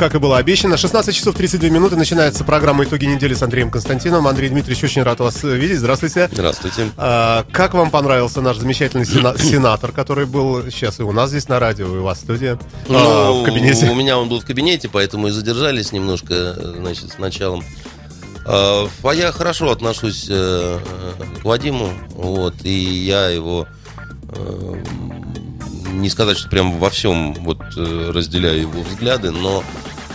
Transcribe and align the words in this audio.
Как 0.00 0.14
и 0.14 0.18
было 0.18 0.38
обещано, 0.38 0.78
16 0.78 1.14
часов 1.14 1.34
32 1.34 1.68
минуты 1.68 1.94
начинается 1.94 2.42
программа 2.42 2.84
«Итоги 2.84 3.04
недели» 3.04 3.34
с 3.34 3.42
Андреем 3.42 3.70
Константиновым. 3.70 4.28
Андрей 4.28 4.48
Дмитриевич, 4.48 4.82
очень 4.82 5.02
рад 5.02 5.20
вас 5.20 5.42
видеть. 5.42 5.78
Здравствуйте. 5.78 6.30
Здравствуйте. 6.32 6.88
А, 6.96 7.44
как 7.52 7.74
вам 7.74 7.90
понравился 7.90 8.40
наш 8.40 8.56
замечательный 8.56 9.04
сена- 9.04 9.36
сенатор, 9.38 9.92
который 9.92 10.24
был 10.24 10.62
сейчас 10.70 11.00
и 11.00 11.02
у 11.02 11.12
нас 11.12 11.28
здесь 11.28 11.48
на 11.48 11.58
радио, 11.60 11.84
и 11.84 11.98
у 11.98 12.02
вас 12.02 12.16
в 12.16 12.20
студии, 12.22 12.58
а, 12.88 13.26
Ну, 13.28 13.42
в 13.42 13.44
кабинете? 13.44 13.90
У 13.90 13.94
меня 13.94 14.16
он 14.16 14.30
был 14.30 14.40
в 14.40 14.46
кабинете, 14.46 14.88
поэтому 14.90 15.28
и 15.28 15.32
задержались 15.32 15.92
немножко, 15.92 16.54
значит, 16.54 17.12
с 17.12 17.18
началом. 17.18 17.62
А 18.46 18.88
а 19.04 19.10
я 19.10 19.32
хорошо 19.32 19.70
отношусь 19.70 20.28
э, 20.30 20.78
к 21.42 21.44
Вадиму, 21.44 21.90
вот, 22.14 22.54
и 22.64 22.72
я 22.72 23.28
его 23.28 23.68
э, 24.30 24.82
не 25.92 26.08
сказать, 26.08 26.38
что 26.38 26.48
прям 26.48 26.78
во 26.78 26.90
всем 26.90 27.34
вот 27.34 27.60
э, 27.76 28.10
разделяю 28.14 28.62
его 28.62 28.82
взгляды, 28.82 29.30
но, 29.30 29.62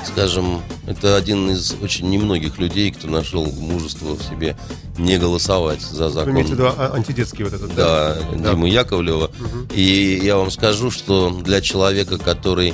скажем, 0.05 0.61
это 0.87 1.15
один 1.15 1.49
из 1.49 1.75
очень 1.81 2.09
немногих 2.09 2.57
людей, 2.59 2.91
кто 2.91 3.07
нашел 3.07 3.45
мужество 3.45 4.15
в 4.15 4.21
себе 4.23 4.55
не 4.97 5.17
голосовать 5.17 5.81
за 5.81 6.05
Вы 6.05 6.11
закон. 6.11 6.33
имеете 6.33 6.49
в 6.51 6.53
виду 6.53 6.67
а- 6.67 6.91
антидетский 6.95 7.43
вот 7.43 7.53
этот? 7.53 7.73
Да, 7.75 8.17
Диму 8.33 8.65
Яковлева. 8.67 9.31
И 9.73 10.19
я 10.23 10.37
вам 10.37 10.51
скажу, 10.51 10.91
что 10.91 11.29
для 11.29 11.61
человека, 11.61 12.17
который 12.17 12.73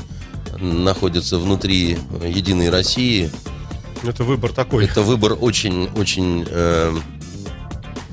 находится 0.60 1.38
внутри 1.40 1.98
Единой 2.24 2.70
России, 2.70 3.32
Это 4.04 4.24
выбор 4.24 4.52
такой. 4.54 4.86
это 4.86 5.02
выбор 5.02 5.36
очень-очень 5.40 6.46
э, 6.48 6.96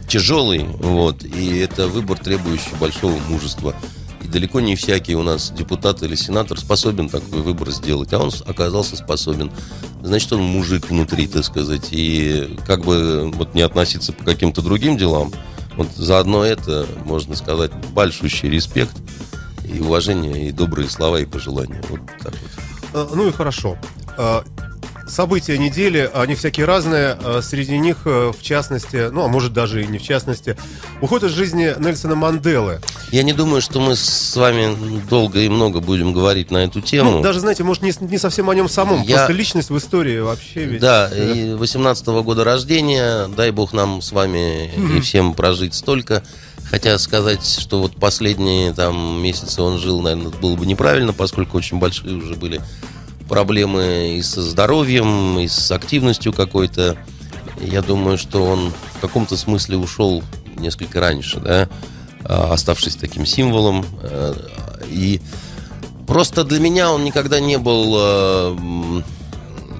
тяжелый, 0.08 0.64
вот, 0.64 1.24
и 1.24 1.58
это 1.58 1.89
выбор, 1.89 2.19
требующий 2.19 2.74
большого 2.80 3.16
мужества. 3.28 3.74
Далеко 4.30 4.60
не 4.60 4.76
всякий 4.76 5.14
у 5.14 5.22
нас 5.22 5.50
депутат 5.50 6.02
или 6.02 6.14
сенатор 6.14 6.58
способен 6.58 7.08
такой 7.08 7.40
выбор 7.40 7.70
сделать, 7.70 8.12
а 8.12 8.18
он 8.18 8.30
оказался 8.46 8.96
способен. 8.96 9.50
Значит, 10.02 10.32
он 10.32 10.42
мужик 10.42 10.90
внутри, 10.90 11.26
так 11.26 11.44
сказать, 11.44 11.88
и 11.90 12.56
как 12.66 12.84
бы 12.84 13.30
вот 13.34 13.54
не 13.54 13.62
относиться 13.62 14.12
к 14.12 14.24
каким-то 14.24 14.62
другим 14.62 14.96
делам, 14.96 15.32
вот 15.76 15.88
заодно 15.96 16.44
это, 16.44 16.86
можно 17.04 17.36
сказать, 17.36 17.70
большущий 17.92 18.48
респект 18.50 18.96
и 19.64 19.80
уважение, 19.80 20.48
и 20.48 20.52
добрые 20.52 20.88
слова, 20.88 21.20
и 21.20 21.24
пожелания. 21.24 21.82
Вот 21.88 22.00
так 22.20 22.32
вот. 22.32 22.50
А, 22.94 23.08
Ну 23.14 23.28
и 23.28 23.32
хорошо. 23.32 23.78
События 25.09 25.56
недели, 25.59 26.11
они 26.14 26.34
всякие 26.34 26.67
разные. 26.67 27.17
А 27.25 27.41
Среди 27.42 27.78
них, 27.78 27.98
э, 28.05 28.33
в 28.39 28.42
частности, 28.42 29.09
ну, 29.11 29.25
а 29.25 29.28
может 29.28 29.53
даже 29.53 29.83
и 29.83 29.87
не 29.87 29.98
в 29.98 30.03
частности, 30.03 30.56
уход 31.01 31.25
из 31.25 31.31
жизни 31.33 31.75
Нельсона 31.78 32.14
Манделы. 32.14 32.81
Я 33.11 33.23
не 33.23 33.33
думаю, 33.33 33.61
что 33.62 33.81
мы 33.81 33.97
с 33.97 34.36
вами 34.36 35.01
долго 35.09 35.41
и 35.41 35.48
много 35.48 35.81
будем 35.81 36.12
говорить 36.12 36.51
на 36.51 36.59
эту 36.59 36.81
тему. 36.81 37.11
Ну, 37.12 37.23
даже, 37.23 37.41
знаете, 37.41 37.64
может, 37.64 37.83
не, 37.83 37.92
не 38.01 38.19
совсем 38.19 38.51
о 38.51 38.55
нем 38.55 38.69
самом. 38.69 39.03
Я- 39.03 39.17
Просто 39.17 39.33
личность 39.33 39.70
в 39.70 39.79
истории 39.79 40.19
вообще 40.19 40.64
ведь... 40.64 40.81
Да, 40.81 41.09
э, 41.12 41.33
и 41.34 41.55
18 41.55 42.06
года 42.23 42.45
рождения, 42.45 43.29
дай 43.29 43.51
бог 43.51 43.73
нам 43.73 44.03
с 44.03 44.12
вами 44.12 44.70
и 44.97 45.01
всем 45.01 45.34
прожить 45.34 45.75
столько. 45.75 46.23
Хотя 46.70 46.98
сказать, 46.98 47.47
что 47.47 47.81
вот 47.81 47.97
последние 47.97 48.75
там 48.75 49.23
месяцы 49.23 49.62
он 49.62 49.79
жил, 49.79 50.03
наверное, 50.03 50.31
было 50.31 50.55
бы 50.55 50.67
неправильно, 50.67 51.14
поскольку 51.14 51.56
очень 51.56 51.79
большие 51.79 52.14
уже 52.17 52.34
были 52.34 52.61
проблемы 53.28 54.16
и 54.18 54.22
со 54.22 54.42
здоровьем, 54.42 55.38
и 55.38 55.48
с 55.48 55.70
активностью 55.70 56.32
какой-то. 56.32 56.96
Я 57.60 57.82
думаю, 57.82 58.18
что 58.18 58.44
он 58.44 58.72
в 58.94 59.00
каком-то 59.00 59.36
смысле 59.36 59.77
ушел 59.77 60.22
несколько 60.56 61.00
раньше, 61.00 61.40
да, 61.40 61.68
а, 62.24 62.52
оставшись 62.52 62.96
таким 62.96 63.27
символом. 63.27 63.84
э, 64.02 64.34
И 64.88 65.20
просто 66.06 66.44
для 66.44 66.61
меня 66.61 66.92
он 66.92 67.05
никогда 67.05 67.40
не 67.40 67.58
был 67.58 67.94
э, 67.98 69.02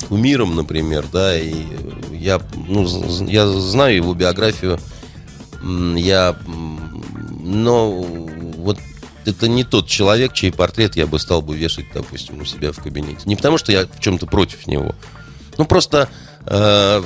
кумиром, 0.09 0.55
например, 0.57 1.07
да, 1.13 1.39
и 1.39 1.55
я, 2.13 2.41
ну, 2.67 2.87
я 3.27 3.47
знаю 3.49 3.97
его 3.97 4.15
биографию, 4.15 4.79
я, 5.63 6.37
но 7.45 8.05
это 9.29 9.49
не 9.49 9.65
тот 9.65 9.87
человек, 9.87 10.33
чей 10.33 10.53
портрет 10.53 10.97
я 10.97 11.07
бы 11.07 11.19
стал 11.19 11.43
бы 11.43 11.57
вешать, 11.57 11.87
допустим, 11.95 12.41
у 12.41 12.45
себя 12.45 12.73
в 12.73 12.83
кабинете. 12.83 13.21
Не 13.27 13.37
потому, 13.37 13.59
что 13.59 13.73
я 13.73 13.87
в 13.87 14.01
чем-то 14.01 14.27
против 14.27 14.67
него, 14.67 14.95
ну 15.57 15.65
просто, 15.65 16.09
э, 16.47 17.03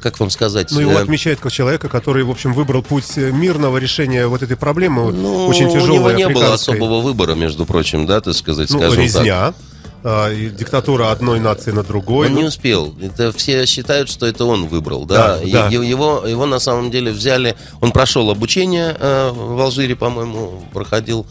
как 0.00 0.18
вам 0.20 0.30
сказать, 0.30 0.70
Ну, 0.70 0.80
его 0.80 0.92
э, 0.92 1.02
отмечают 1.02 1.40
как 1.40 1.52
человека, 1.52 1.88
который, 1.88 2.24
в 2.24 2.30
общем, 2.30 2.52
выбрал 2.54 2.82
путь 2.82 3.16
мирного 3.16 3.76
решения 3.78 4.26
вот 4.26 4.42
этой 4.42 4.56
проблемы, 4.56 5.12
ну, 5.12 5.46
очень 5.46 5.70
тяжелой 5.72 5.90
у 5.90 5.94
него 5.94 6.10
не 6.12 6.28
было 6.28 6.54
особого 6.54 7.00
выбора, 7.00 7.34
между 7.34 7.66
прочим, 7.66 8.06
да, 8.06 8.20
так 8.20 8.34
сказать, 8.34 8.70
Ну, 8.70 8.78
скажем 8.78 8.96
так. 8.96 9.04
резня, 9.04 9.54
а, 10.02 10.30
и 10.32 10.48
диктатура 10.48 11.10
одной 11.10 11.40
нации 11.40 11.72
на 11.72 11.82
другой. 11.82 12.28
Он 12.28 12.32
Ну, 12.32 12.40
не 12.40 12.46
успел. 12.46 12.94
Это 13.02 13.32
все 13.32 13.66
считают, 13.66 14.08
что 14.08 14.24
это 14.24 14.46
он 14.46 14.66
выбрал, 14.66 15.04
да. 15.04 15.36
Да, 15.36 15.42
И- 15.42 15.52
да. 15.52 15.68
Его, 15.68 16.24
его 16.26 16.46
на 16.46 16.58
самом 16.58 16.90
деле 16.90 17.12
взяли. 17.12 17.54
Он 17.82 17.92
прошел 17.92 18.30
обучение 18.30 18.96
э, 18.98 19.30
в 19.30 19.60
Алжире, 19.60 19.96
по-моему, 19.96 20.64
проходил. 20.72 21.26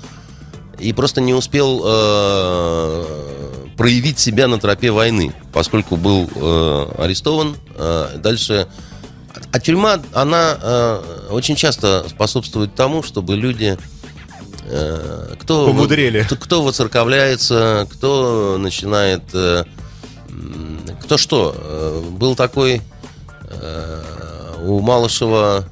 И 0.80 0.94
просто 0.94 1.20
не 1.22 1.34
успел 1.34 1.82
э, 1.86 3.06
проявить 3.78 4.20
себя 4.20 4.48
на 4.48 4.60
тропе 4.60 4.92
войны, 4.92 5.34
поскольку 5.52 5.96
был 5.98 6.30
э, 6.34 6.86
арестован. 6.98 7.56
Э, 7.76 8.18
дальше. 8.18 8.68
А 9.52 9.60
тюрьма, 9.60 10.00
она 10.14 10.58
э, 10.62 11.02
очень 11.32 11.56
часто 11.56 12.06
способствует 12.10 12.76
тому, 12.76 13.04
чтобы 13.04 13.36
люди 13.36 13.78
э, 14.66 15.36
кто 15.40 15.68
Помудрели. 15.68 16.24
кто, 16.24 16.36
кто 16.36 16.62
воцерковляется, 16.64 17.88
кто 17.92 18.58
начинает, 18.58 19.24
э, 19.34 19.66
кто 21.04 21.18
что. 21.18 21.54
Э, 21.58 22.02
Был 22.12 22.36
такой 22.36 22.82
э, 23.50 24.04
у 24.66 24.80
Малышева, 24.80 25.66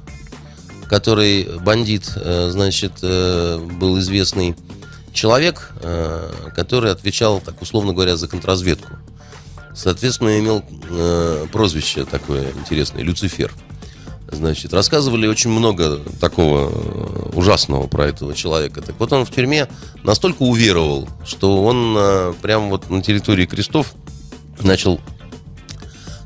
который 0.88 1.44
бандит, 1.60 2.06
значит, 2.06 3.02
был 3.02 3.98
известный 3.98 4.56
человек, 5.18 5.72
э, 5.82 6.30
который 6.54 6.92
отвечал, 6.92 7.40
так 7.40 7.60
условно 7.60 7.92
говоря, 7.92 8.16
за 8.16 8.28
контрразведку. 8.28 8.92
Соответственно, 9.74 10.38
имел 10.38 10.64
э, 10.90 11.46
прозвище 11.52 12.04
такое 12.04 12.52
интересное, 12.52 13.02
Люцифер. 13.02 13.52
Значит, 14.30 14.72
рассказывали 14.72 15.26
очень 15.26 15.50
много 15.50 15.98
такого 16.20 16.70
э, 16.70 17.30
ужасного 17.36 17.88
про 17.88 18.06
этого 18.06 18.32
человека. 18.32 18.80
Так 18.80 18.94
вот, 19.00 19.12
он 19.12 19.24
в 19.24 19.32
тюрьме 19.32 19.66
настолько 20.04 20.42
уверовал, 20.42 21.08
что 21.26 21.64
он 21.64 22.34
прямо 22.40 22.68
вот 22.68 22.88
на 22.88 23.02
территории 23.02 23.46
крестов 23.46 23.94
начал 24.60 25.00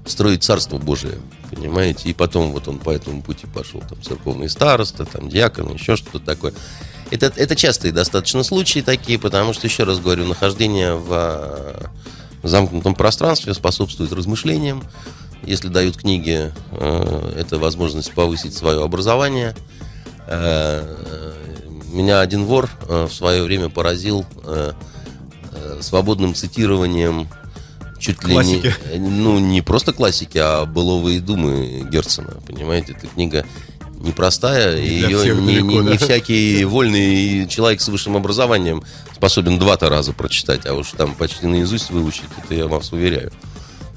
строить 0.04 0.42
Царство 0.42 0.76
Божие, 0.76 1.18
понимаете? 1.50 2.10
И 2.10 2.12
потом 2.12 2.52
вот 2.52 2.68
он 2.68 2.78
по 2.78 2.90
этому 2.90 3.22
пути 3.22 3.46
пошел, 3.46 3.80
там, 3.88 4.02
церковный 4.02 4.50
староста, 4.50 5.06
там, 5.06 5.30
диакон, 5.30 5.72
еще 5.72 5.96
что-то 5.96 6.18
такое. 6.18 6.52
Это, 7.12 7.30
это 7.36 7.54
частые 7.54 7.92
достаточно 7.92 8.42
случаи 8.42 8.80
такие, 8.80 9.18
потому 9.18 9.52
что, 9.52 9.66
еще 9.66 9.84
раз 9.84 10.00
говорю, 10.00 10.24
нахождение 10.24 10.94
в 10.94 11.08
э, 11.10 11.84
замкнутом 12.42 12.94
пространстве 12.94 13.52
способствует 13.52 14.12
размышлениям. 14.14 14.82
Если 15.44 15.68
дают 15.68 15.98
книги, 15.98 16.50
э, 16.70 17.34
это 17.38 17.58
возможность 17.58 18.12
повысить 18.14 18.54
свое 18.54 18.82
образование. 18.82 19.54
Э, 20.26 21.34
Меня 21.92 22.20
один 22.20 22.46
вор 22.46 22.70
в 22.88 23.10
свое 23.10 23.42
время 23.42 23.68
поразил 23.68 24.24
свободным 25.82 26.34
цитированием 26.34 27.28
чуть 27.98 28.24
ли 28.24 28.30
не, 28.30 28.34
Классики. 28.34 28.74
ну, 28.96 29.38
не 29.38 29.60
просто 29.60 29.92
классики, 29.92 30.38
а 30.38 30.64
быловые 30.64 31.20
думы 31.20 31.86
Герцена, 31.90 32.34
понимаете? 32.46 32.94
Эта 32.98 33.06
книга 33.06 33.44
непростая, 34.02 34.76
и 34.78 34.88
ее 34.88 35.18
всех 35.18 35.40
не, 35.40 35.46
далеко, 35.46 35.66
не- 35.82 35.90
не 35.90 35.98
да. 35.98 36.04
всякий 36.04 36.64
вольный 36.64 37.46
человек 37.48 37.80
с 37.80 37.88
высшим 37.88 38.16
образованием 38.16 38.82
способен 39.14 39.58
два-то 39.58 39.88
раза 39.88 40.12
прочитать, 40.12 40.66
а 40.66 40.74
уж 40.74 40.90
там 40.92 41.14
почти 41.14 41.46
наизусть 41.46 41.90
выучить, 41.90 42.24
это 42.44 42.54
я 42.54 42.66
вас 42.66 42.92
уверяю. 42.92 43.32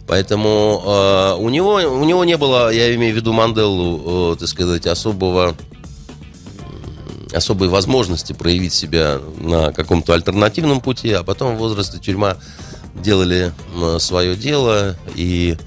Поэтому 0.07 0.83
э, 0.85 1.33
у, 1.39 1.49
него, 1.49 1.73
у 1.75 2.03
него 2.05 2.23
не 2.25 2.37
было, 2.37 2.71
я 2.71 2.93
имею 2.95 3.13
в 3.13 3.15
виду 3.15 3.33
Манделу, 3.33 4.33
э, 4.33 4.35
так 4.39 4.47
сказать, 4.47 4.85
особого 4.85 5.55
особой 7.33 7.67
возможности 7.67 8.31
проявить 8.33 8.73
себя 8.73 9.19
на 9.39 9.73
каком-то 9.73 10.13
альтернативном 10.13 10.79
пути, 10.79 11.11
а 11.11 11.23
потом 11.23 11.55
в 11.55 11.59
возрасте 11.59 11.97
тюрьма 11.97 12.37
делали 12.93 13.51
м, 13.75 13.99
свое 13.99 14.35
дело, 14.37 14.95
и 15.15 15.57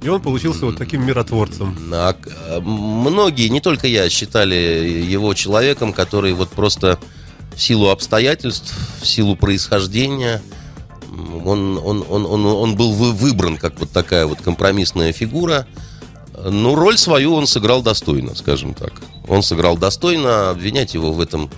И 0.00 0.08
он 0.08 0.20
получился 0.22 0.64
вот 0.64 0.76
таким 0.76 1.04
миротворцем. 1.04 1.76
а, 1.92 2.14
а, 2.48 2.60
многие, 2.60 3.48
не 3.48 3.60
только 3.60 3.86
я, 3.88 4.08
считали 4.08 4.54
его 4.54 5.34
человеком, 5.34 5.92
который 5.92 6.32
вот 6.34 6.50
просто 6.50 6.98
в 7.54 7.60
силу 7.60 7.88
обстоятельств, 7.88 8.72
в 9.00 9.06
силу 9.06 9.34
происхождения 9.34 10.40
Он, 11.44 11.78
он, 11.78 12.04
он, 12.08 12.26
он, 12.26 12.46
он 12.46 12.76
был 12.76 12.92
вы- 12.92 13.12
выбран 13.12 13.56
как 13.56 13.80
вот 13.80 13.90
такая 13.90 14.26
вот 14.26 14.40
компромиссная 14.40 15.12
фигура. 15.12 15.66
Ну, 16.44 16.76
роль 16.76 16.96
свою 16.96 17.34
он 17.34 17.48
сыграл 17.48 17.82
достойно, 17.82 18.36
скажем 18.36 18.74
так. 18.74 18.92
Он 19.26 19.42
сыграл 19.42 19.76
достойно, 19.76 20.50
обвинять 20.50 20.94
его 20.94 21.12
в 21.12 21.20
этом 21.20 21.50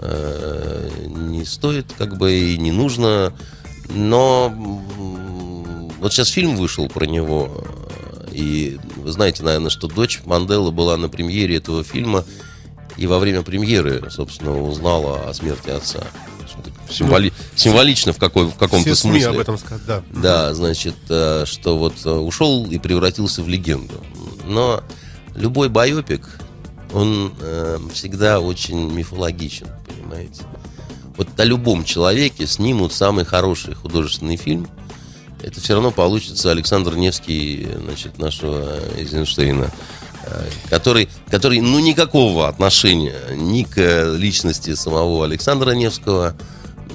э, 0.00 0.90
не 1.06 1.44
стоит, 1.44 1.86
как 1.96 2.16
бы 2.18 2.32
и 2.32 2.58
не 2.58 2.72
нужно. 2.72 3.32
Но 3.90 4.52
вот 6.00 6.12
сейчас 6.12 6.28
фильм 6.28 6.56
вышел 6.56 6.88
про 6.88 7.06
него, 7.06 7.64
и 8.36 8.78
вы 8.96 9.10
знаете, 9.12 9.42
наверное, 9.42 9.70
что 9.70 9.88
дочь 9.88 10.20
Манделы 10.26 10.70
была 10.70 10.96
на 10.98 11.08
премьере 11.08 11.56
этого 11.56 11.82
фильма, 11.82 12.24
и 12.98 13.06
во 13.06 13.18
время 13.18 13.42
премьеры, 13.42 14.10
собственно, 14.10 14.60
узнала 14.62 15.28
о 15.28 15.34
смерти 15.34 15.70
отца. 15.70 16.00
Символи- 16.88 17.32
символично 17.56 18.12
в, 18.12 18.18
какой, 18.18 18.46
в 18.46 18.54
каком-то 18.54 18.84
Все 18.90 18.94
СМИ 18.94 19.10
смысле. 19.20 19.28
об 19.30 19.38
этом 19.38 19.58
сказали, 19.58 19.82
да. 19.86 20.02
Да, 20.22 20.54
значит, 20.54 20.94
э, 21.08 21.44
что 21.46 21.76
вот 21.78 21.94
э, 22.04 22.10
ушел 22.10 22.66
и 22.70 22.78
превратился 22.78 23.42
в 23.42 23.48
легенду. 23.48 23.94
Но 24.46 24.82
любой 25.34 25.68
байопик, 25.68 26.28
он 26.92 27.32
э, 27.40 27.78
всегда 27.92 28.40
очень 28.40 28.90
мифологичен, 28.92 29.66
понимаете? 29.86 30.42
Вот 31.16 31.28
о 31.38 31.44
любом 31.44 31.84
человеке 31.84 32.46
снимут 32.46 32.92
самый 32.92 33.24
хороший 33.24 33.74
художественный 33.74 34.36
фильм, 34.36 34.68
это 35.46 35.60
все 35.60 35.74
равно 35.74 35.92
получится 35.92 36.50
Александр 36.50 36.96
Невский, 36.96 37.68
значит, 37.84 38.18
нашего 38.18 38.80
Эйзенштейна, 38.96 39.70
э, 40.24 40.48
который, 40.68 41.08
который, 41.30 41.60
ну, 41.60 41.78
никакого 41.78 42.48
отношения 42.48 43.14
ни 43.30 43.62
к 43.62 43.78
э, 43.78 44.16
личности 44.16 44.74
самого 44.74 45.24
Александра 45.24 45.70
Невского, 45.70 46.34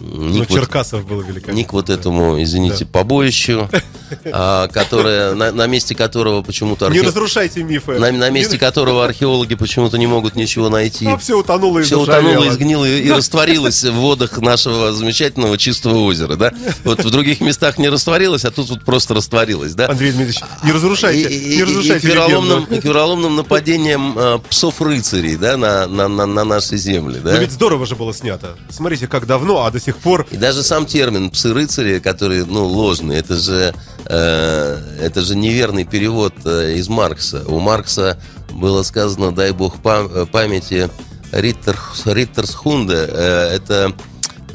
ни 0.01 0.39
Ну, 0.39 0.45
к 0.45 0.49
вот- 0.49 0.59
Черкасов 0.59 1.05
был 1.07 1.21
великолепный. 1.21 1.53
ни 1.55 1.63
к 1.63 1.73
вот 1.73 1.89
этому, 1.89 2.41
извините, 2.41 2.85
побоищу, 2.85 3.69
а, 4.25 4.67
которое, 4.67 5.33
на, 5.33 5.51
на 5.51 5.67
месте 5.67 5.95
которого 5.95 6.41
почему-то 6.41 6.89
Не 6.89 6.97
архе- 6.99 7.07
разрушайте 7.07 7.63
мифы. 7.63 7.99
на, 7.99 8.11
на 8.11 8.29
месте 8.29 8.57
которого 8.57 9.05
археологи 9.05 9.55
почему-то 9.55 9.97
не 9.97 10.07
могут 10.07 10.35
ничего 10.35 10.69
найти. 10.69 11.05
А 11.07 11.17
все 11.17 11.37
утонуло 11.39 11.79
и 11.79 11.83
Все 11.83 11.99
утонуло, 11.99 12.47
изгнило 12.49 12.85
и, 12.85 13.01
и 13.01 13.11
растворилось 13.11 13.83
в 13.83 13.93
водах 13.93 14.37
нашего 14.39 14.91
замечательного 14.93 15.57
чистого 15.57 15.99
озера, 15.99 16.35
да? 16.35 16.51
Вот 16.83 17.03
в 17.03 17.09
других 17.09 17.41
местах 17.41 17.77
не 17.77 17.89
растворилось, 17.89 18.45
а 18.45 18.51
тут 18.51 18.69
вот 18.69 18.83
просто 18.83 19.13
растворилось, 19.13 19.73
да? 19.73 19.87
Андрей 19.89 20.11
Дмитриевич, 20.11 20.41
не 20.63 20.71
разрушайте, 20.71 21.29
И- 21.29 21.37
и- 21.37 21.49
не 21.49 21.55
и- 21.57 21.63
разрушайте 21.63 22.07
и 22.07 22.09
вероломным, 22.11 22.59
легенду. 22.61 22.75
и 22.75 22.87
вероломным 22.87 23.35
нападением 23.35 24.13
э, 24.17 24.39
псов-рыцарей, 24.49 25.35
да, 25.37 25.57
на, 25.57 25.87
на, 25.87 26.07
на, 26.07 26.25
на 26.25 26.43
нашей 26.43 26.77
земле, 26.77 27.19
да? 27.23 27.31
Но 27.33 27.37
ведь 27.37 27.51
здорово 27.51 27.85
же 27.85 27.95
было 27.95 28.13
снято. 28.13 28.55
Смотрите, 28.69 29.07
как 29.07 29.25
давно, 29.27 29.65
а 29.65 29.71
до 29.71 29.79
сих 29.79 29.90
пор 29.97 30.27
И 30.31 30.37
даже 30.37 30.63
сам 30.63 30.85
термин 30.85 31.29
псы-рыцари, 31.29 31.99
который, 31.99 32.45
ну, 32.45 32.65
ложный, 32.65 33.17
это 33.17 33.35
же, 33.35 33.73
э, 34.05 34.77
это 35.01 35.21
же 35.21 35.35
неверный 35.35 35.85
перевод 35.85 36.33
э, 36.45 36.73
из 36.75 36.87
Маркса. 36.89 37.43
У 37.47 37.59
Маркса 37.59 38.17
было 38.51 38.83
сказано, 38.83 39.31
дай 39.31 39.51
бог 39.51 39.77
пам- 39.81 40.11
э, 40.13 40.25
памяти, 40.25 40.89
Риттер, 41.31 41.77
Риттерсхунде, 42.05 43.05
э, 43.07 43.55
это 43.55 43.93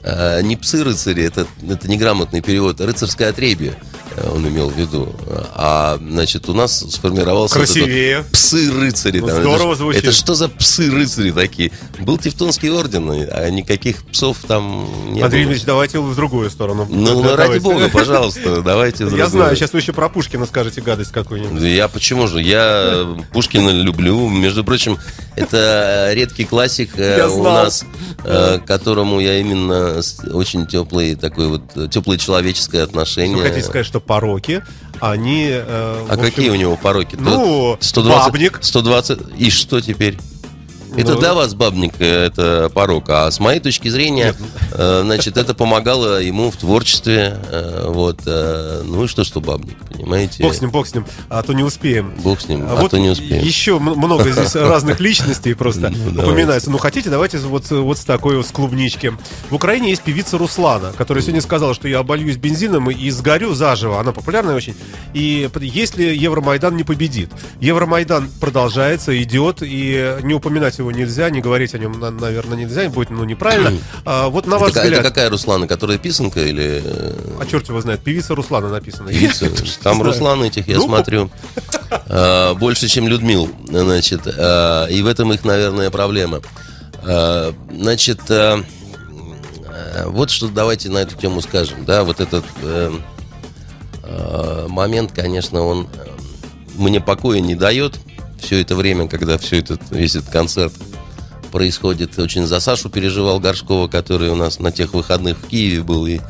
э, 0.03 0.43
не 0.43 0.57
псы-рыцари, 0.57 1.25
это, 1.25 1.47
это 1.69 1.89
неграмотный 1.89 2.43
перевод, 2.43 2.81
рыцарское 2.81 3.31
отребье 3.31 3.77
он 4.33 4.47
имел 4.49 4.71
в 4.71 4.77
виду. 4.77 5.15
А, 5.55 5.99
значит, 6.01 6.49
у 6.49 6.55
нас 6.55 6.79
сформировался... 6.79 7.59
вот 7.59 7.67
красивее. 7.67 8.25
Псы-рыцари. 8.33 9.21
Ну, 9.21 9.29
здорово 9.29 9.73
это, 9.73 9.75
звучит. 9.77 10.03
это 10.03 10.13
что 10.13 10.35
за 10.35 10.49
псы-рыцари 10.49 11.31
такие? 11.33 11.73
Был 11.99 12.19
Тевтонский 12.19 12.71
орден, 12.71 13.11
а 13.11 13.49
никаких 13.51 14.05
псов 14.05 14.39
там 14.47 14.87
не 15.13 15.21
Андрей 15.21 15.21
было. 15.21 15.29
Дмитриевич, 15.31 15.65
давайте 15.65 16.01
в 16.01 16.15
другую 16.15 16.51
сторону. 16.51 16.87
Ну, 16.89 17.23
ну, 17.23 17.37
ради 17.37 17.59
бога, 17.59 17.89
пожалуйста, 17.89 18.63
давайте 18.65 19.05
в 19.05 19.11
Я 19.11 19.25
другую. 19.25 19.29
знаю, 19.29 19.57
сейчас 19.57 19.73
вы 19.73 19.81
еще 19.81 19.93
про 19.93 20.09
Пушкина 20.09 20.47
скажете 20.47 20.81
гадость 20.81 21.13
какую-нибудь. 21.13 21.61
Я 21.63 21.89
почему 21.89 22.27
же? 22.27 22.43
Я 22.43 23.17
Пушкина 23.33 23.71
люблю. 23.71 24.29
Между 24.29 24.65
прочим, 24.65 24.99
это 25.35 26.11
редкий 26.13 26.45
классик 26.45 26.99
э, 26.99 27.19
Я 27.19 27.29
у 27.29 27.43
нас, 27.43 27.85
э, 28.25 28.59
которому 28.67 29.21
я 29.21 29.39
именно 29.39 30.01
очень 30.33 30.67
теплый 30.67 31.15
такой 31.15 31.49
вот 31.49 31.63
э, 31.77 31.89
теплое 31.91 32.19
человеческое 32.19 32.83
отношение. 32.83 33.37
Вы 33.37 33.43
хотите 33.43 33.67
сказать, 33.67 33.87
что 33.87 34.01
пороки, 34.07 34.63
они... 35.01 35.49
э, 35.51 36.07
А 36.09 36.13
общем, 36.15 36.25
какие 36.25 36.51
у 36.51 36.55
него 36.55 36.77
пороки? 36.77 37.17
Ну, 37.19 37.77
120, 37.81 38.33
бабник. 38.33 38.59
120. 38.63 39.19
И 39.39 39.51
что 39.51 39.81
теперь? 39.81 40.19
Это 40.97 41.15
Ну. 41.15 41.21
для 41.21 41.35
вас 41.35 41.55
бабник, 41.55 41.95
э, 41.99 42.27
это 42.27 42.71
порок. 42.73 43.09
А 43.11 43.31
с 43.31 43.41
моей 43.41 43.61
точки 43.61 43.89
зрения, 43.89 44.35
э, 44.73 45.01
значит, 45.05 45.37
это 45.37 45.55
помогало 45.55 46.21
ему 46.23 46.51
в 46.51 46.57
творчестве. 46.57 47.39
э, 47.51 47.85
Вот. 47.89 48.21
э, 48.27 48.83
Ну 48.85 49.05
и 49.05 49.07
что, 49.09 49.25
что 49.25 49.41
бабник, 49.41 49.77
понимаете? 49.91 50.43
Бог 50.43 50.55
с 50.55 50.61
ним, 50.61 50.71
бог 50.71 50.87
с 50.87 50.95
ним, 50.95 51.05
а 51.29 51.43
то 51.43 51.53
не 51.53 51.63
успеем. 51.63 52.13
Бог 52.23 52.41
с 52.41 52.49
ним, 52.49 52.65
а, 52.69 52.77
вот 52.77 52.91
то 52.91 52.99
не 52.99 53.11
успеем. 53.11 53.45
еще 53.45 53.79
много 53.79 54.31
здесь 54.31 54.55
разных 54.55 55.01
личностей 55.01 55.55
просто 55.55 55.91
Ну, 55.91 56.23
упоминается. 56.23 56.71
Ну, 56.71 56.79
хотите, 56.79 57.11
давайте 57.11 57.39
вот, 57.39 57.71
вот 57.71 57.99
с 57.99 58.05
такой 58.05 58.37
вот 58.37 58.47
с 58.47 58.51
клубнички. 58.51 59.13
В 59.51 59.55
Украине 59.55 59.91
есть 59.91 60.03
певица 60.03 60.39
Руслана, 60.39 60.93
которая 60.97 61.23
сегодня 61.23 61.41
сказала, 61.41 61.75
что 61.75 61.89
я 61.89 61.99
обольюсь 62.01 62.37
бензином 62.37 62.91
и 62.91 63.11
сгорю 63.11 63.55
заживо. 63.55 64.01
Она 64.01 64.13
популярная 64.13 64.55
очень. 64.55 64.75
И 65.15 65.49
если 65.61 66.05
Евромайдан 66.05 66.77
не 66.77 66.85
победит, 66.85 67.31
Евромайдан 67.61 68.29
продолжается, 68.41 69.21
идет, 69.23 69.59
и 69.63 70.17
не 70.23 70.35
упоминать 70.35 70.79
его 70.79 70.86
нельзя, 70.91 71.31
не 71.31 71.41
говорить 71.41 71.75
о 71.75 71.79
нем, 71.79 71.99
на- 71.99 72.11
наверное, 72.11 72.57
нельзя, 72.59 72.89
будет 72.89 73.11
ну, 73.11 73.25
неправильно. 73.25 73.73
А, 74.05 74.29
вот 74.29 74.47
на 74.47 74.59
ваш 74.59 74.71
Это, 74.71 74.81
ка- 74.81 74.87
это 74.87 74.95
взгляд, 74.97 75.05
какая 75.13 75.31
Руслана, 75.31 75.67
которая 75.67 75.99
писанка 75.99 76.41
или 76.45 76.83
э, 76.85 77.13
а 77.41 77.47
черт 77.47 77.69
его 77.69 77.81
знает, 77.81 78.01
певица 78.01 78.35
Руслана 78.35 78.69
написано. 78.69 79.09
певица? 79.11 79.49
Там. 79.83 80.03
Руслан 80.03 80.43
этих, 80.43 80.69
я 80.69 80.77
Ну, 80.77 80.85
смотрю, 80.85 81.31
э, 82.09 82.55
больше, 82.55 82.89
чем 82.89 83.09
Людмил, 83.09 83.51
значит, 83.69 84.23
э, 84.27 84.87
и 84.91 85.03
в 85.03 85.07
этом 85.07 85.33
их, 85.33 85.45
наверное, 85.45 85.91
проблема. 85.91 86.41
Э, 87.05 87.53
Значит, 87.71 88.21
вот 90.07 90.31
что 90.31 90.49
давайте 90.49 90.89
на 90.91 90.99
эту 90.99 91.17
тему 91.17 91.41
скажем, 91.43 91.85
да, 91.85 92.03
вот 92.05 92.21
этот 92.21 92.45
э, 92.63 92.91
момент, 94.69 95.13
конечно, 95.13 95.63
он 95.63 95.89
э, 95.95 96.07
мне 96.77 97.01
покоя 97.01 97.41
не 97.41 97.55
дает 97.55 97.99
все 98.47 98.61
это 98.61 98.77
время, 98.77 99.09
когда 99.09 99.39
все 99.39 99.59
этот, 99.59 99.81
весь 99.91 100.15
этот 100.15 100.31
концерт 100.31 100.73
происходит. 101.51 102.17
Очень 102.17 102.47
за 102.47 102.61
Сашу 102.61 102.89
переживал 102.89 103.41
Горшкова, 103.41 103.89
который 103.89 104.31
у 104.31 104.37
нас 104.37 104.61
на 104.61 104.71
тех 104.71 104.95
выходных 104.95 105.37
в 105.37 105.49
Киеве 105.49 105.83
был. 105.83 106.07
И... 106.07 106.21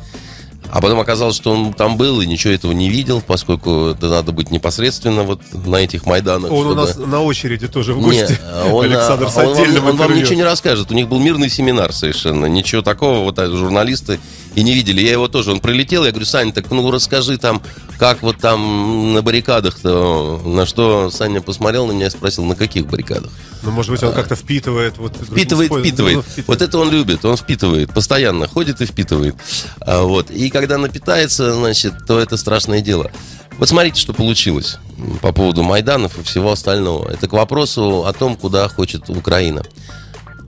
А 0.69 0.81
потом 0.81 0.99
оказалось, 0.99 1.35
что 1.35 1.51
он 1.51 1.73
там 1.73 1.97
был 1.97 2.21
и 2.21 2.25
ничего 2.25 2.53
этого 2.53 2.71
не 2.71 2.89
видел, 2.89 3.21
поскольку 3.25 3.87
это 3.89 4.09
надо 4.09 4.31
быть 4.31 4.51
непосредственно 4.51 5.23
вот 5.23 5.41
на 5.53 5.77
этих 5.77 6.05
Майданах. 6.05 6.51
Он 6.51 6.67
у 6.67 6.71
чтобы- 6.71 6.75
нас 6.75 6.97
на 6.97 7.21
очереди 7.21 7.67
тоже 7.67 7.93
в 7.93 7.97
не, 7.97 8.03
гости. 8.03 8.37
он, 8.71 8.85
Александр 8.85 9.25
а, 9.25 9.29
с 9.29 9.37
он 9.37 9.45
вам, 9.45 9.53
отдельным 9.53 9.85
он 9.85 9.95
вам 9.95 10.15
ничего 10.15 10.35
не 10.35 10.43
расскажет. 10.43 10.91
У 10.91 10.93
них 10.93 11.07
был 11.07 11.19
мирный 11.19 11.49
семинар 11.49 11.93
совершенно. 11.93 12.45
Ничего 12.47 12.81
такого 12.81 13.23
вот 13.23 13.39
а, 13.39 13.47
журналисты 13.47 14.19
и 14.55 14.63
не 14.63 14.73
видели. 14.73 15.01
Я 15.01 15.11
его 15.11 15.27
тоже, 15.27 15.51
он 15.51 15.59
прилетел, 15.59 16.03
я 16.03 16.11
говорю, 16.11 16.25
Саня, 16.25 16.51
так 16.51 16.69
ну 16.71 16.89
расскажи 16.91 17.37
там, 17.37 17.61
как 17.99 18.21
вот 18.23 18.37
там 18.37 19.13
на 19.13 19.21
баррикадах-то. 19.21 20.41
На 20.45 20.65
что 20.65 21.09
Саня 21.11 21.41
посмотрел 21.41 21.85
на 21.87 21.91
меня 21.91 22.07
и 22.07 22.09
спросил, 22.09 22.43
на 22.43 22.55
каких 22.55 22.87
баррикадах? 22.87 23.31
Ну, 23.63 23.71
может 23.71 23.91
быть, 23.91 24.03
он 24.03 24.13
как-то 24.13 24.35
впитывает. 24.35 24.97
Вот, 24.97 25.15
Впитывает, 25.15 25.71
впитывает. 25.71 26.21
способом. 26.23 26.43
Вот 26.47 26.61
это 26.61 26.77
он 26.77 26.89
любит, 26.91 27.25
он 27.25 27.37
впитывает, 27.37 27.93
постоянно 27.93 28.47
ходит 28.47 28.81
и 28.81 28.85
впитывает. 28.85 29.35
А, 29.81 30.03
вот. 30.03 30.31
И 30.31 30.49
когда 30.57 30.79
напитается, 30.79 31.53
значит, 31.53 31.93
то 32.07 32.19
это 32.19 32.35
страшное 32.35 32.81
дело. 32.81 33.11
Вот 33.59 33.69
смотрите, 33.69 34.01
что 34.01 34.11
получилось 34.11 34.79
по 35.21 35.31
поводу 35.31 35.61
Майданов 35.61 36.17
и 36.17 36.23
всего 36.23 36.51
остального. 36.51 37.07
Это 37.09 37.27
к 37.27 37.33
вопросу 37.33 38.05
о 38.05 38.13
том, 38.13 38.35
куда 38.35 38.67
хочет 38.67 39.07
Украина. 39.09 39.61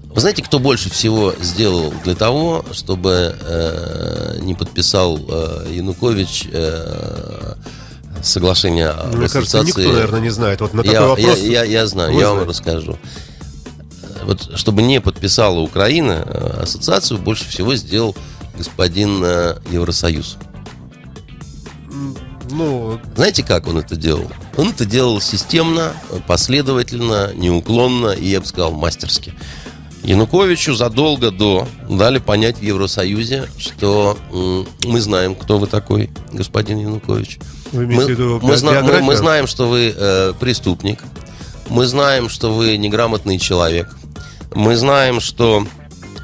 Вы 0.05 0.19
знаете, 0.19 0.41
кто 0.41 0.57
больше 0.57 0.89
всего 0.89 1.35
сделал 1.39 1.93
для 2.03 2.15
того, 2.15 2.65
чтобы 2.71 3.35
э, 3.39 4.39
не 4.41 4.55
подписал 4.55 5.19
э, 5.19 5.67
Янукович 5.73 6.47
э, 6.51 7.53
соглашение 8.23 8.89
об 8.89 9.15
Мне 9.15 9.29
кажется, 9.29 9.59
ассоциации? 9.59 9.81
никто, 9.81 9.93
наверное, 9.93 10.21
не 10.21 10.31
знает. 10.31 10.61
Вот 10.61 10.73
на 10.73 10.81
такой 10.81 10.93
я, 10.93 11.05
вопрос. 11.05 11.37
я, 11.37 11.63
я, 11.63 11.63
я 11.63 11.87
знаю, 11.87 12.13
вы 12.13 12.19
я 12.19 12.29
вам 12.29 12.43
знаете. 12.43 12.49
расскажу. 12.49 12.97
Вот, 14.23 14.57
чтобы 14.57 14.81
не 14.81 14.99
подписала 14.99 15.59
Украина 15.59 16.23
э, 16.25 16.61
ассоциацию, 16.63 17.19
больше 17.19 17.47
всего 17.47 17.75
сделал 17.75 18.15
господин 18.59 19.21
э, 19.23 19.55
Евросоюз. 19.71 20.37
Ну, 22.51 22.99
Знаете, 23.15 23.43
как 23.43 23.67
он 23.67 23.77
это 23.77 23.95
делал? 23.95 24.27
Он 24.57 24.69
это 24.69 24.85
делал 24.85 25.21
системно, 25.21 25.93
последовательно, 26.27 27.31
неуклонно 27.33 28.09
и, 28.11 28.27
я 28.27 28.41
бы 28.41 28.45
сказал, 28.45 28.71
мастерски. 28.71 29.33
Януковичу 30.03 30.73
задолго 30.73 31.29
до 31.31 31.67
дали 31.89 32.19
понять 32.19 32.57
в 32.59 32.61
Евросоюзе, 32.61 33.47
что 33.57 34.17
мы 34.85 34.99
знаем, 35.01 35.35
кто 35.35 35.57
вы 35.59 35.67
такой, 35.67 36.09
господин 36.31 36.79
Янукович. 36.79 37.39
Вы 37.71 37.85
мы, 37.85 38.03
виду 38.05 38.39
мы 38.41 38.57
зна- 38.57 38.81
мы- 38.81 39.01
мы 39.01 39.15
знаем, 39.15 39.45
что 39.45 39.67
вы 39.69 39.93
э, 39.95 40.33
преступник. 40.39 41.03
Мы 41.69 41.85
знаем, 41.85 42.29
что 42.29 42.51
вы 42.53 42.77
неграмотный 42.77 43.37
человек. 43.37 43.95
Мы 44.55 44.75
знаем, 44.75 45.19
что 45.19 45.67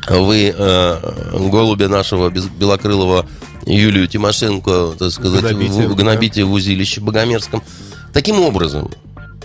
вы 0.10 0.54
э, 0.56 1.50
голубя 1.50 1.88
нашего 1.88 2.30
белокрылого 2.30 3.28
Юлию 3.66 4.08
Тимошенко, 4.08 4.94
так 4.98 5.12
сказать, 5.12 5.42
Гнобите, 5.42 5.88
в, 5.88 5.96
гнобите 5.96 6.44
в 6.44 6.52
узилище 6.52 7.02
Богомерзком. 7.02 7.64
Таким 8.14 8.40
образом, 8.40 8.92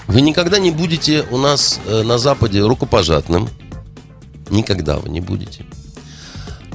вы 0.06 0.20
никогда 0.20 0.58
не 0.58 0.70
будете 0.70 1.24
у 1.30 1.38
нас 1.38 1.80
э, 1.86 2.02
на 2.02 2.18
Западе 2.18 2.60
рукопожатным. 2.60 3.48
Никогда 4.50 4.98
вы 4.98 5.08
не 5.08 5.20
будете. 5.20 5.64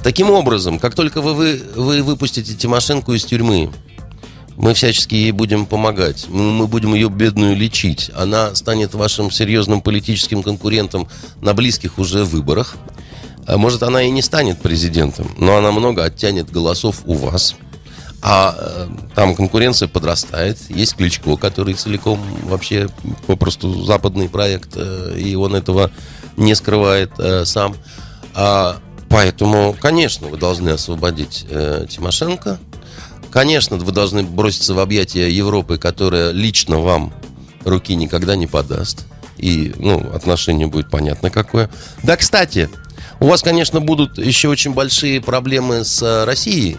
Таким 0.02 0.30
образом, 0.30 0.78
как 0.78 0.94
только 0.94 1.20
вы, 1.20 1.34
вы, 1.34 1.60
вы 1.74 2.02
выпустите 2.02 2.54
Тимошенко 2.54 3.12
из 3.12 3.24
тюрьмы, 3.24 3.70
мы 4.56 4.72
всячески 4.72 5.14
ей 5.14 5.32
будем 5.32 5.66
помогать. 5.66 6.26
Мы, 6.28 6.50
мы 6.52 6.66
будем 6.66 6.94
ее 6.94 7.08
бедную 7.08 7.54
лечить. 7.54 8.10
Она 8.16 8.54
станет 8.54 8.94
вашим 8.94 9.30
серьезным 9.30 9.82
политическим 9.82 10.42
конкурентом 10.42 11.08
на 11.40 11.54
близких 11.54 11.98
уже 11.98 12.24
выборах. 12.24 12.76
А 13.46 13.56
Может, 13.58 13.82
она 13.82 14.02
и 14.02 14.10
не 14.10 14.22
станет 14.22 14.58
президентом, 14.58 15.30
но 15.38 15.56
она 15.56 15.70
много 15.70 16.04
оттянет 16.04 16.50
голосов 16.50 17.02
у 17.04 17.14
вас. 17.14 17.54
А 18.22 18.56
э, 18.58 18.88
там 19.14 19.36
конкуренция 19.36 19.86
подрастает. 19.86 20.58
Есть 20.68 20.96
Кличко, 20.96 21.36
который 21.36 21.74
целиком 21.74 22.20
вообще 22.42 22.88
попросту 23.26 23.84
западный 23.84 24.28
проект, 24.28 24.70
э, 24.74 25.16
и 25.16 25.36
он 25.36 25.54
этого 25.54 25.92
не 26.36 26.56
скрывает 26.56 27.12
э, 27.18 27.44
сам. 27.44 27.76
А, 28.34 28.78
поэтому, 29.08 29.76
конечно, 29.80 30.26
вы 30.26 30.38
должны 30.38 30.70
освободить 30.70 31.46
Тимошенко. 31.88 32.58
Конечно, 33.30 33.76
вы 33.76 33.92
должны 33.92 34.24
броситься 34.24 34.74
в 34.74 34.80
объятия 34.80 35.30
Европы, 35.30 35.78
которая 35.78 36.32
лично 36.32 36.80
вам 36.80 37.12
руки 37.64 37.94
никогда 37.94 38.34
не 38.34 38.46
подаст. 38.46 39.06
И, 39.36 39.72
ну, 39.76 40.00
отношение 40.12 40.66
будет 40.66 40.90
понятно 40.90 41.30
какое. 41.30 41.70
Да, 42.02 42.16
кстати, 42.16 42.70
у 43.20 43.26
вас, 43.26 43.42
конечно, 43.42 43.80
будут 43.80 44.18
еще 44.18 44.48
очень 44.48 44.72
большие 44.72 45.20
проблемы 45.20 45.84
с 45.84 46.02
э, 46.02 46.24
Россией. 46.24 46.78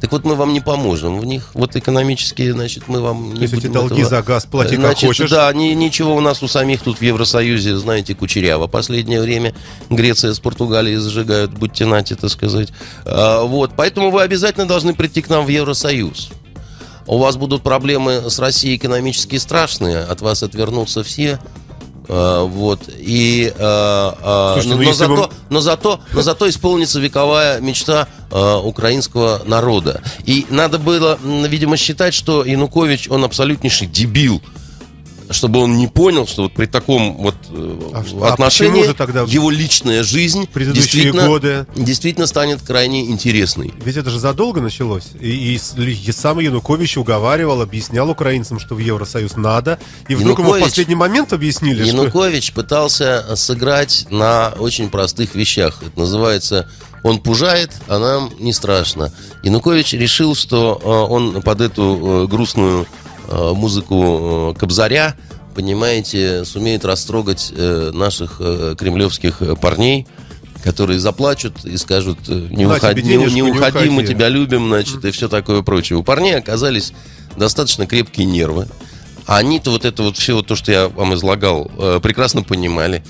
Так 0.00 0.12
вот, 0.12 0.24
мы 0.24 0.34
вам 0.34 0.52
не 0.52 0.60
поможем 0.60 1.18
в 1.18 1.24
них. 1.24 1.50
Вот 1.54 1.76
экономические, 1.76 2.52
значит, 2.52 2.88
мы 2.88 3.00
вам 3.00 3.30
не 3.30 3.36
То 3.36 3.42
есть 3.42 3.54
эти 3.54 3.66
долги 3.68 3.94
этого- 4.02 4.08
за 4.10 4.22
газ 4.22 4.44
плати 4.44 4.76
как 4.76 4.98
хочешь. 4.98 5.30
Да, 5.30 5.50
ни- 5.52 5.72
ничего 5.72 6.14
у 6.14 6.20
нас 6.20 6.42
у 6.42 6.48
самих 6.48 6.82
тут 6.82 6.98
в 6.98 7.02
Евросоюзе, 7.02 7.76
знаете, 7.78 8.14
кучеряво. 8.14 8.66
Последнее 8.66 9.22
время 9.22 9.54
Греция 9.88 10.34
с 10.34 10.40
Португалией 10.40 10.96
зажигают, 10.96 11.52
будьте 11.52 11.86
нати, 11.86 12.14
так 12.16 12.30
сказать. 12.30 12.68
А, 13.06 13.44
вот, 13.44 13.72
поэтому 13.76 14.10
вы 14.10 14.20
обязательно 14.22 14.66
должны 14.66 14.94
прийти 14.94 15.22
к 15.22 15.30
нам 15.30 15.46
в 15.46 15.48
Евросоюз. 15.48 16.30
У 17.06 17.18
вас 17.18 17.36
будут 17.36 17.62
проблемы 17.62 18.28
с 18.28 18.38
Россией 18.38 18.76
экономически 18.76 19.36
страшные, 19.36 19.98
от 20.00 20.20
вас 20.20 20.42
отвернутся 20.42 21.02
все. 21.02 21.38
А, 22.08 22.44
вот. 22.44 22.88
И 22.88 23.52
а, 23.58 24.18
а, 24.22 24.60
Слушайте, 24.60 24.74
но, 24.76 24.82
ну 24.82 24.88
но 24.88 24.92
зато, 24.92 25.16
бы- 25.16 25.30
но 25.50 25.60
зато 25.60 26.00
но 26.12 26.22
зато 26.22 26.48
исполнится 26.48 27.00
вековая 27.00 27.60
мечта 27.60 28.08
украинского 28.30 29.42
народа. 29.46 30.02
И 30.24 30.46
надо 30.50 30.78
было 30.78 31.18
видимо 31.22 31.76
считать 31.76 32.14
что 32.14 32.44
Янукович 32.44 33.08
он 33.08 33.24
абсолютнейший 33.24 33.86
дебил 33.86 34.42
чтобы 35.30 35.60
он 35.60 35.76
не 35.78 35.86
понял, 35.86 36.26
что 36.26 36.44
вот 36.44 36.54
при 36.54 36.66
таком 36.66 37.16
вот 37.16 37.34
э, 37.50 37.90
А 37.94 38.04
что- 38.04 38.24
а 38.24 38.32
отношении 38.32 38.72
почему 38.72 38.84
же 38.88 38.94
тогда 38.94 39.22
его 39.26 39.50
личная 39.50 40.02
жизнь 40.02 40.48
действительно, 40.54 41.26
годы? 41.26 41.66
действительно 41.76 42.26
станет 42.26 42.62
крайне 42.62 43.06
интересной. 43.06 43.72
Ведь 43.84 43.96
это 43.96 44.10
же 44.10 44.18
задолго 44.18 44.60
началось. 44.60 45.04
И, 45.20 45.54
и 45.56 45.60
и 45.84 46.12
сам 46.12 46.38
Янукович 46.40 46.96
уговаривал, 46.98 47.62
объяснял 47.62 48.08
украинцам, 48.10 48.58
что 48.58 48.74
в 48.74 48.78
Евросоюз 48.78 49.36
надо. 49.36 49.78
И 50.08 50.14
вдруг 50.14 50.38
ему 50.38 50.52
в 50.52 50.56
Янукович- 50.56 50.62
последний 50.62 50.94
момент 50.94 51.32
объяснили, 51.32 51.84
что... 51.84 51.96
Янукович 51.96 52.52
пытался 52.52 53.36
сыграть 53.36 54.06
на 54.10 54.54
очень 54.58 54.90
простых 54.90 55.34
вещах. 55.34 55.82
Это 55.82 55.98
называется 55.98 56.68
он 57.02 57.20
пужает, 57.20 57.70
а 57.86 57.98
нам 57.98 58.30
не 58.38 58.54
страшно. 58.54 59.12
Янукович 59.42 59.92
решил, 59.92 60.34
что 60.34 60.80
э, 60.82 60.88
он 60.88 61.42
под 61.42 61.60
эту 61.60 62.24
э, 62.24 62.26
грустную 62.28 62.86
музыку 63.28 64.52
э, 64.54 64.58
Кобзаря, 64.58 65.14
понимаете, 65.54 66.44
сумеет 66.44 66.84
растрогать 66.84 67.52
э, 67.56 67.90
наших 67.94 68.36
э, 68.40 68.74
кремлевских 68.78 69.40
э, 69.42 69.56
парней, 69.56 70.06
которые 70.62 70.98
заплачут 70.98 71.64
и 71.64 71.76
скажут, 71.76 72.18
э, 72.28 72.48
не, 72.50 72.66
На 72.66 72.76
уходи, 72.76 73.02
не, 73.02 73.16
не 73.16 73.32
не 73.34 73.42
уходи, 73.42 73.88
мы 73.90 73.98
уходи. 74.02 74.08
тебя 74.14 74.28
любим, 74.28 74.68
значит, 74.68 75.04
и 75.04 75.10
все 75.10 75.28
такое 75.28 75.62
прочее. 75.62 75.98
У 75.98 76.02
парней 76.02 76.36
оказались 76.36 76.92
достаточно 77.36 77.86
крепкие 77.86 78.26
нервы. 78.26 78.66
А 79.26 79.38
они-то 79.38 79.70
вот 79.70 79.84
это 79.84 80.02
вот 80.02 80.16
все, 80.18 80.34
вот 80.34 80.46
то, 80.46 80.54
что 80.56 80.70
я 80.72 80.88
вам 80.88 81.14
излагал, 81.14 81.70
э, 81.78 82.00
прекрасно 82.02 82.42
понимали. 82.42 83.02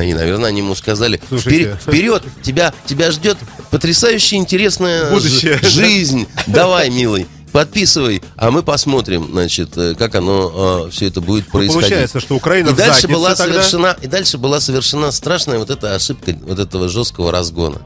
И, 0.00 0.12
наверное, 0.12 0.50
они 0.50 0.60
ему 0.60 0.74
сказали, 0.74 1.20
Слушайте. 1.28 1.78
«Вперед, 1.78 1.78
вперед, 1.80 2.22
тебя, 2.42 2.74
тебя 2.84 3.10
ждет 3.10 3.38
потрясающе 3.70 4.36
интересная 4.36 5.10
Будущее. 5.10 5.58
жизнь. 5.62 6.26
Давай, 6.46 6.90
милый, 6.90 7.26
подписывай, 7.56 8.22
а 8.36 8.50
мы 8.50 8.62
посмотрим, 8.62 9.28
значит, 9.32 9.76
э, 9.78 9.94
как 9.94 10.14
оно 10.14 10.88
все 10.90 11.06
это 11.06 11.22
будет 11.22 11.46
Ну, 11.46 11.52
происходить. 11.52 11.88
Получается, 11.88 12.20
что 12.20 12.34
Украина 12.36 12.68
И 12.68 12.72
в 12.72 12.76
дальше, 12.76 13.08
была 13.08 13.34
тогда. 13.34 13.54
совершена, 13.54 13.96
и 14.02 14.06
дальше 14.06 14.36
была 14.36 14.60
совершена 14.60 15.10
страшная 15.10 15.58
вот 15.58 15.70
эта 15.70 15.94
ошибка 15.94 16.36
вот 16.42 16.58
этого 16.58 16.90
жесткого 16.90 17.32
разгона. 17.32 17.80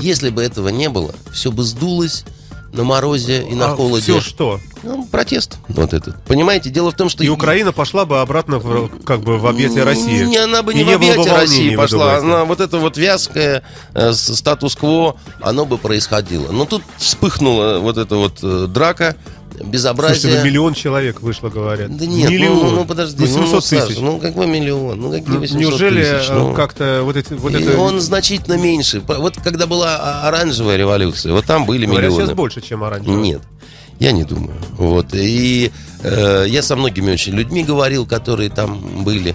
Если 0.00 0.30
бы 0.30 0.42
этого 0.42 0.68
не 0.68 0.88
было, 0.88 1.12
все 1.32 1.50
бы 1.50 1.64
сдулось 1.64 2.24
на 2.72 2.84
морозе 2.84 3.42
и 3.42 3.54
на 3.54 3.72
А 3.72 3.76
холоде. 3.76 4.02
все 4.02 4.20
что? 4.20 4.60
Ну, 4.82 5.06
протест 5.06 5.58
вот 5.68 5.92
этот. 5.92 6.22
Понимаете, 6.24 6.70
дело 6.70 6.90
в 6.90 6.94
том, 6.94 7.08
что... 7.08 7.22
И 7.22 7.28
Украина 7.28 7.72
пошла 7.72 8.06
бы 8.06 8.20
обратно 8.20 8.58
в, 8.58 8.88
как 9.04 9.20
бы 9.20 9.38
в 9.38 9.46
объятия 9.46 9.82
России. 9.82 10.24
Не, 10.24 10.38
она 10.38 10.62
бы 10.62 10.72
И 10.72 10.76
не, 10.76 10.84
в 10.84 10.86
было 10.86 10.96
бы 10.98 11.04
объятия 11.12 11.32
России 11.32 11.76
пошла. 11.76 12.16
Она 12.16 12.44
вот 12.44 12.60
это 12.60 12.78
вот 12.78 12.96
вязкое 12.96 13.62
э, 13.94 14.12
статус-кво, 14.12 15.16
оно 15.40 15.66
бы 15.66 15.76
происходило. 15.78 16.50
Но 16.52 16.64
тут 16.64 16.82
вспыхнула 16.96 17.78
вот 17.80 17.98
эта 17.98 18.16
вот 18.16 18.38
э, 18.42 18.66
драка, 18.68 19.16
безобразие. 19.64 20.20
Слушайте, 20.20 20.38
ну, 20.40 20.46
миллион 20.46 20.74
человек 20.74 21.20
вышло, 21.20 21.48
говорят. 21.48 21.96
Да 21.96 22.06
нет, 22.06 22.28
ну, 22.28 22.34
миллион. 22.34 22.56
ну, 22.58 22.70
ну, 22.70 22.84
подожди, 22.84 23.22
800 23.24 23.52
ну, 23.52 23.60
Саша, 23.60 23.86
тысяч. 23.86 23.98
ну 24.00 24.18
какой 24.18 24.46
миллион? 24.46 25.00
Ну 25.00 25.10
какие 25.10 25.28
Ну, 25.34 25.40
800 25.40 25.60
Неужели 25.60 26.02
тысяч? 26.02 26.30
э, 26.30 26.34
Ну, 26.34 26.54
как-то 26.54 27.00
вот, 27.04 27.16
эти, 27.16 27.32
вот 27.34 27.54
это... 27.54 27.78
он 27.78 28.00
значительно 28.00 28.54
меньше. 28.56 29.00
Вот 29.06 29.36
когда 29.42 29.66
была 29.66 29.96
а- 30.00 30.28
оранжевая 30.28 30.76
революция, 30.76 31.32
вот 31.32 31.44
там 31.44 31.66
были 31.66 31.86
Говорят, 31.86 32.10
миллионы. 32.10 32.24
сейчас 32.26 32.34
больше, 32.36 32.60
чем 32.60 32.84
оранжевый. 32.84 33.20
Нет, 33.20 33.42
я 33.98 34.12
не 34.12 34.24
думаю. 34.24 34.56
Вот. 34.78 35.08
И 35.12 35.70
э, 36.02 36.44
я 36.48 36.62
со 36.62 36.76
многими 36.76 37.12
очень 37.12 37.34
людьми 37.34 37.62
говорил, 37.64 38.06
которые 38.06 38.50
там 38.50 39.04
были. 39.04 39.34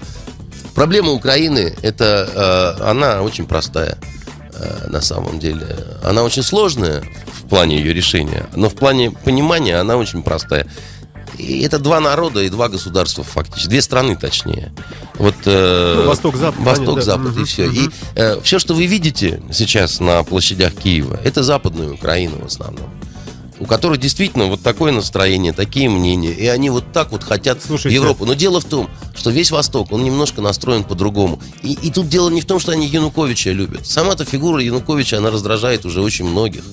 Проблема 0.73 1.11
Украины, 1.11 1.73
это 1.83 2.75
э, 2.79 2.83
она 2.83 3.21
очень 3.21 3.45
простая 3.45 3.97
на 4.87 5.01
самом 5.01 5.39
деле. 5.39 5.67
Она 6.03 6.23
очень 6.23 6.43
сложная 6.43 7.03
в 7.27 7.47
плане 7.47 7.77
ее 7.77 7.93
решения, 7.93 8.47
но 8.55 8.69
в 8.69 8.75
плане 8.75 9.11
понимания 9.11 9.77
она 9.77 9.97
очень 9.97 10.23
простая. 10.23 10.67
И 11.37 11.61
это 11.63 11.79
два 11.79 11.99
народа 11.99 12.41
и 12.43 12.49
два 12.49 12.69
государства 12.69 13.23
фактически. 13.23 13.69
Две 13.69 13.81
страны, 13.81 14.15
точнее. 14.15 14.71
Вот, 15.15 15.35
э, 15.45 15.95
Ну, 15.97 16.07
Восток-Запад, 16.07 16.59
Восток, 16.61 16.99
понятно, 17.01 17.29
да. 17.33 17.41
И 17.41 17.43
все. 17.43 17.65
И 17.69 17.89
все, 18.41 18.59
что 18.59 18.73
вы 18.73 18.85
видите 18.85 19.41
сейчас 19.51 19.99
на 19.99 20.23
площадях 20.23 20.73
Киева, 20.73 21.19
это 21.23 21.43
западная 21.43 21.89
Украина 21.91 22.37
в 22.37 22.45
основном. 22.45 22.89
У 23.59 23.65
которых 23.65 23.99
действительно 23.99 24.45
вот 24.47 24.61
такое 24.61 24.91
настроение, 24.91 25.53
такие 25.53 25.89
мнения, 25.89 26.31
и 26.31 26.45
они 26.47 26.69
вот 26.69 26.91
так 26.91 27.11
вот 27.11 27.23
хотят 27.23 27.63
Слушайте. 27.63 27.95
Европу. 27.95 28.25
Но 28.25 28.33
дело 28.33 28.59
в 28.59 28.65
том, 28.65 28.89
что 29.15 29.29
весь 29.29 29.51
Восток, 29.51 29.91
он 29.91 30.03
немножко 30.03 30.41
настроен 30.41 30.83
по-другому. 30.83 31.39
И, 31.63 31.73
и 31.73 31.91
тут 31.91 32.09
дело 32.09 32.29
не 32.29 32.41
в 32.41 32.45
том, 32.45 32.59
что 32.59 32.71
они 32.71 32.87
Януковича 32.87 33.51
любят. 33.51 33.87
Сама-то 33.87 34.25
фигура 34.25 34.61
Януковича, 34.61 35.17
она 35.17 35.31
раздражает 35.31 35.85
уже 35.85 36.01
очень 36.01 36.25
многих. 36.25 36.63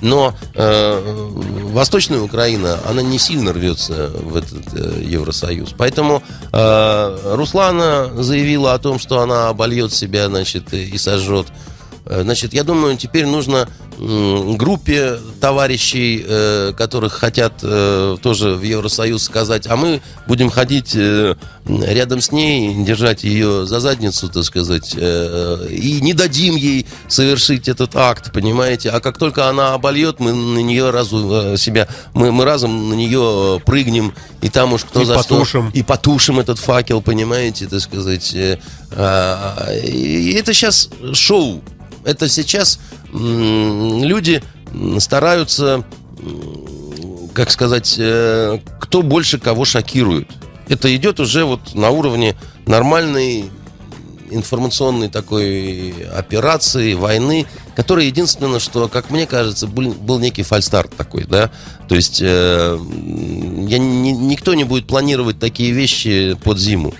Но 0.00 0.34
э, 0.54 1.28
Восточная 1.72 2.20
Украина, 2.20 2.78
она 2.88 3.02
не 3.02 3.18
сильно 3.18 3.52
рвется 3.52 4.10
в 4.14 4.36
этот 4.36 4.74
э, 4.74 5.02
Евросоюз. 5.04 5.74
Поэтому 5.76 6.22
э, 6.52 7.34
Руслана 7.34 8.10
заявила 8.22 8.74
о 8.74 8.78
том, 8.78 8.98
что 8.98 9.20
она 9.20 9.48
обольет 9.48 9.92
себя, 9.92 10.28
значит, 10.28 10.72
и 10.72 10.96
сожжет. 10.96 11.46
Э, 12.10 12.22
Значит, 12.22 12.52
я 12.52 12.64
думаю, 12.64 12.96
теперь 12.96 13.26
нужно 13.26 13.68
группе 13.98 15.18
товарищей, 15.40 16.24
э, 16.26 16.72
которых 16.76 17.12
хотят 17.12 17.52
э, 17.62 18.16
тоже 18.22 18.54
в 18.54 18.62
Евросоюз 18.62 19.22
сказать, 19.22 19.66
а 19.66 19.76
мы 19.76 20.00
будем 20.26 20.50
ходить 20.50 20.96
рядом 21.66 22.20
с 22.22 22.32
ней, 22.32 22.84
держать 22.84 23.24
ее 23.24 23.66
за 23.66 23.78
задницу, 23.80 24.28
так 24.28 24.44
сказать, 24.44 24.94
и 24.94 25.98
не 26.00 26.14
дадим 26.14 26.56
ей 26.56 26.86
совершить 27.08 27.68
этот 27.68 27.94
акт, 27.94 28.32
понимаете? 28.32 28.88
А 28.90 29.00
как 29.00 29.18
только 29.18 29.48
она 29.48 29.74
обольет, 29.74 30.18
мы 30.18 30.32
на 30.32 30.60
нее 30.60 30.90
разу 30.90 31.56
себя, 31.58 31.86
мы, 32.14 32.32
мы 32.32 32.44
разом 32.44 32.88
на 32.88 32.94
нее 32.94 33.60
прыгнем, 33.66 34.14
и 34.40 34.48
там 34.48 34.72
уж 34.72 34.84
кто 34.84 35.02
И 35.02 35.04
за 35.04 35.14
потушим. 35.16 35.68
что 35.68 35.78
и 35.78 35.82
потушим 35.82 36.40
этот 36.40 36.58
факел, 36.58 37.02
понимаете, 37.02 37.66
так 37.66 37.80
сказать. 37.80 38.34
а, 38.92 39.70
И 39.74 40.32
это 40.32 40.54
сейчас 40.54 40.88
шоу. 41.12 41.62
Это 42.04 42.28
сейчас 42.28 42.80
люди 43.12 44.42
стараются, 44.98 45.84
как 47.32 47.50
сказать, 47.50 47.96
э, 47.98 48.58
кто 48.80 49.02
больше 49.02 49.38
кого 49.38 49.64
шокирует. 49.64 50.28
Это 50.68 50.94
идет 50.94 51.20
уже 51.20 51.44
вот 51.44 51.74
на 51.74 51.90
уровне 51.90 52.36
нормальной 52.66 53.50
информационной 54.30 55.08
такой 55.08 55.90
операции, 56.14 56.94
войны, 56.94 57.46
которая 57.74 58.06
единственное, 58.06 58.60
что, 58.60 58.88
как 58.88 59.10
мне 59.10 59.26
кажется, 59.26 59.66
был, 59.66 59.92
был 59.92 60.18
некий 60.18 60.42
фальстарт 60.42 60.94
такой, 60.96 61.24
да. 61.24 61.50
То 61.88 61.96
есть 61.96 62.20
э, 62.22 62.78
я, 62.78 63.78
не, 63.78 64.12
никто 64.12 64.54
не 64.54 64.64
будет 64.64 64.86
планировать 64.86 65.38
такие 65.38 65.72
вещи 65.72 66.36
под 66.42 66.58
зиму. 66.58 66.94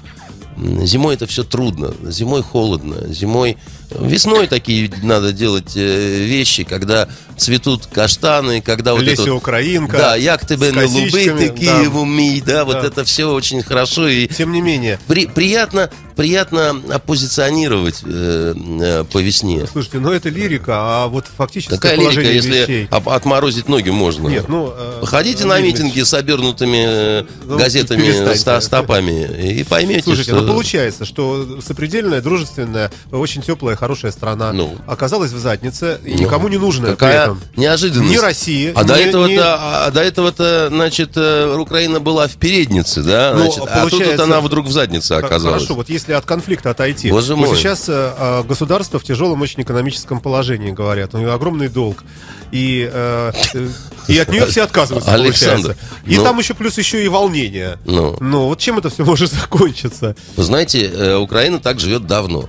Зимой 0.57 1.15
это 1.15 1.27
все 1.27 1.43
трудно, 1.43 1.95
зимой 2.03 2.43
холодно, 2.43 3.07
зимой 3.09 3.57
весной 3.99 4.47
такие 4.47 4.91
надо 5.03 5.33
делать 5.33 5.73
э, 5.77 6.25
вещи, 6.25 6.65
когда 6.65 7.09
цветут 7.37 7.87
каштаны, 7.87 8.61
когда 8.61 8.93
вот 8.93 9.03
Леся 9.03 9.23
это 9.23 9.35
Украинка. 9.35 9.97
да, 9.97 10.17
як 10.17 10.47
тебе 10.47 10.73
на 10.73 10.85
лубы, 10.87 11.11
косичками, 11.11 11.49
такие 11.49 11.71
да. 11.85 11.91
в 11.91 11.97
уме, 11.99 12.43
да, 12.45 12.65
вот 12.67 12.75
Да. 12.75 12.87
это 12.87 13.05
все 13.05 13.33
очень 13.33 13.63
хорошо 13.63 14.09
и 14.09 14.27
Тем 14.27 14.53
не 14.53 14.61
менее, 14.61 14.99
при- 15.07 15.27
приятно, 15.27 15.91
приятно 16.17 16.77
оппозиционировать 16.91 18.03
э, 18.05 18.55
э, 18.83 19.05
по 19.11 19.19
весне. 19.19 19.67
слушайте, 19.71 19.99
ну 20.01 20.13
это 20.13 20.29
лирика, 20.29 20.75
а 20.77 21.07
вот 21.09 21.27
фактическое 21.35 21.79
Какая 21.79 21.97
лирика, 21.99 22.21
если 22.31 22.51
вещей. 22.61 22.89
отморозить 22.91 23.69
ноги 23.69 23.91
можно? 23.91 24.29
Нет, 24.29 24.49
ну... 24.49 24.73
э, 24.77 24.99
Походите 25.01 25.43
на 25.45 25.55
Владимир 25.57 25.73
митинги 25.73 26.03
с 26.03 26.13
обернутыми 26.15 26.85
э, 26.87 27.25
Ну, 27.45 27.59
газетами, 27.59 28.35
ста- 28.35 28.61
стопами 28.61 29.25
и 29.61 29.65
поймете, 29.65 30.03
Слушайте, 30.03 30.33
что... 30.33 30.41
ну 30.43 30.53
получается, 30.53 31.05
что 31.07 31.61
сопредельная, 31.67 32.21
дружественная, 32.21 32.91
очень 33.11 33.41
теплая, 33.43 33.77
хорошая 33.81 34.13
страна 34.13 34.53
Ну. 34.53 34.77
оказалась 34.87 35.33
в 35.33 35.39
заднице 35.39 35.99
и 36.05 36.13
Ну, 36.13 36.21
никому 36.21 36.49
не 36.49 36.59
нужная 36.59 36.91
при 36.91 36.97
Какая 36.97 37.23
этом. 37.25 37.41
неожиданность. 37.57 38.13
Ни 38.13 38.17
России, 38.19 38.73
А 38.75 38.85
до 38.85 38.95
ни- 38.97 39.03
этого-то, 39.09 39.33
ни- 39.33 39.39
а 39.41 39.91
до 39.91 40.01
этого-то, 40.03 40.69
значит, 40.69 41.13
э, 41.17 41.57
Украина 41.57 41.99
была 41.99 42.29
в 42.29 42.37
переднице, 42.37 43.03
да? 43.03 43.33
Ну, 43.35 43.41
Значит, 43.51 43.63
а 43.71 43.89
тут 43.89 44.07
вот 44.07 44.21
она 44.21 44.41
вдруг 44.41 44.67
в 44.67 44.71
заднице 44.73 45.13
оказалась. 45.13 45.63
Хорошо, 45.63 45.75
вот 45.75 45.89
если 45.89 46.13
от 46.13 46.25
конфликта 46.27 46.71
отойти. 46.71 47.11
Боже 47.11 47.35
вот 47.35 47.49
мой. 47.49 47.57
сейчас 47.57 47.89
э, 47.89 48.13
э, 48.19 48.43
государство 48.47 48.99
в 49.01 49.05
тяжелом 49.05 49.41
очень 49.41 49.63
экономическом 49.63 50.21
положении, 50.21 50.71
говорят. 50.71 51.15
У 51.15 51.19
него 51.19 51.33
огромный 51.33 51.69
долг. 51.69 52.05
И, 52.53 52.89
э, 52.93 53.33
э, 53.55 53.69
и 54.09 54.19
от 54.19 54.29
нее 54.29 54.45
все 54.47 54.65
отказываются, 54.65 55.13
Александр, 55.15 55.69
получается. 55.75 55.87
И 56.07 56.17
ну- 56.17 56.25
там 56.25 56.39
еще 56.39 56.55
плюс 56.55 56.77
еще 56.79 57.05
и 57.05 57.09
волнение. 57.09 57.79
Ну. 57.85 58.17
Ну, 58.21 58.47
вот 58.49 58.59
чем 58.59 58.79
это 58.79 58.91
все 58.91 59.05
может 59.05 59.31
закончиться? 59.41 60.17
Вы 60.37 60.43
знаете, 60.43 60.91
э, 60.93 61.17
Украина 61.17 61.61
так 61.61 61.79
живет 61.81 62.07
давно. 62.07 62.49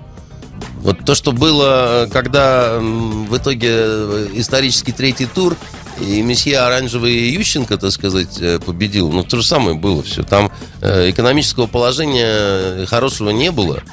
Вот 0.81 1.05
то, 1.05 1.13
что 1.13 1.31
было, 1.31 2.05
э, 2.05 2.07
когда 2.11 2.79
в 2.79 3.37
итоге 3.37 3.69
э, 3.71 4.27
исторический 4.33 4.91
третий 4.91 5.27
тур, 5.27 5.55
и 5.99 6.21
месье 6.23 6.59
Оранжевый 6.59 7.29
Ющенко, 7.29 7.77
так 7.77 7.91
сказать, 7.91 8.39
э, 8.41 8.59
победил, 8.59 9.11
ну, 9.11 9.23
то 9.23 9.37
же 9.37 9.43
самое 9.43 9.75
было 9.75 10.01
все. 10.01 10.23
Там 10.23 10.51
экономического 10.81 11.67
положения 11.67 12.85
хорошего 12.87 13.29
не 13.29 13.51
было. 13.51 13.83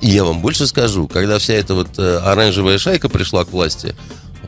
И 0.00 0.08
я 0.08 0.24
вам 0.24 0.40
больше 0.40 0.66
скажу, 0.66 1.08
когда 1.08 1.38
вся 1.38 1.54
эта 1.54 1.74
вот 1.74 1.98
оранжевая 1.98 2.78
шайка 2.78 3.08
пришла 3.08 3.44
к 3.44 3.50
власти, 3.50 3.94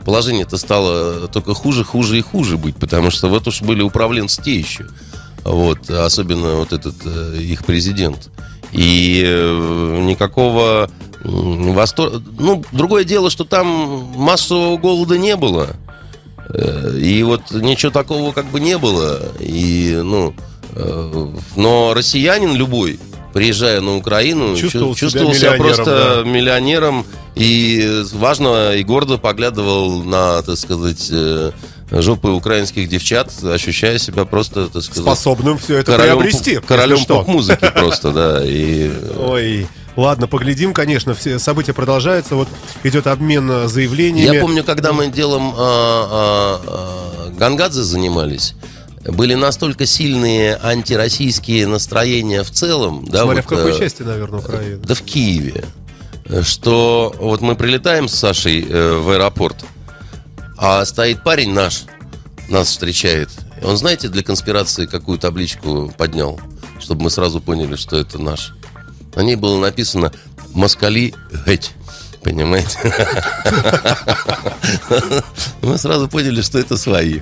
положение-то 0.05 0.57
стало 0.57 1.27
только 1.27 1.53
хуже, 1.53 1.83
хуже 1.83 2.17
и 2.17 2.21
хуже 2.21 2.57
быть, 2.57 2.77
потому 2.77 3.11
что 3.11 3.27
вот 3.27 3.47
уж 3.47 3.61
были 3.61 3.81
управленцы 3.81 4.41
те 4.41 4.55
еще. 4.55 4.87
Вот, 5.43 5.89
особенно 5.89 6.55
вот 6.55 6.71
этот 6.71 7.05
их 7.35 7.65
президент. 7.65 8.29
И 8.71 9.21
никакого 10.01 10.89
восторга... 11.23 12.21
Ну, 12.39 12.63
другое 12.71 13.03
дело, 13.03 13.29
что 13.29 13.43
там 13.45 13.67
массового 14.15 14.77
голода 14.77 15.17
не 15.17 15.35
было. 15.35 15.69
Э, 16.49 16.97
И 16.99 17.23
вот 17.23 17.51
ничего 17.51 17.91
такого 17.91 18.31
как 18.31 18.45
бы 18.47 18.59
не 18.59 18.77
было. 18.77 19.21
И, 19.39 19.99
ну, 20.03 20.33
э, 20.75 21.27
но 21.55 21.93
россиянин 21.93 22.55
любой, 22.55 22.99
приезжая 23.33 23.81
на 23.81 23.95
Украину, 23.95 24.55
Чувствовал 24.57 24.93
чу- 24.95 25.09
себя 25.09 25.21
чувствовал 25.21 25.33
себя, 25.33 25.51
миллионером, 25.57 25.65
просто 25.75 26.23
да. 26.23 26.29
миллионером 26.29 27.05
и 27.35 28.03
важно 28.13 28.73
и 28.75 28.83
гордо 28.83 29.17
поглядывал 29.17 30.03
на, 30.03 30.41
так 30.43 30.57
сказать, 30.57 31.07
э, 31.11 31.51
жопы 31.89 32.29
украинских 32.29 32.89
девчат, 32.89 33.31
ощущая 33.43 33.97
себя 33.97 34.25
просто, 34.25 34.67
так 34.67 34.83
сказать, 34.83 35.03
Способным 35.03 35.57
все 35.57 35.77
это 35.77 35.93
королем, 35.93 36.17
приобрести. 36.19 36.59
королем 36.67 37.03
поп-музыки 37.05 37.71
просто, 37.75 38.11
да. 38.11 38.41
И 38.43 38.91
Ой, 39.17 39.67
ладно, 39.95 40.27
поглядим, 40.27 40.73
конечно, 40.73 41.13
все 41.13 41.39
события 41.39 41.73
продолжаются. 41.73 42.35
Вот 42.35 42.47
идет 42.83 43.07
обмен 43.07 43.49
э, 43.49 43.67
заявлениями. 43.67 44.33
Я 44.35 44.41
помню, 44.41 44.63
когда 44.63 44.93
мы 44.93 45.07
делом 45.07 45.53
а, 45.55 45.59
а, 45.59 46.61
а, 46.65 47.29
Гангадзе 47.31 47.83
занимались, 47.83 48.55
были 49.05 49.33
настолько 49.33 49.85
сильные 49.85 50.57
антироссийские 50.61 51.67
настроения 51.67 52.43
в 52.43 52.51
целом, 52.51 53.05
да, 53.05 53.23
Смотря 53.23 53.41
вот, 53.41 53.45
в 53.45 53.55
какой 53.55 53.75
э, 53.75 53.79
части, 53.79 54.03
наверное, 54.03 54.39
Украины. 54.39 54.77
да 54.77 54.95
в 54.95 55.01
Киеве, 55.01 55.65
что 56.41 57.13
вот 57.19 57.41
мы 57.41 57.55
прилетаем 57.55 58.07
с 58.07 58.15
Сашей 58.15 58.65
э, 58.67 58.97
в 58.97 59.09
аэропорт, 59.09 59.65
а 60.57 60.85
стоит 60.85 61.23
парень 61.23 61.53
наш, 61.53 61.83
нас 62.49 62.69
встречает. 62.69 63.29
Он, 63.61 63.77
знаете, 63.77 64.07
для 64.09 64.23
конспирации 64.23 64.85
какую 64.85 65.17
табличку 65.17 65.93
поднял, 65.97 66.39
чтобы 66.79 67.03
мы 67.03 67.09
сразу 67.09 67.41
поняли, 67.41 67.75
что 67.75 67.97
это 67.97 68.21
наш. 68.21 68.53
На 69.15 69.21
ней 69.21 69.35
было 69.35 69.59
написано 69.59 70.11
«Москали 70.53 71.13
геть». 71.45 71.73
Понимаете? 72.23 72.79
Мы 75.61 75.77
сразу 75.77 76.07
поняли, 76.07 76.41
что 76.41 76.57
это 76.57 76.77
свои. 76.77 77.19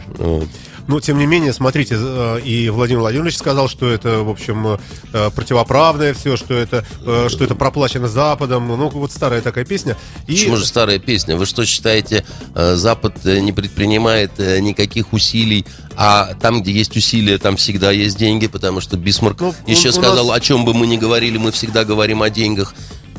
Но, 0.88 1.00
тем 1.00 1.18
не 1.18 1.26
менее, 1.26 1.54
смотрите, 1.54 1.96
э, 1.98 2.42
и 2.44 2.70
Владимир 2.70 3.02
Владимирович 3.02 3.38
сказал, 3.38 3.70
что 3.70 3.90
это, 3.90 4.24
в 4.24 4.30
общем, 4.30 4.80
э, 5.14 5.30
противоправное 5.34 6.14
все, 6.14 6.38
что 6.38 6.54
это, 6.54 6.86
э, 7.06 7.28
что 7.30 7.44
это 7.44 7.56
проплачено 7.56 8.08
Западом. 8.08 8.68
Ну, 8.68 8.90
вот 8.90 9.12
старая 9.12 9.42
такая 9.42 9.66
песня. 9.66 9.98
И 10.28 10.34
Почему 10.34 10.58
же 10.58 10.66
старая 10.66 11.00
песня? 11.00 11.38
Вы 11.38 11.46
что 11.46 11.66
считаете, 11.66 12.26
Запад 12.56 13.24
не 13.24 13.54
предпринимает 13.54 14.38
никаких 14.38 15.14
усилий, 15.14 15.66
а 15.96 16.34
там, 16.42 16.62
где 16.62 16.72
есть 16.72 16.96
усилия, 16.96 17.38
там 17.38 17.56
всегда 17.58 17.92
есть 17.92 18.18
деньги, 18.18 18.48
потому 18.48 18.82
что 18.82 18.98
Бисмарк 18.98 19.40
Ну, 19.42 19.54
еще 19.68 19.90
у- 19.90 19.92
у 19.92 19.94
сказал, 19.94 20.28
нас- 20.28 20.38
о 20.38 20.40
чем 20.40 20.66
бы 20.66 20.74
мы 20.74 20.88
ни 20.88 20.98
говорили, 20.98 21.38
мы 21.38 21.52
всегда 21.52 21.84
говорим 21.86 22.22
о 22.22 22.30
деньгах. 22.30 22.74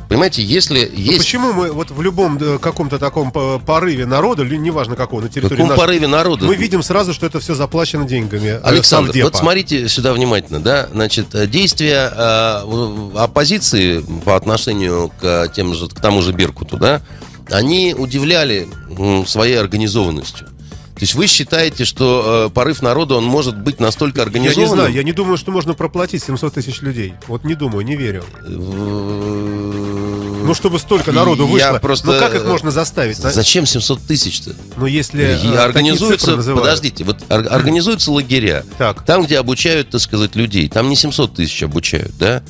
Понимаете, 0.08 0.42
если 0.42 0.90
Ну, 0.94 1.00
есть... 1.00 1.18
почему 1.20 1.52
мы 1.54 1.72
вот 1.72 1.90
в 1.90 2.02
любом 2.02 2.36
э, 2.38 2.58
каком-то 2.58 2.98
таком 2.98 3.32
э, 3.34 3.58
порыве 3.64 4.04
народа, 4.04 4.44
неважно 4.44 4.94
какого, 4.94 5.22
на 5.22 5.30
территории 5.30 5.56
каком 5.56 5.68
нашей, 5.70 5.78
порыве 5.80 6.06
народа? 6.06 6.44
мы 6.44 6.54
видим 6.54 6.82
сразу, 6.82 7.14
что 7.14 7.24
это 7.24 7.40
все 7.40 7.54
заплачено 7.54 8.04
деньгами. 8.04 8.48
э, 8.48 8.60
Александр, 8.62 9.06
Совдепа. 9.08 9.28
вот 9.28 9.36
смотрите 9.36 9.88
сюда 9.88 10.12
внимательно, 10.12 10.60
да, 10.60 10.86
значит, 10.92 11.28
действия 11.50 12.12
э, 12.14 13.12
оппозиции 13.16 14.04
по 14.24 14.36
отношению 14.36 15.10
к, 15.18 15.48
тем 15.54 15.72
же, 15.74 15.88
к 15.88 15.98
тому 16.00 16.20
же 16.20 16.32
Беркуту, 16.32 16.76
да, 16.76 17.00
они 17.50 17.94
удивляли 17.96 18.68
своей 19.26 19.58
организованностью. 19.58 20.48
То 20.94 21.00
есть 21.00 21.14
вы 21.14 21.26
считаете, 21.26 21.84
что 21.84 22.46
э, 22.50 22.54
порыв 22.54 22.82
народа, 22.82 23.14
он 23.16 23.24
может 23.24 23.56
быть 23.58 23.80
настолько 23.80 24.18
Я 24.20 24.24
организованным? 24.24 24.68
не 24.70 24.74
знаю, 24.76 24.92
я 24.94 25.02
не 25.02 25.12
думаю, 25.12 25.36
что 25.38 25.50
можно 25.50 25.74
проплатить 25.74 26.22
700 26.22 26.54
тысяч 26.54 26.80
людей. 26.82 27.14
Вот 27.28 27.44
не 27.44 27.54
думаю, 27.54 27.84
не 27.84 27.96
верю. 27.96 28.24
Ну, 28.46 30.44
Ну, 30.44 30.54
чтобы 30.54 30.78
столько 30.80 31.12
народу 31.12 31.46
Я 31.46 31.52
вышло. 31.52 31.78
просто- 31.78 32.06
Ну, 32.12 32.18
как 32.18 32.34
их 32.34 32.44
можно 32.44 32.70
заставить? 32.70 33.16
Зачем 33.16 33.64
700 33.64 34.00
тысяч-то? 34.02 34.54
Ну, 34.76 34.86
если 34.86 35.22
И 35.42 35.48
э, 35.48 35.56
организуются, 35.56 36.36
подождите, 36.36 37.04
вот 37.04 37.18
ор- 37.28 37.46
организуются 37.50 38.10
лагеря, 38.10 38.64
Так. 38.76 39.04
там, 39.04 39.24
где 39.24 39.38
обучают, 39.38 39.90
так 39.90 40.00
сказать, 40.00 40.34
людей, 40.34 40.68
там 40.68 40.88
не 40.88 40.96
700 40.96 41.34
тысяч 41.36 41.62
обучают, 41.62 42.12
да? 42.18 42.42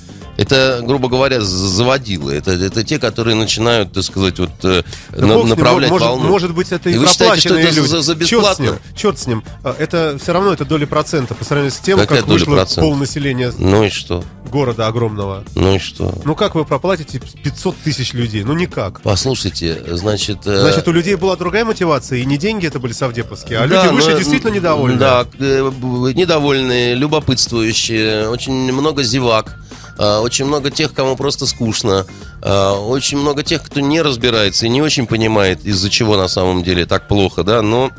Это, 0.42 0.80
грубо 0.82 1.08
говоря, 1.08 1.40
заводилы. 1.40 2.34
Это, 2.34 2.50
это 2.50 2.82
те, 2.82 2.98
которые 2.98 3.36
начинают, 3.36 3.92
так 3.92 4.02
сказать, 4.02 4.38
вот 4.40 4.50
э, 4.64 4.82
Да 5.10 5.26
на- 5.26 5.44
направлять 5.44 5.90
может, 5.90 6.08
волну. 6.08 6.28
может 6.28 6.52
быть, 6.52 6.72
это 6.72 6.90
и, 6.90 6.94
И 6.94 6.98
вы 6.98 7.06
считаете, 7.06 7.40
что 7.48 7.54
это 7.56 7.68
люди. 7.68 7.86
за- 7.86 8.02
за 8.02 8.14
Черт 8.14 8.26
с 8.28 8.32
бесплатно? 8.32 8.62
ним, 8.64 8.74
черт 8.96 9.18
с 9.20 9.26
ним. 9.28 9.44
Это 9.78 10.18
все 10.20 10.32
равно 10.32 10.52
это 10.52 10.64
доля 10.64 10.86
процента 10.86 11.34
по 11.36 11.44
сравнению 11.44 11.70
с 11.70 11.78
тем, 11.78 11.96
Какая 11.98 12.20
как 12.20 12.28
вышло 12.28 12.54
процента? 12.56 12.80
полнаселение 12.80 13.52
Ну 13.56 13.84
и 13.84 13.88
что? 13.90 14.24
города 14.50 14.86
огромного. 14.88 15.44
Ну 15.54 15.76
и 15.76 15.78
что? 15.78 16.12
Ну 16.24 16.34
как 16.34 16.54
вы 16.56 16.64
проплатите 16.64 17.20
500 17.20 17.76
тысяч 17.78 18.12
людей? 18.12 18.42
Ну 18.42 18.52
никак. 18.54 19.00
Послушайте, 19.02 19.82
значит... 19.92 20.38
э, 20.46 20.60
Значит, 20.60 20.88
у 20.88 20.92
людей 20.92 21.14
была 21.14 21.36
другая 21.36 21.64
мотивация, 21.64 22.18
и 22.18 22.24
не 22.24 22.36
деньги 22.36 22.66
это 22.66 22.78
были 22.80 22.92
совдеповские, 22.92 23.60
а 23.60 23.68
Да, 23.68 23.84
люди 23.84 23.94
вышли 23.94 24.10
но- 24.12 24.18
действительно 24.18 24.50
недовольны. 24.50 24.98
Да, 24.98 25.24
э, 25.38 25.70
недовольные, 26.14 26.94
любопытствующие, 26.96 28.28
очень 28.28 28.52
много 28.72 29.02
зевак. 29.04 29.58
Э, 29.98 30.18
Очень 30.18 30.46
много 30.46 30.70
тех, 30.70 30.92
кому 30.94 31.16
просто 31.16 31.46
скучно. 31.46 32.06
э, 32.42 32.68
Очень 32.70 33.18
много 33.18 33.42
тех, 33.42 33.62
кто 33.62 33.80
не 33.80 34.00
разбирается 34.02 34.66
и 34.66 34.68
не 34.68 34.82
очень 34.82 35.06
понимает, 35.06 35.64
из-за 35.64 35.90
чего 35.90 36.16
на 36.16 36.28
самом 36.28 36.62
деле 36.62 36.86
так 36.86 37.08
плохо, 37.08 37.44
да, 37.44 37.62
но 37.62 37.90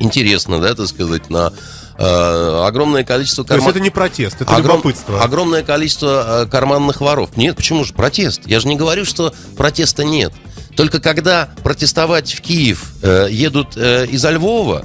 интересно, 0.00 0.60
да, 0.60 0.74
так 0.74 0.86
сказать, 0.86 1.28
на 1.30 1.52
э, 1.98 2.62
огромное 2.66 3.04
количество 3.04 3.44
То 3.44 3.54
есть 3.56 3.66
это 3.66 3.80
не 3.80 3.90
протест, 3.90 4.36
это 4.40 4.52
Огром- 4.54 4.76
любопытство. 4.78 5.22
Огромное 5.22 5.62
количество 5.62 6.48
карманных 6.50 7.00
воров. 7.00 7.36
Нет, 7.36 7.56
почему 7.56 7.84
же 7.84 7.92
протест? 7.92 8.42
Я 8.46 8.60
же 8.60 8.68
не 8.68 8.76
говорю, 8.76 9.04
что 9.04 9.32
протеста 9.56 10.04
нет. 10.04 10.32
Только 10.76 11.00
когда 11.00 11.48
протестовать 11.64 12.32
в 12.32 12.40
Киев 12.40 12.92
э, 13.02 13.26
едут 13.30 13.76
э, 13.76 14.06
из 14.06 14.24
Львова, 14.24 14.84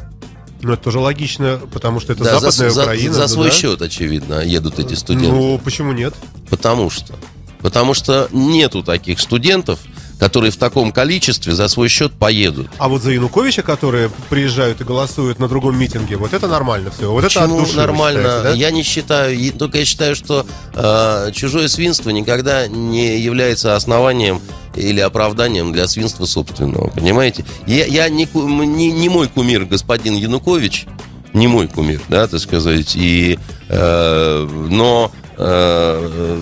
Ну 0.63 0.73
это 0.73 0.83
тоже 0.83 0.99
логично, 0.99 1.59
потому 1.71 1.99
что 1.99 2.13
это 2.13 2.23
да, 2.23 2.39
западная 2.39 2.69
за, 2.69 2.75
за- 2.75 2.81
Украина. 2.83 3.13
за 3.13 3.19
да, 3.21 3.27
свой 3.27 3.49
да? 3.49 3.55
счет, 3.55 3.81
очевидно, 3.81 4.41
едут 4.41 4.79
эти 4.79 4.93
студенты. 4.93 5.29
Ну, 5.29 5.57
почему 5.63 5.91
нет? 5.91 6.13
Потому 6.49 6.89
что 6.89 7.13
Потому 7.59 7.93
что 7.93 8.27
нету 8.33 8.83
таких 8.83 9.21
студентов, 9.21 9.79
которые 10.23 10.51
в 10.51 10.55
таком 10.55 10.93
количестве 10.93 11.51
за 11.51 11.67
свой 11.67 11.89
счет 11.89 12.13
поедут. 12.13 12.67
А 12.77 12.87
вот 12.87 13.01
за 13.01 13.11
Януковича, 13.11 13.61
которые 13.61 14.09
приезжают 14.29 14.79
и 14.79 14.85
голосуют 14.85 15.37
на 15.37 15.49
другом 15.49 15.77
митинге, 15.77 16.15
вот 16.15 16.33
это 16.33 16.47
нормально 16.47 16.91
все. 16.97 17.11
Вот 17.11 17.25
это 17.25 17.41
от 17.41 17.49
Почему 17.49 17.59
души, 17.59 17.71
вы 17.73 17.77
нормально? 17.77 18.39
да? 18.43 18.51
Я 18.51 18.71
не 18.71 18.83
считаю, 18.83 19.37
и- 19.37 19.49
только 19.49 19.79
я 19.79 19.85
считаю, 19.85 20.15
что 20.15 20.45
э, 20.75 21.31
чужое 21.33 21.67
свинство 21.67 22.09
никогда 22.09 22.67
не 22.67 23.19
является 23.19 23.75
основанием 23.75 24.39
или 24.77 25.01
оправданием 25.01 25.73
для 25.73 25.89
свинства 25.89 26.23
собственного, 26.23 26.87
понимаете? 26.91 27.43
Я, 27.67 27.85
я 27.85 28.07
не, 28.07 28.25
не, 28.33 28.93
не 28.93 29.09
мой 29.09 29.27
кумир 29.27 29.65
господин 29.65 30.15
Янукович, 30.15 30.85
не 31.33 31.47
мой 31.47 31.67
кумир, 31.67 31.99
да, 32.07 32.27
так 32.27 32.39
сказать, 32.39 32.95
и, 32.95 33.37
э, 33.67 34.47
но, 34.69 35.11
э, 35.37 36.41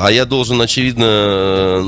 а 0.00 0.08
я 0.08 0.24
должен, 0.24 0.60
очевидно, 0.60 1.84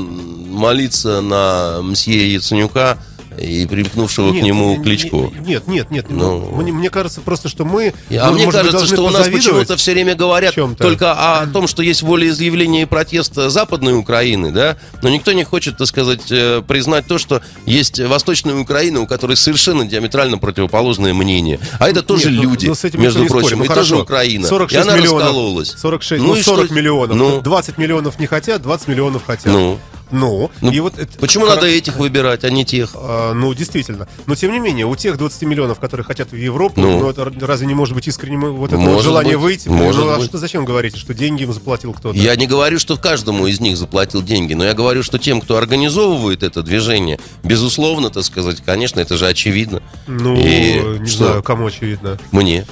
молиться 0.53 1.21
на 1.21 1.81
мсье 1.81 2.33
Яценюка 2.33 2.97
и 3.35 3.65
примкнувшего 3.65 4.29
к 4.29 4.35
Нет, 4.35 4.43
нему 4.43 4.77
не- 4.77 4.83
Кличко. 4.83 5.31
Нет, 5.43 5.67
нет, 5.67 5.89
нет. 5.89 6.05
Ну. 6.07 6.51
Мне, 6.55 6.71
мне 6.71 6.91
кажется 6.91 7.19
просто, 7.19 7.49
что 7.49 7.65
мы... 7.65 7.91
А 8.11 8.27
мы, 8.27 8.33
мне 8.35 8.45
может 8.45 8.61
кажется, 8.61 8.85
что 8.85 9.03
у 9.03 9.09
нас 9.09 9.27
почему-то 9.27 9.75
все 9.75 9.93
время 9.93 10.13
говорят 10.13 10.53
чем-то. 10.53 10.83
только 10.83 11.13
о 11.13 11.47
том, 11.47 11.65
что 11.65 11.81
есть 11.81 12.03
волеизъявление 12.03 12.83
и 12.83 12.85
протест 12.85 13.33
Западной 13.33 13.97
Украины, 13.97 14.51
да, 14.51 14.77
но 15.01 15.09
никто 15.09 15.31
не 15.31 15.43
хочет, 15.43 15.77
так 15.79 15.87
сказать, 15.87 16.31
э, 16.31 16.61
признать 16.67 17.07
то, 17.07 17.17
что 17.17 17.41
есть 17.65 17.99
Восточная 17.99 18.53
Украина, 18.55 18.99
у 19.01 19.07
которой 19.07 19.35
совершенно 19.35 19.83
диаметрально 19.83 20.37
противоположное 20.37 21.15
мнение. 21.15 21.59
А 21.79 21.89
это 21.89 22.03
тоже 22.03 22.29
Нет, 22.29 22.35
ну- 22.35 22.43
люди, 22.51 22.67
ну, 22.67 22.75
с 22.75 22.83
этим 22.83 23.01
никто 23.01 23.17
между 23.19 23.33
прочим. 23.33 23.57
Ну, 23.57 23.63
и 23.63 23.67
хорошо. 23.67 23.89
тоже 23.89 24.01
Украина. 24.03 24.47
46 24.47 24.85
и 24.85 24.89
она 24.91 24.95
миллионов. 24.99 25.21
раскололась. 25.23 25.75
46, 25.75 26.21
Ну 26.21 26.27
ну, 26.29 26.35
и 26.35 26.41
40 26.43 26.65
что? 26.67 26.75
миллионов. 26.75 27.17
Ну. 27.17 27.41
20 27.41 27.79
миллионов 27.79 28.19
не 28.19 28.27
хотят, 28.27 28.61
20 28.61 28.87
миллионов 28.89 29.25
хотят. 29.25 29.47
Ну. 29.47 29.79
Ну, 30.13 30.51
Ну, 30.61 30.71
и 30.71 30.79
вот 30.79 30.97
это- 30.99 31.17
Почему 31.19 31.45
хоро- 31.45 31.55
надо 31.55 31.65
этих 31.67 31.97
выбирать, 31.97 32.43
а 32.43 32.49
не 32.51 32.63
тех? 32.63 32.91
А, 32.93 33.33
ну, 33.33 33.53
действительно. 33.53 34.07
Но, 34.27 34.35
тем 34.35 34.51
не 34.51 34.59
менее, 34.59 34.85
у 34.85 34.95
тех 34.95 35.17
20 35.17 35.43
миллионов, 35.45 35.79
которые 35.79 36.05
хотят 36.05 36.31
в 36.31 36.35
Европу, 36.35 36.79
Ну. 36.79 36.99
ну, 36.99 37.09
это 37.09 37.31
разве 37.41 37.65
не 37.67 37.73
может 37.73 37.95
быть 37.95 38.07
искренним 38.07 38.53
вот 38.53 38.71
это 38.71 38.77
вот 38.79 39.01
желание 39.01 39.37
быть, 39.37 39.43
выйти? 39.65 39.69
может 39.69 40.01
ну, 40.05 40.11
а 40.11 40.17
быть. 40.17 40.25
что, 40.25 40.37
зачем 40.37 40.65
говорите, 40.65 40.99
что 40.99 41.13
деньги 41.15 41.43
им 41.43 41.51
заплатил 41.51 41.93
кто-то? 41.93 42.15
Я 42.17 42.35
не 42.35 42.45
говорю, 42.45 42.77
что 42.77 42.95
каждому 42.95 43.47
из 43.47 43.59
них 43.59 43.75
заплатил 43.75 44.21
деньги, 44.21 44.53
но 44.53 44.63
я 44.63 44.73
говорю, 44.75 45.01
что 45.01 45.17
тем, 45.17 45.41
кто 45.41 45.57
организовывает 45.57 46.43
это 46.43 46.61
движение, 46.61 47.19
безусловно, 47.43 48.09
так 48.11 48.23
сказать, 48.23 48.61
конечно, 48.63 48.99
это 48.99 49.17
же 49.17 49.25
очевидно. 49.27 49.81
Ну, 50.07 50.35
И 50.37 50.99
не 50.99 51.07
что? 51.07 51.25
знаю, 51.25 51.43
кому 51.43 51.65
очевидно. 51.67 52.19
Мне. 52.31 52.65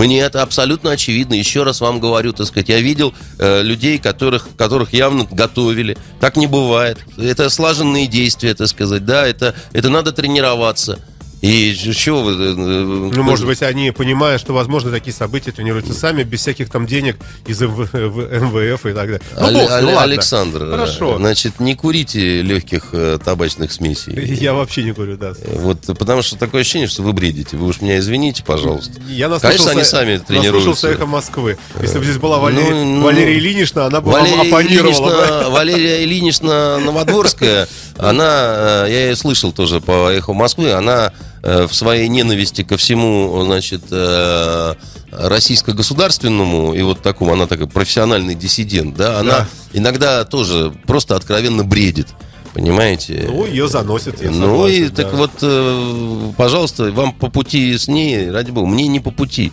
Мне 0.00 0.20
это 0.20 0.40
абсолютно 0.40 0.92
очевидно. 0.92 1.34
Еще 1.34 1.62
раз 1.62 1.82
вам 1.82 2.00
говорю, 2.00 2.32
так 2.32 2.46
сказать, 2.46 2.70
я 2.70 2.80
видел 2.80 3.12
э, 3.38 3.60
людей, 3.60 3.98
которых, 3.98 4.48
которых 4.56 4.94
явно 4.94 5.28
готовили. 5.30 5.98
Так 6.20 6.38
не 6.38 6.46
бывает. 6.46 6.96
Это 7.18 7.50
слаженные 7.50 8.06
действия, 8.06 8.54
так 8.54 8.68
сказать, 8.68 9.04
да, 9.04 9.26
это, 9.26 9.54
это 9.74 9.90
надо 9.90 10.12
тренироваться. 10.12 11.00
И 11.40 11.74
что 11.74 12.22
вы... 12.22 12.32
э, 12.32 12.52
Ну, 12.54 13.22
может 13.22 13.46
быть, 13.46 13.62
они, 13.62 13.92
понимая, 13.92 14.36
что, 14.36 14.52
возможно, 14.52 14.90
такие 14.90 15.14
события 15.14 15.52
тренируются 15.52 15.94
сами, 15.94 16.22
без 16.22 16.40
всяких 16.40 16.68
там 16.68 16.86
денег 16.86 17.16
из 17.46 17.62
МВ- 17.62 17.88
МВФ 17.94 18.84
и 18.86 18.92
так 18.92 18.94
далее. 18.94 19.20
Ну, 19.36 19.40
Але- 19.46 19.62
бог 19.62 19.70
ладно. 19.70 20.02
Александр, 20.02 20.62
э, 20.64 20.70
Хорошо. 20.72 21.16
значит, 21.16 21.58
не 21.58 21.74
курите 21.74 22.42
легких 22.42 22.88
э, 22.92 23.18
табачных 23.24 23.72
смесей. 23.72 24.14
Я 24.40 24.52
вообще 24.52 24.82
не 24.82 24.92
говорю, 24.92 25.16
да. 25.16 25.32
Вот, 25.46 25.78
потому 25.98 26.20
что 26.20 26.36
такое 26.36 26.60
ощущение, 26.60 26.88
что 26.88 27.02
вы 27.02 27.14
бредите. 27.14 27.56
Вы 27.56 27.68
уж 27.68 27.80
меня 27.80 27.98
извините, 27.98 28.42
пожалуйста. 28.44 29.00
Я 29.08 29.30
Конечно, 29.38 29.70
они 29.70 29.84
сами 29.84 30.18
тренируются. 30.18 30.68
Наслушался 30.70 30.88
эхо 30.90 31.06
Москвы. 31.06 31.56
Если 31.80 31.98
бы 31.98 32.04
здесь 32.04 32.18
была 32.18 32.38
Валерия, 32.38 32.70
Ну, 32.70 32.84
ну, 32.96 33.02
Валерия 33.04 33.38
Ильинична, 33.38 33.86
она 33.86 34.02
бы 34.02 34.10
вам 34.10 34.20
Валерия 34.22 34.42
оппонировала. 34.50 35.06
бы. 35.08 35.10
Ильинична, 35.16 35.50
Валерия 35.50 36.04
Ильинична 36.04 36.78
Новодворская, 36.80 37.66
она, 37.96 38.84
э, 38.86 38.90
я 38.90 39.06
ее 39.08 39.16
слышал 39.16 39.52
тоже 39.52 39.80
по 39.80 40.10
эху 40.10 40.34
Москвы, 40.34 40.72
она 40.72 41.12
э, 41.18 41.29
в 41.42 41.72
своей 41.72 42.08
ненависти 42.08 42.62
ко 42.62 42.76
всему, 42.76 43.42
значит, 43.44 43.82
э, 43.90 44.74
российско-государственному, 45.12 46.74
и 46.74 46.82
вот 46.82 47.02
такому, 47.02 47.32
она 47.32 47.46
такой 47.46 47.66
профессиональный 47.66 48.34
диссидент, 48.34 48.96
да, 48.96 49.20
она 49.20 49.30
Да. 49.40 49.48
иногда 49.72 50.24
тоже 50.24 50.72
просто 50.86 51.16
откровенно 51.16 51.64
бредит. 51.64 52.08
Понимаете? 52.52 53.26
Ну, 53.30 53.46
ее 53.46 53.68
заносит, 53.68 54.20
я 54.20 54.30
Ну 54.32 54.66
и 54.66 54.88
согласен, 54.88 54.94
так 54.96 55.10
да. 55.12 55.16
вот, 55.16 55.30
э, 55.40 56.32
пожалуйста, 56.36 56.90
вам 56.90 57.12
по 57.12 57.30
пути 57.30 57.78
с 57.78 57.86
ней, 57.86 58.28
ради 58.28 58.50
бога, 58.50 58.66
мне 58.66 58.88
не 58.88 58.98
по 58.98 59.12
пути. 59.12 59.52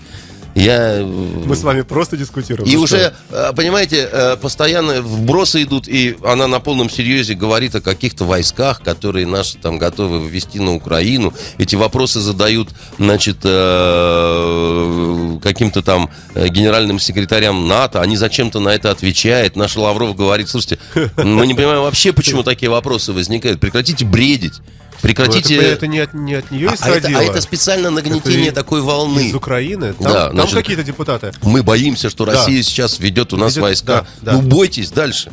Я 0.57 1.03
Мы 1.05 1.55
с 1.55 1.61
вами 1.61 1.81
просто 1.83 2.17
дискутируем. 2.17 2.67
и 2.67 2.75
Ну 2.75 2.81
уже, 2.81 3.13
что? 3.29 3.49
э, 3.51 3.53
понимаете, 3.53 4.09
э, 4.11 4.37
постоянно 4.37 5.03
вбросы 5.03 5.61
идут, 5.61 5.87
и 5.87 6.17
она 6.25 6.47
на 6.47 6.59
полном 6.59 6.89
серьезе 6.89 7.35
говорит 7.35 7.75
о 7.75 7.81
каких-то 7.81 8.25
войсках, 8.25 8.81
которые 8.81 9.27
наши 9.27 9.59
там 9.59 9.77
готовы 9.77 10.27
ввести 10.27 10.59
на 10.59 10.73
Украину. 10.73 11.31
Эти 11.59 11.75
вопросы 11.75 12.19
задают, 12.21 12.69
значит, 12.97 13.37
э, 13.43 15.37
каким-то 15.43 15.83
там 15.83 16.09
генеральным 16.35 16.97
секретарям 16.97 17.67
НАТО. 17.67 18.01
Они 18.01 18.17
зачем-то 18.17 18.59
на 18.59 18.69
это 18.69 18.89
отвечают. 18.89 19.55
Наш 19.55 19.75
Лавров 19.75 20.15
говорит, 20.15 20.49
слушайте, 20.49 20.79
мы 21.17 21.45
не 21.45 21.53
понимаем 21.53 21.81
вообще, 21.81 22.13
почему 22.13 22.41
такие 22.41 22.69
вопросы 22.71 23.13
возникают. 23.13 23.59
Прекратите 23.59 24.05
бредить. 24.05 24.55
Ну, 25.03 25.09
это, 25.09 25.15
Прекратите... 25.23 25.55
это 25.55 25.87
не, 25.87 25.99
от, 25.99 26.13
не 26.13 26.33
от 26.33 26.49
нее 26.51 26.69
А- 26.69 26.71
а, 26.71 26.89
это, 26.89 26.99
исходило. 26.99 27.19
а 27.19 27.23
это 27.23 27.41
специально 27.41 27.89
нагнетение 27.91 28.47
Это 28.47 28.55
такой 28.55 28.81
волны. 28.81 29.29
Из 29.29 29.35
Украины? 29.35 29.93
Там, 29.93 30.11
Да, 30.11 30.29
там 30.31 30.49
какие-то 30.49 30.83
депутаты? 30.83 31.31
Мы 31.43 31.63
боимся, 31.63 32.09
что 32.09 32.25
Да. 32.25 32.33
Россия 32.33 32.61
сейчас 32.63 32.99
ведет 32.99 33.33
у 33.33 33.37
нас 33.37 33.53
Ведет- 33.53 33.61
войска. 33.63 34.07
да, 34.21 34.31
да. 34.33 34.33
Ну, 34.33 34.41
бойтесь 34.41 34.91
дальше. 34.91 35.31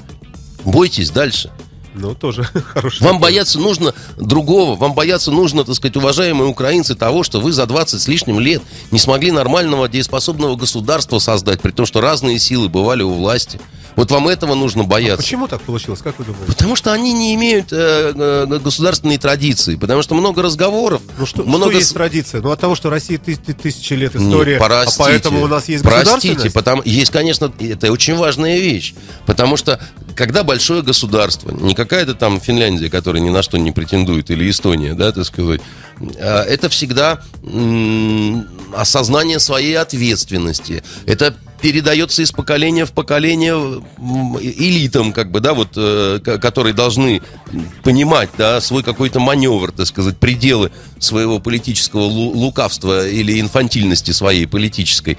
Бойтесь 0.64 1.10
дальше. 1.10 1.50
Ну, 1.94 2.14
тоже 2.14 2.42
хороший. 2.74 3.02
Вам 3.02 3.14
вопрос. 3.14 3.22
бояться 3.30 3.58
нужно 3.58 3.94
другого. 4.16 4.76
Вам 4.76 4.94
бояться 4.94 5.30
нужно, 5.30 5.64
так 5.64 5.74
сказать, 5.74 5.96
уважаемые 5.96 6.48
украинцы, 6.48 6.94
того, 6.94 7.22
что 7.22 7.40
вы 7.40 7.52
за 7.52 7.66
20 7.66 8.00
с 8.00 8.08
лишним 8.08 8.40
лет 8.40 8.62
не 8.90 8.98
смогли 8.98 9.30
нормального 9.30 9.88
дееспособного 9.88 10.56
государства 10.56 11.18
создать, 11.18 11.60
при 11.60 11.70
том, 11.70 11.86
что 11.86 12.00
разные 12.00 12.38
силы 12.38 12.68
бывали 12.68 13.02
у 13.02 13.12
власти. 13.12 13.60
Вот 13.96 14.10
вам 14.10 14.26
этого 14.26 14.56
нужно 14.56 14.82
бояться. 14.82 15.22
Почему 15.22 15.46
так 15.46 15.60
получилось, 15.62 16.00
как 16.02 16.18
вы 16.18 16.24
думаете? 16.24 16.46
Потому 16.48 16.74
что 16.74 16.92
они 16.92 17.12
не 17.12 17.32
имеют 17.36 17.68
э, 17.72 18.12
э, 18.12 18.58
государственной 18.58 19.18
традиции, 19.18 19.76
потому 19.76 20.02
что 20.02 20.16
много 20.16 20.42
разговоров, 20.42 21.00
Ну 21.16 21.26
что, 21.26 21.44
много 21.44 21.66
что 21.66 21.78
есть 21.78 21.94
традиция? 21.94 22.40
Ну 22.40 22.50
от 22.50 22.58
того, 22.58 22.74
что 22.74 22.90
Россия 22.90 23.18
ты- 23.18 23.36
ты- 23.36 23.52
тысячи 23.52 23.92
лет 23.92 24.14
Нет, 24.14 24.24
истории, 24.24 24.54
а 24.56 24.64
простите, 24.64 24.98
поэтому 24.98 25.42
у 25.44 25.46
нас 25.46 25.68
есть 25.68 25.84
Простите, 25.84 26.10
государственность? 26.14 26.54
потому 26.54 26.82
есть, 26.84 27.12
конечно, 27.12 27.52
это 27.60 27.92
очень 27.92 28.16
важная 28.16 28.58
вещь, 28.58 28.94
потому 29.26 29.56
что 29.56 29.78
когда 30.16 30.44
большое 30.44 30.82
государство, 30.82 31.50
не 31.50 31.74
какая-то 31.74 32.14
там 32.14 32.40
Финляндия, 32.40 32.90
которая 32.90 33.22
ни 33.22 33.30
на 33.30 33.42
что 33.42 33.58
не 33.58 33.72
претендует, 33.72 34.30
или 34.30 34.48
Эстония, 34.50 34.94
да, 34.94 35.12
так 35.12 35.24
сказать, 35.24 35.60
а, 36.18 36.42
это 36.44 36.68
всегда 36.68 37.20
осознание 38.74 39.38
своей 39.38 39.74
ответственности. 39.78 40.82
Это 41.06 41.34
передается 41.60 42.20
из 42.20 42.30
поколения 42.30 42.84
в 42.84 42.92
поколение 42.92 43.82
элитам, 44.40 45.12
как 45.14 45.30
бы, 45.30 45.40
да, 45.40 45.54
вот, 45.54 45.70
э, 45.76 46.20
ко- 46.22 46.38
которые 46.38 46.74
должны 46.74 47.22
понимать, 47.82 48.28
да, 48.36 48.60
свой 48.60 48.82
какой-то 48.82 49.18
маневр, 49.18 49.72
так 49.72 49.86
сказать, 49.86 50.18
пределы 50.18 50.70
своего 50.98 51.38
политического 51.38 52.02
лу- 52.02 52.34
лукавства 52.34 53.08
или 53.08 53.40
инфантильности 53.40 54.10
своей 54.10 54.46
политической. 54.46 55.16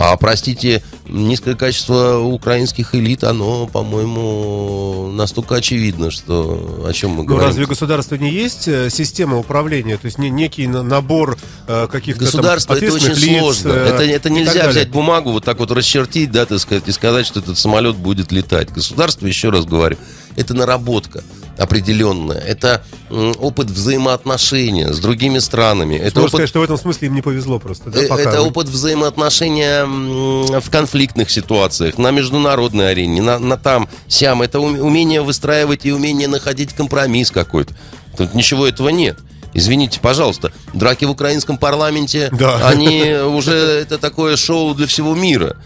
А, 0.00 0.16
простите, 0.16 0.80
низкое 1.08 1.56
качество 1.56 2.18
украинских 2.18 2.94
элит, 2.94 3.24
оно, 3.24 3.66
по-моему, 3.66 5.10
настолько 5.12 5.56
очевидно, 5.56 6.12
что 6.12 6.84
о 6.86 6.92
чем 6.92 7.10
мы 7.10 7.16
Ну 7.18 7.24
говорим. 7.24 7.48
разве 7.48 7.66
государство 7.66 8.14
не 8.14 8.30
есть 8.30 8.68
э, 8.68 8.90
система 8.90 9.38
управления, 9.38 9.96
то 9.96 10.04
есть 10.06 10.18
не, 10.18 10.30
некий 10.30 10.68
на- 10.68 10.84
набор 10.84 11.36
э, 11.66 11.88
каких-то 11.90 12.20
там 12.20 12.26
Государство 12.26 12.74
это 12.74 12.92
очень 12.94 13.08
лиц, 13.12 13.40
сложно. 13.40 13.72
э, 13.72 13.86
это, 13.88 14.02
это 14.04 14.30
нельзя 14.30 14.68
взять 14.68 14.88
бумагу, 14.90 15.32
вот 15.32 15.44
так 15.44 15.58
вот 15.58 15.72
расчертить, 15.72 16.30
да, 16.30 16.46
так 16.46 16.60
сказать, 16.60 16.84
и 16.86 16.92
сказать, 16.92 17.26
что 17.26 17.40
этот 17.40 17.58
самолет 17.58 17.96
будет 17.96 18.30
летать. 18.30 18.70
Государство, 18.72 19.26
еще 19.26 19.50
раз 19.50 19.64
говорю, 19.64 19.96
это 20.36 20.54
наработка 20.54 21.24
определенная. 21.58 22.38
Это 22.38 22.82
опыт 23.10 23.68
взаимоотношения 23.70 24.92
с 24.92 24.98
другими 25.00 25.38
странами. 25.38 25.96
Это 25.96 26.20
Можно 26.20 26.22
опыт 26.22 26.30
сказать, 26.30 26.48
что 26.48 26.60
в 26.60 26.62
этом 26.62 26.78
смысле 26.78 27.08
им 27.08 27.14
не 27.14 27.22
повезло 27.22 27.58
просто, 27.58 27.90
да, 27.90 28.00
Э, 28.02 28.06
пока 28.08 28.22
Это 28.22 28.40
вы- 28.42 28.48
опыт 28.48 28.68
взаимоотношения 28.68 29.84
в 29.86 30.70
конфликтных 30.70 31.30
ситуациях, 31.30 31.98
на 31.98 32.10
международной 32.10 32.90
арене, 32.92 33.20
на, 33.22 33.38
на 33.38 33.56
там, 33.56 33.88
сям. 34.06 34.42
Это 34.42 34.60
ум- 34.60 34.78
умение 34.80 35.20
выстраивать 35.22 35.84
и 35.84 35.92
умение 35.92 36.28
находить 36.28 36.72
компромисс 36.74 37.30
какой-то. 37.30 37.74
Тут 38.16 38.34
ничего 38.34 38.66
этого 38.66 38.88
нет. 38.90 39.18
Извините, 39.54 39.98
пожалуйста, 40.00 40.52
драки 40.74 41.04
в 41.06 41.10
украинском 41.10 41.56
парламенте, 41.58 42.28
Да. 42.32 42.68
они 42.68 43.14
уже 43.14 43.54
это 43.54 43.98
такое 43.98 44.36
шоу 44.36 44.74
для 44.74 44.86
всего 44.86 45.14
мира. 45.14 45.56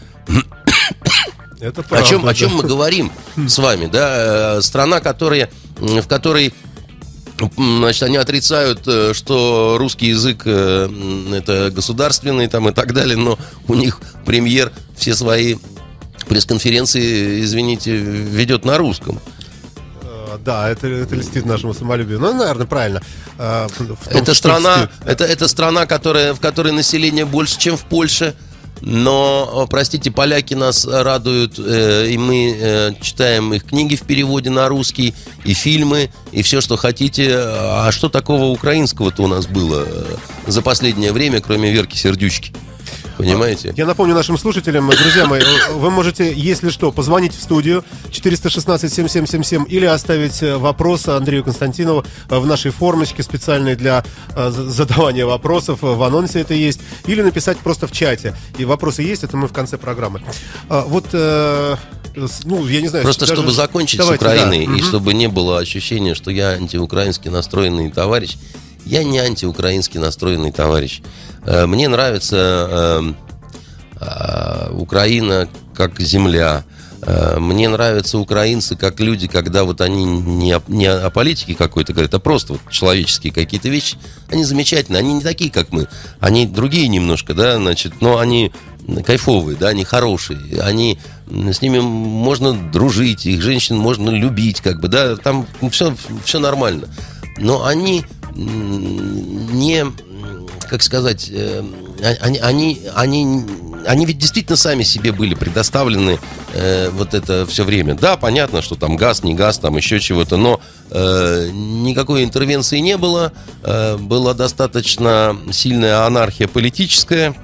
Это 1.61 1.81
О 1.81 1.85
правда, 1.85 2.09
чем, 2.09 2.23
о 2.23 2.27
да. 2.27 2.35
чем 2.35 2.55
мы 2.57 2.65
говорим 2.65 3.13
с 3.37 3.59
вами, 3.59 3.87
да? 3.87 4.57
Э, 4.59 4.63
Страна, 4.63 4.99
которая, 5.01 5.49
в 5.83 6.07
которой 6.07 6.53
Значит, 7.57 8.05
они 8.05 8.19
отрицают, 8.19 8.87
э, 8.87 9.15
что 9.15 9.77
русский 9.79 10.07
язык 10.07 10.43
э, 10.45 10.89
это 11.33 11.71
государственный 11.73 12.47
там 12.47 12.69
и 12.69 12.73
так 12.73 12.93
далее, 12.93 13.17
но 13.17 13.37
у 13.67 13.75
них 13.75 14.01
премьер 14.25 14.71
все 14.97 15.15
свои 15.15 15.57
пресс-конференции, 16.29 17.41
извините, 17.43 17.97
ведет 17.97 18.65
на 18.65 18.79
русском. 18.79 19.19
Э, 20.03 20.39
Да, 20.45 20.71
это, 20.71 20.87
это 20.87 21.17
льстит 21.17 21.45
нашему 21.45 21.75
самолюбию. 21.75 22.21
Ну, 22.21 22.33
наверное, 22.33 22.67
правильно. 22.67 23.03
Том, 23.37 23.97
Это 24.11 24.35
страна, 24.35 24.85
льстит. 24.85 24.91
это, 25.05 25.25
это 25.25 25.49
страна, 25.49 25.87
которая, 25.87 26.35
в 26.35 26.41
которой 26.41 26.73
население 26.73 27.25
больше, 27.25 27.59
чем 27.59 27.77
в 27.77 27.85
Польше. 27.87 28.35
Но, 28.83 29.65
э, 29.65 29.71
простите, 29.71 30.11
поляки 30.11 30.55
нас 30.55 30.85
радуют, 30.85 31.55
э, 31.59 32.09
и 32.11 32.19
мы 32.19 32.57
э, 32.59 32.91
читаем 33.01 33.55
их 33.55 33.65
книги 33.65 33.95
в 33.95 34.03
переводе 34.03 34.51
на 34.51 34.69
русский, 34.69 35.15
и 35.45 35.55
фильмы, 35.55 36.11
и 36.33 36.43
все, 36.43 36.61
что 36.61 36.77
хотите. 36.77 37.33
А 37.37 37.91
что 37.93 38.09
такого 38.09 38.47
украинского-то 38.47 39.23
у 39.23 39.29
нас 39.29 39.47
было 39.47 39.85
э, 39.87 40.17
за 40.49 40.63
последнее 40.63 41.13
время, 41.13 41.41
кроме 41.41 41.71
Верки 41.71 41.97
Сердючки? 41.97 42.53
Понимаете? 43.19 43.73
Я 43.77 43.87
напомню 43.87 44.15
нашим 44.15 44.37
слушателям, 44.39 44.89
друзья 44.91 45.27
мои, 45.27 45.43
вы 45.75 45.91
можете, 45.91 46.33
если 46.33 46.71
что, 46.71 46.91
позвонить 46.93 47.35
в 47.35 47.43
студию 47.43 47.85
416-7777 48.11 49.67
или 49.69 49.85
оставить 49.87 50.43
э, 50.43 50.57
вопрос 50.57 51.09
Андрею 51.09 51.45
Константинову 51.45 52.05
э, 52.29 52.39
в 52.39 52.47
нашей 52.47 52.71
формочке 52.71 53.23
специальной 53.23 53.77
для 53.77 54.05
э, 54.35 54.51
за- 54.51 54.71
задавания 54.71 55.27
вопросов. 55.27 55.79
В 55.83 56.03
анонсе 56.03 56.41
это 56.41 56.55
есть. 56.55 56.81
Или 57.07 57.23
написать 57.23 57.59
просто 57.59 57.87
в 57.87 57.93
чате. 57.93 58.35
И 58.59 58.65
вопросы 58.65 59.03
есть, 59.03 59.25
это 59.25 59.37
мы 59.37 59.49
в 59.49 59.53
конце 59.53 59.79
программы. 59.79 60.23
А, 60.69 60.83
Вот, 60.87 61.07
ну, 61.13 62.67
я 62.67 62.81
не 62.83 62.89
знаю... 62.89 63.05
Просто 63.05 63.23
даже- 63.27 63.35
чтобы 63.35 63.53
закончить 63.53 63.99
Давайте, 63.99 64.25
с 64.25 64.27
Украиной, 64.29 64.59
да. 64.67 64.73
и 64.73 64.77
Мгм. 64.77 64.83
чтобы 64.83 65.15
не 65.15 65.29
было 65.29 65.59
ощущения, 65.59 66.15
что 66.15 66.31
я 66.31 66.51
антиукраински 66.51 67.29
настроенный 67.29 67.91
товарищ, 67.91 68.37
я 68.85 69.05
не 69.05 69.19
антиукраински 69.19 69.99
настроенный 69.99 70.53
товарищ. 70.53 71.03
Э, 71.45 71.67
Мне 71.67 71.89
нравится 71.89 72.69
э, 72.71 73.13
э, 74.01 74.73
Украина 74.73 75.49
как 75.75 75.99
земля. 76.01 76.65
Э, 77.03 77.39
Мне 77.39 77.69
нравятся 77.69 78.19
украинцы 78.19 78.77
как 78.77 79.01
люди, 79.01 79.29
когда 79.29 79.65
вот 79.65 79.81
они 79.81 80.05
не 80.05 80.53
о, 80.53 80.63
не 80.69 80.87
о 80.87 81.11
политике 81.11 81.55
какой-то 81.55 81.93
говорят, 81.93 82.15
а 82.15 82.19
просто 82.19 82.55
вот 82.55 82.61
человеческие 82.71 83.33
какие-то 83.33 83.69
вещи. 83.69 83.97
Они 84.31 84.45
замечательные, 84.45 85.01
они 85.01 85.15
не 85.15 85.23
такие, 85.23 85.51
как 85.51 85.73
мы. 85.73 85.89
Они 86.21 86.47
другие 86.47 86.89
немножко, 86.89 87.35
да, 87.35 87.57
значит, 87.57 88.01
но 88.01 88.19
они 88.19 88.53
кайфовые, 89.07 89.57
да, 89.57 89.69
они 89.69 89.85
хорошие, 89.85 90.61
они 90.61 90.99
с 91.29 91.63
ними 91.63 91.79
можно 91.79 92.53
дружить, 92.53 93.27
их 93.27 93.41
женщин 93.41 93.77
можно 93.77 94.11
любить, 94.11 94.61
как 94.61 94.81
бы, 94.81 94.89
да, 94.89 95.17
там 95.17 95.47
все, 95.71 95.95
все 96.25 96.41
нормально. 96.41 96.89
Но 97.39 97.65
они 97.65 98.05
не, 98.37 99.87
как 100.69 100.83
сказать, 100.83 101.29
э, 101.31 101.63
они, 102.21 102.39
они, 102.39 102.81
они, 102.95 103.45
они 103.87 104.07
ведь 104.07 104.19
действительно 104.19 104.57
сами 104.57 104.83
себе 104.83 105.13
были 105.13 105.35
предоставлены 105.35 106.19
э, 106.53 106.91
вот 106.91 107.15
это 107.15 107.47
все 107.47 107.65
время. 107.65 107.95
Да, 107.95 108.17
понятно, 108.17 108.63
что 108.63 108.75
там 108.75 108.97
газ, 108.97 109.23
не 109.23 109.35
газ, 109.35 109.59
там 109.59 109.77
еще 109.77 110.01
чего-то, 110.01 110.37
но 110.37 110.61
э, 110.91 111.51
никакой 111.53 112.25
интервенции 112.25 112.79
не 112.79 112.97
было, 112.97 113.33
была 113.99 114.35
достаточно 114.35 115.37
сильная 115.53 116.05
анархия 116.07 116.49
политическая, 116.49 117.35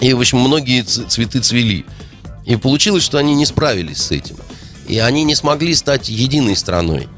и, 0.00 0.12
в 0.12 0.20
общем, 0.20 0.38
многие 0.38 0.82
цветы 0.82 1.40
цвели. 1.40 1.84
И 2.44 2.56
получилось, 2.56 3.02
что 3.02 3.18
они 3.18 3.34
не 3.34 3.46
справились 3.46 3.98
с 3.98 4.10
этим. 4.10 4.36
И 4.86 4.98
они 4.98 5.24
не 5.24 5.34
смогли 5.34 5.74
стать 5.74 6.08
единой 6.08 6.56
страной. 6.56 7.08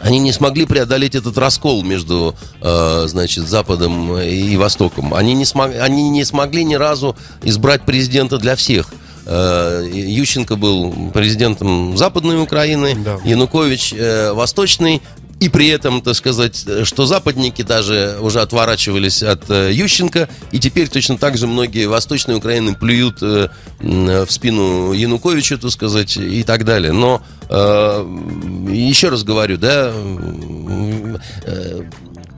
Они 0.00 0.18
не 0.18 0.32
смогли 0.32 0.66
преодолеть 0.66 1.14
этот 1.14 1.38
раскол 1.38 1.82
между, 1.82 2.34
э, 2.60 3.04
значит, 3.06 3.48
Западом 3.48 4.18
и 4.18 4.56
Востоком. 4.56 5.14
Они 5.14 5.34
не, 5.34 5.44
смог, 5.44 5.70
они 5.80 6.08
не 6.10 6.24
смогли 6.24 6.64
ни 6.64 6.74
разу 6.74 7.16
избрать 7.42 7.82
президента 7.82 8.38
для 8.38 8.56
всех. 8.56 8.92
Э, 9.24 9.84
Ющенко 9.92 10.56
был 10.56 11.10
президентом 11.12 11.96
Западной 11.96 12.40
Украины, 12.42 12.94
Да. 12.94 13.18
Янукович 13.24 13.94
э, 13.96 14.32
Восточный. 14.32 15.02
И 15.38 15.50
при 15.50 15.68
этом, 15.68 16.00
так 16.00 16.14
сказать, 16.16 16.64
что 16.84 17.04
западники 17.04 17.60
даже 17.60 18.18
уже 18.20 18.40
отворачивались 18.40 19.22
от 19.22 19.50
э, 19.50 19.70
Ющенко, 19.70 20.30
и 20.50 20.58
теперь 20.58 20.88
точно 20.88 21.18
так 21.18 21.36
же 21.36 21.46
многие 21.46 21.86
восточные 21.86 22.38
Украины 22.38 22.74
плюют 22.74 23.22
э, 23.22 23.48
в 23.78 24.30
спину 24.30 24.92
Януковичу, 24.92 25.58
так 25.58 25.70
сказать, 25.70 26.16
и 26.16 26.42
так 26.42 26.64
далее. 26.64 26.92
Но 26.92 27.20
э, 27.50 28.70
еще 28.72 29.10
раз 29.10 29.24
говорю, 29.24 29.58
да, 29.58 29.92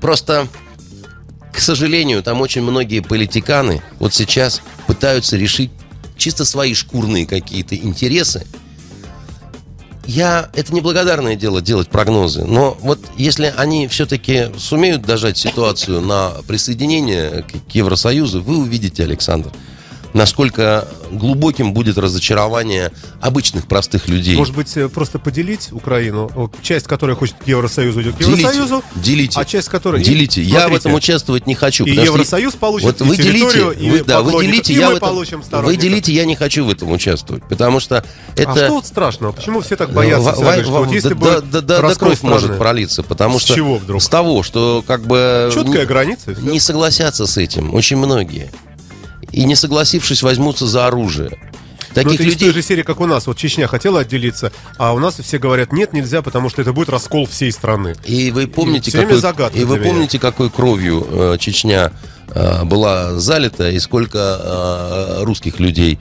просто 0.01 0.49
к 1.53 1.61
сожалению, 1.61 2.23
там 2.23 2.41
очень 2.41 2.63
многие 2.63 3.01
политиканы 3.01 3.83
вот 3.99 4.15
сейчас 4.15 4.63
пытаются 4.87 5.37
решить 5.37 5.71
чисто 6.17 6.45
свои 6.45 6.75
шкурные 6.75 7.27
какие-то 7.27 7.75
интересы. 7.75 8.47
Я, 10.09 10.49
это 10.55 10.75
неблагодарное 10.75 11.37
дело 11.37 11.61
делать 11.61 11.89
прогнозы, 11.89 12.47
но 12.47 12.79
вот 12.81 12.99
если 13.19 13.53
они 13.55 13.87
все-таки 13.89 14.47
сумеют 14.57 15.03
дожать 15.03 15.37
ситуацию 15.37 16.01
на 16.01 16.31
присоединение 16.47 17.43
к, 17.43 17.75
Евросоюзу, 17.75 18.41
вы 18.41 18.57
увидите, 18.57 19.03
Александр, 19.03 19.53
насколько 20.13 20.87
глубоким 21.11 21.73
будет 21.73 21.99
разочарование 21.99 22.93
обычных 23.21 23.67
простых 23.67 24.09
людей. 24.09 24.37
Может 24.37 24.55
быть, 24.55 24.77
э, 24.77 24.89
просто 24.89 25.19
поделить 25.19 25.73
Украину, 25.73 26.51
часть, 26.63 26.87
которая 26.87 27.17
хочет 27.17 27.37
к 27.37 27.47
Евросоюзу, 27.47 28.03
идет 28.03 28.17
к 28.17 28.21
Евросоюзу, 28.21 28.83
делите. 28.97 29.39
а 29.39 29.45
часть, 29.45 29.69
которая... 29.69 30.03
Делите. 30.03 30.43
Я 30.43 30.49
в 30.49 30.61
Смотрите, 30.63 30.81
этом 30.81 30.95
участвовать 30.95 31.47
не 31.47 31.55
хочу. 31.55 31.85
И 31.85 31.91
Евросоюз 31.91 32.55
получит, 32.55 32.87
вот 32.87 33.01
вы 33.01 33.17
делите, 33.17 33.73
и 33.79 33.91
вы, 33.91 34.05
да, 34.05 34.23
вы 34.23 34.43
делите, 34.43 34.75
я 34.75 34.91
в 34.91 34.95
этом, 34.95 35.65
вы 35.65 35.77
делите, 35.77 36.13
я 36.13 36.25
не 36.25 36.37
хочу 36.37 36.65
в 36.65 36.71
этом 36.71 36.91
участвовать, 36.91 37.43
потому 37.49 37.81
что 37.81 38.05
это... 38.37 38.53
А 38.53 38.57
что 38.57 38.73
вот 38.75 38.87
страшного? 38.87 39.33
Почему 39.33 39.61
все 39.61 39.77
так 39.77 39.93
боятся? 39.93 40.33
Ва- 40.33 40.37
говорить, 40.37 40.65
что 40.65 40.85
вот 40.85 40.93
если 40.93 41.15
да, 41.15 41.41
да, 41.41 41.61
да, 41.61 41.81
да, 41.81 41.95
кровь 41.95 42.23
может 42.23 42.45
страны, 42.45 42.59
пролиться, 42.59 43.03
потому 43.03 43.39
С 43.39 43.43
что 43.43 43.55
чего 43.55 43.79
вдруг? 43.79 44.03
с 44.03 44.09
того, 44.09 44.43
что 44.43 44.85
как 44.87 45.07
бы 45.07 45.51
Четкая 45.53 45.87
граница, 45.87 46.35
не 46.41 46.61
согласятся 46.61 47.27
с 47.27 47.37
этим 47.37 47.75
очень 47.75 47.97
многие 47.97 48.51
и 49.33 49.45
не 49.45 49.55
согласившись 49.55 50.23
возьмутся 50.23 50.67
за 50.67 50.87
оружие. 50.87 51.39
Ну, 51.91 51.95
Таких 51.95 52.21
это 52.21 52.23
из 52.25 52.37
той 52.37 52.49
людей 52.49 52.53
же 52.53 52.63
серии, 52.63 52.83
как 52.83 53.01
у 53.01 53.07
нас. 53.07 53.27
Вот 53.27 53.37
Чечня 53.37 53.67
хотела 53.67 54.01
отделиться, 54.01 54.53
а 54.77 54.93
у 54.93 54.99
нас 54.99 55.19
все 55.19 55.39
говорят, 55.39 55.73
нет, 55.73 55.93
нельзя, 55.93 56.23
потому 56.23 56.49
что 56.49 56.63
это 56.63 56.73
будет 56.73 56.89
раскол 56.91 57.27
всей 57.27 57.51
страны. 57.51 57.95
И 58.05 58.31
вы 58.31 58.47
помните, 58.47 58.91
время 58.91 59.21
какой, 59.21 59.61
и 59.61 59.65
вы 59.65 59.79
помните, 59.79 60.19
какой 60.19 60.51
кровью 60.51 61.07
э, 61.11 61.37
Чечня 61.41 61.93
э, 62.29 62.65
была 62.65 63.19
залита 63.19 63.71
и 63.71 63.79
сколько 63.79 64.19
э, 64.19 65.25
русских 65.25 65.61
людей 65.61 65.99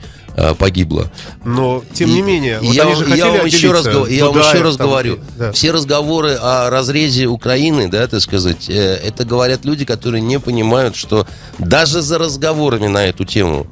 погибло. 0.54 1.10
Но, 1.44 1.82
тем 1.92 2.08
И- 2.10 2.12
не 2.12 2.22
менее, 2.22 2.58
вот 2.60 2.74
я, 2.74 2.82
они 2.84 2.94
же 2.94 3.16
я 3.16 3.30
вам 3.32 3.46
еще 3.46 3.72
раз, 3.72 3.86
гов- 3.86 4.08
я 4.10 4.24
вам 4.24 4.34
Дудаев 4.34 4.54
еще 4.54 4.64
раз 4.64 4.76
там, 4.76 4.86
говорю, 4.88 5.18
да. 5.36 5.52
все 5.52 5.70
разговоры 5.70 6.34
о 6.40 6.70
разрезе 6.70 7.26
Украины, 7.26 7.88
да, 7.88 8.06
так 8.06 8.20
сказать, 8.20 8.68
э, 8.68 8.94
это 9.04 9.24
говорят 9.24 9.64
люди, 9.64 9.84
которые 9.84 10.20
не 10.20 10.38
понимают, 10.38 10.96
что 10.96 11.26
даже 11.58 12.00
за 12.02 12.18
разговорами 12.18 12.86
на 12.86 13.04
эту 13.06 13.24
тему 13.24 13.66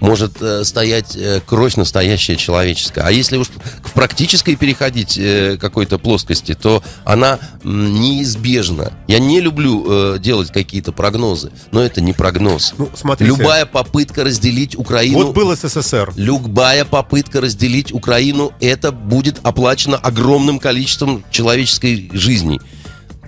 может 0.00 0.40
э, 0.40 0.64
стоять 0.64 1.16
э, 1.16 1.40
кровь 1.44 1.76
настоящая 1.76 2.36
человеческая. 2.36 3.02
А 3.02 3.10
если 3.10 3.36
уж 3.36 3.48
к 3.82 3.90
практической 3.90 4.56
переходить 4.56 5.16
э, 5.18 5.56
какой-то 5.58 5.98
плоскости, 5.98 6.54
то 6.54 6.82
она 7.04 7.38
м, 7.62 7.94
неизбежна. 8.00 8.92
Я 9.06 9.18
не 9.18 9.40
люблю 9.40 10.14
э, 10.14 10.18
делать 10.18 10.52
какие-то 10.52 10.92
прогнозы, 10.92 11.52
но 11.70 11.82
это 11.82 12.00
не 12.00 12.12
прогноз. 12.12 12.74
Ну, 12.78 12.90
смотрите. 12.94 13.30
Любая 13.30 13.66
попытка 13.66 14.24
разделить 14.24 14.76
Украину... 14.76 15.18
Вот 15.24 15.34
был 15.34 15.54
СССР. 15.54 16.12
Любая 16.16 16.84
попытка 16.84 17.40
разделить 17.40 17.92
Украину, 17.92 18.52
это 18.60 18.92
будет 18.92 19.38
оплачено 19.42 19.96
огромным 19.96 20.58
количеством 20.58 21.24
человеческой 21.30 22.10
жизни. 22.12 22.60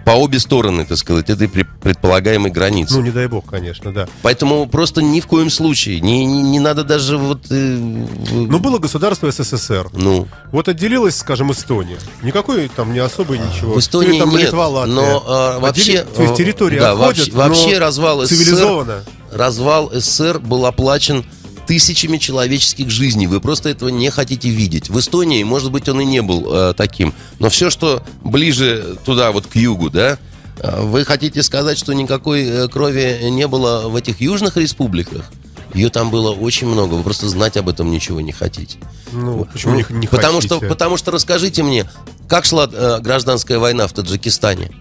По 0.04 0.12
обе 0.12 0.38
стороны, 0.40 0.84
так 0.84 0.98
сказать, 0.98 1.30
этой 1.30 1.46
пре- 1.46 1.66
предполагаемой 1.80 2.50
границы. 2.50 2.94
Ну, 2.94 3.02
не 3.02 3.10
дай 3.10 3.26
бог, 3.28 3.46
конечно, 3.48 3.92
да. 3.92 4.08
Поэтому 4.22 4.66
просто 4.66 5.00
ни 5.02 5.20
в 5.20 5.26
коем 5.26 5.48
случае, 5.50 6.00
не, 6.00 6.24
не, 6.26 6.42
не 6.42 6.60
надо 6.60 6.84
даже 6.84 7.16
вот... 7.16 7.46
э, 7.50 7.54
Но 7.54 8.58
было 8.58 8.78
государство 8.78 9.30
СССР. 9.30 9.90
ну, 9.92 10.26
Вот 10.50 10.68
отделилась, 10.68 11.16
скажем, 11.16 11.52
Эстония. 11.52 11.98
Никакой 12.22 12.68
там 12.68 12.92
не 12.92 12.98
особой 12.98 13.38
ничего. 13.38 13.74
в 13.74 13.78
Эстонии 13.78 14.10
Или 14.14 14.18
там 14.20 14.30
нет, 14.30 14.40
Литва, 14.42 14.68
Латвия. 14.68 14.94
но 14.94 15.24
а, 15.26 15.58
вообще... 15.60 16.00
Отдели- 16.00 16.14
То 16.16 16.22
есть 16.22 16.34
территории 16.36 16.78
да, 16.78 16.92
отходят, 16.92 17.28
вообще, 17.32 17.32
вообще 17.62 17.78
развал 17.78 18.22
СССР... 18.24 18.36
цивилизованно. 18.36 19.04
Развал 19.32 19.90
СССР 19.94 20.38
был 20.40 20.66
оплачен 20.66 21.24
тысячами 21.72 22.18
человеческих 22.18 22.90
жизней. 22.90 23.26
Вы 23.26 23.40
просто 23.40 23.70
этого 23.70 23.88
не 23.88 24.10
хотите 24.10 24.50
видеть. 24.50 24.90
В 24.90 24.98
Эстонии, 24.98 25.42
может 25.42 25.72
быть, 25.72 25.88
он 25.88 26.02
и 26.02 26.04
не 26.04 26.20
был 26.20 26.44
э, 26.52 26.74
таким. 26.76 27.14
Но 27.38 27.48
все, 27.48 27.70
что 27.70 28.02
ближе 28.22 28.98
туда, 29.06 29.32
вот 29.32 29.46
к 29.46 29.56
югу, 29.56 29.88
да, 29.88 30.18
э, 30.58 30.82
вы 30.82 31.06
хотите 31.06 31.42
сказать, 31.42 31.78
что 31.78 31.94
никакой 31.94 32.42
э, 32.44 32.68
крови 32.68 33.20
не 33.30 33.48
было 33.48 33.88
в 33.88 33.96
этих 33.96 34.20
южных 34.20 34.58
республиках? 34.58 35.24
Ее 35.72 35.88
там 35.88 36.10
было 36.10 36.32
очень 36.32 36.66
много. 36.66 36.92
Вы 36.92 37.02
просто 37.02 37.26
знать 37.30 37.56
об 37.56 37.70
этом 37.70 37.90
ничего 37.90 38.20
не 38.20 38.32
хотите. 38.32 38.76
Ну, 39.10 39.48
почему 39.50 39.74
не, 39.74 39.86
не 39.88 40.08
потому 40.08 40.42
хотите? 40.42 40.56
что, 40.56 40.68
потому 40.68 40.98
что 40.98 41.10
расскажите 41.10 41.62
мне, 41.62 41.88
как 42.28 42.44
шла 42.44 42.68
э, 42.70 42.98
гражданская 43.00 43.58
война 43.58 43.86
в 43.86 43.94
Таджикистане? 43.94 44.72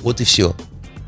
Вот 0.00 0.22
и 0.22 0.24
все. 0.24 0.56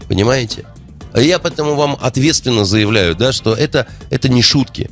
Понимаете? 0.08 0.66
А 1.14 1.20
Я 1.22 1.38
поэтому 1.38 1.74
вам 1.74 1.96
ответственно 1.98 2.66
заявляю, 2.66 3.14
да, 3.14 3.32
что 3.32 3.54
это, 3.54 3.86
это 4.10 4.28
не 4.28 4.42
шутки. 4.42 4.90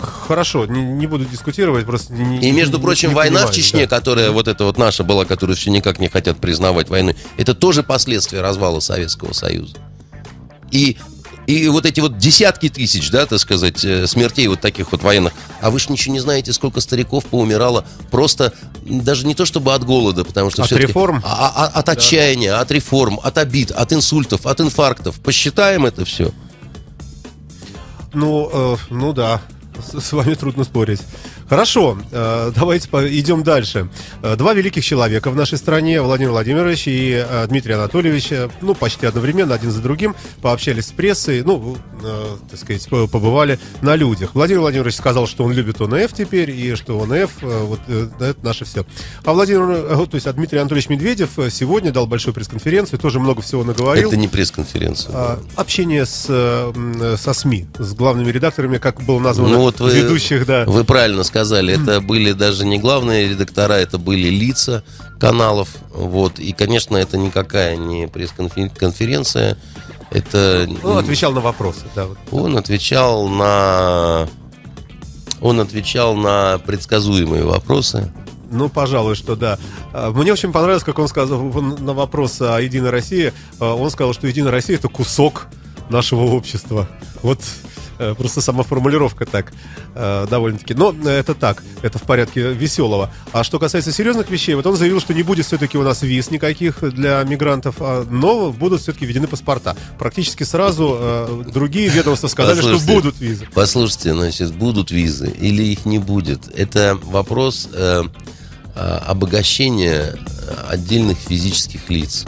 Хорошо, 0.00 0.66
не, 0.66 0.82
не 0.82 1.06
буду 1.06 1.24
дискутировать, 1.24 1.86
просто... 1.86 2.12
Не, 2.12 2.38
И, 2.40 2.50
между 2.52 2.78
не- 2.78 2.82
прочим, 2.82 3.10
не 3.10 3.14
война 3.14 3.46
в 3.46 3.52
Чечне, 3.52 3.86
да. 3.86 3.96
которая 3.96 4.30
вот 4.30 4.48
эта 4.48 4.64
вот 4.64 4.78
наша 4.78 5.04
была, 5.04 5.24
которую 5.24 5.56
все 5.56 5.70
никак 5.70 5.98
не 5.98 6.08
хотят 6.08 6.38
признавать 6.38 6.88
войной, 6.88 7.16
это 7.36 7.54
тоже 7.54 7.82
последствия 7.82 8.40
развала 8.40 8.80
Советского 8.80 9.32
Союза. 9.32 9.76
И, 10.70 10.96
и 11.46 11.68
вот 11.68 11.84
эти 11.86 12.00
вот 12.00 12.16
десятки 12.18 12.68
тысяч, 12.68 13.10
да, 13.10 13.26
так 13.26 13.38
сказать, 13.40 13.84
э, 13.84 14.06
смертей 14.06 14.46
вот 14.46 14.60
таких 14.60 14.92
вот 14.92 15.02
военных. 15.02 15.32
А 15.60 15.70
вы 15.70 15.80
же 15.80 15.86
ничего 15.90 16.14
не 16.14 16.20
знаете, 16.20 16.52
сколько 16.52 16.80
стариков 16.80 17.24
поумирало 17.26 17.84
просто 18.10 18.52
даже 18.84 19.26
не 19.26 19.34
то 19.34 19.44
чтобы 19.44 19.74
от 19.74 19.84
голода, 19.84 20.24
потому 20.24 20.50
что 20.50 20.62
От 20.62 20.72
реформ? 20.72 21.20
а- 21.24 21.52
а- 21.54 21.66
от 21.80 21.88
отчаяния, 21.88 22.54
от 22.60 22.70
реформ, 22.70 23.18
от 23.22 23.36
обид, 23.38 23.72
от 23.72 23.92
инсультов, 23.92 24.46
от 24.46 24.60
инфарктов. 24.60 25.20
Посчитаем 25.20 25.86
это 25.86 26.04
все. 26.04 26.30
Ну, 28.12 28.50
э, 28.52 28.76
ну 28.90 29.12
да, 29.12 29.40
с, 29.82 30.12
вами 30.12 30.34
трудно 30.34 30.64
спорить. 30.64 31.00
Хорошо, 31.50 31.98
э, 32.12 32.52
давайте 32.54 32.88
идем 33.18 33.42
дальше. 33.42 33.88
Э, 34.22 34.36
Два 34.36 34.54
великих 34.54 34.84
человека 34.84 35.32
в 35.32 35.36
нашей 35.36 35.58
стране, 35.58 36.00
Владимир 36.00 36.30
Владимирович 36.30 36.86
и 36.86 37.24
э, 37.28 37.46
Дмитрий 37.48 37.72
Анатольевич, 37.74 38.30
ну, 38.60 38.76
почти 38.76 39.06
одновременно, 39.06 39.52
один 39.56 39.72
за 39.72 39.80
другим, 39.82 40.14
пообщались 40.42 40.86
с 40.86 40.92
прессой, 40.92 41.42
ну, 41.42 41.76
так 42.48 42.58
сказать, 42.58 42.88
по- 42.88 43.08
побывали 43.08 43.58
на 43.82 43.96
людях. 43.96 44.30
Владимир 44.34 44.60
Владимирович 44.60 44.94
сказал, 44.94 45.26
что 45.26 45.42
он 45.42 45.50
любит 45.52 45.80
ОНФ 45.80 46.12
теперь, 46.12 46.50
и 46.52 46.76
что 46.76 47.00
ОНФ, 47.02 47.30
вот, 47.42 47.80
это 48.20 48.36
наше 48.44 48.64
все. 48.64 48.86
А 49.24 49.32
Владимир, 49.32 50.06
то 50.06 50.14
есть, 50.14 50.28
а 50.28 50.32
Дмитрий 50.32 50.60
Анатольевич 50.60 50.88
Медведев 50.88 51.30
сегодня 51.50 51.90
дал 51.90 52.06
большую 52.06 52.32
пресс-конференцию, 52.32 53.00
тоже 53.00 53.18
много 53.18 53.42
всего 53.42 53.64
наговорил. 53.64 54.06
Это 54.08 54.16
не 54.16 54.28
пресс-конференция. 54.28 55.10
А, 55.12 55.40
общение 55.56 56.06
с, 56.06 56.26
со 56.26 57.32
СМИ, 57.32 57.66
с 57.76 57.92
главными 57.94 58.30
редакторами, 58.30 58.78
как 58.78 59.02
было 59.02 59.18
названо, 59.18 59.56
Ну 59.56 59.60
вот 59.62 59.80
вы, 59.80 59.92
ведущих, 59.92 60.46
да. 60.46 60.64
вы 60.64 60.84
правильно 60.84 61.24
сказали, 61.24 61.39
это 61.42 62.00
были 62.00 62.32
даже 62.32 62.66
не 62.66 62.78
главные 62.78 63.28
редактора, 63.28 63.74
это 63.74 63.98
были 63.98 64.28
лица 64.28 64.82
каналов, 65.18 65.68
вот, 65.90 66.38
и, 66.38 66.52
конечно, 66.52 66.96
это 66.96 67.18
никакая 67.18 67.76
не 67.76 68.08
пресс-конференция, 68.08 69.56
это... 70.10 70.68
Ну, 70.82 70.96
отвечал 70.96 71.32
на 71.32 71.40
вопросы, 71.40 71.82
да. 71.94 72.06
Он 72.30 72.56
отвечал 72.56 73.28
на... 73.28 74.28
Он 75.40 75.60
отвечал 75.60 76.16
на 76.16 76.58
предсказуемые 76.58 77.44
вопросы. 77.44 78.12
Ну, 78.50 78.68
пожалуй, 78.68 79.14
что 79.14 79.36
да. 79.36 79.58
А, 79.92 80.10
Мне 80.10 80.32
очень 80.32 80.52
понравилось, 80.52 80.82
как 80.82 80.98
он 80.98 81.08
сказал 81.08 81.56
он 81.56 81.76
на 81.78 81.94
вопрос 81.94 82.40
о 82.40 82.60
Единой 82.60 82.90
России. 82.90 83.32
а, 83.60 83.74
Он 83.74 83.90
сказал, 83.90 84.12
что 84.12 84.26
Единая 84.26 84.50
Россия 84.50 84.76
это 84.76 84.88
кусок 84.88 85.46
нашего 85.90 86.22
общества. 86.22 86.88
Вот 87.22 87.40
э, 87.98 88.14
просто 88.16 88.40
сама 88.40 88.62
формулировка 88.62 89.26
так 89.26 89.52
э, 89.94 90.26
довольно-таки. 90.28 90.74
Но 90.74 90.94
это 91.04 91.34
так, 91.34 91.62
это 91.82 91.98
в 91.98 92.02
порядке 92.02 92.52
веселого. 92.52 93.12
А 93.32 93.44
что 93.44 93.58
касается 93.58 93.92
серьезных 93.92 94.30
вещей, 94.30 94.54
вот 94.54 94.66
он 94.66 94.76
заявил, 94.76 95.00
что 95.00 95.14
не 95.14 95.22
будет 95.22 95.46
все-таки 95.46 95.78
у 95.78 95.82
нас 95.82 96.02
виз 96.02 96.30
никаких 96.30 96.80
для 96.94 97.22
мигрантов, 97.24 97.76
а, 97.80 98.06
но 98.08 98.50
будут 98.52 98.80
все-таки 98.82 99.06
введены 99.06 99.26
паспорта. 99.26 99.76
Практически 99.98 100.42
сразу 100.44 100.96
э, 100.98 101.44
другие 101.52 101.88
ведомства 101.88 102.28
сказали, 102.28 102.60
что 102.60 102.72
Послушайте, 102.72 102.94
будут 102.94 103.20
визы. 103.20 103.48
Послушайте, 103.54 104.14
значит, 104.14 104.52
будут 104.54 104.90
визы 104.90 105.28
или 105.28 105.62
их 105.62 105.84
не 105.84 105.98
будет. 105.98 106.48
Это 106.56 106.98
вопрос 107.02 107.68
э, 107.72 108.04
э, 108.74 108.80
обогащения 108.80 110.16
отдельных 110.68 111.18
физических 111.18 111.88
лиц. 111.90 112.26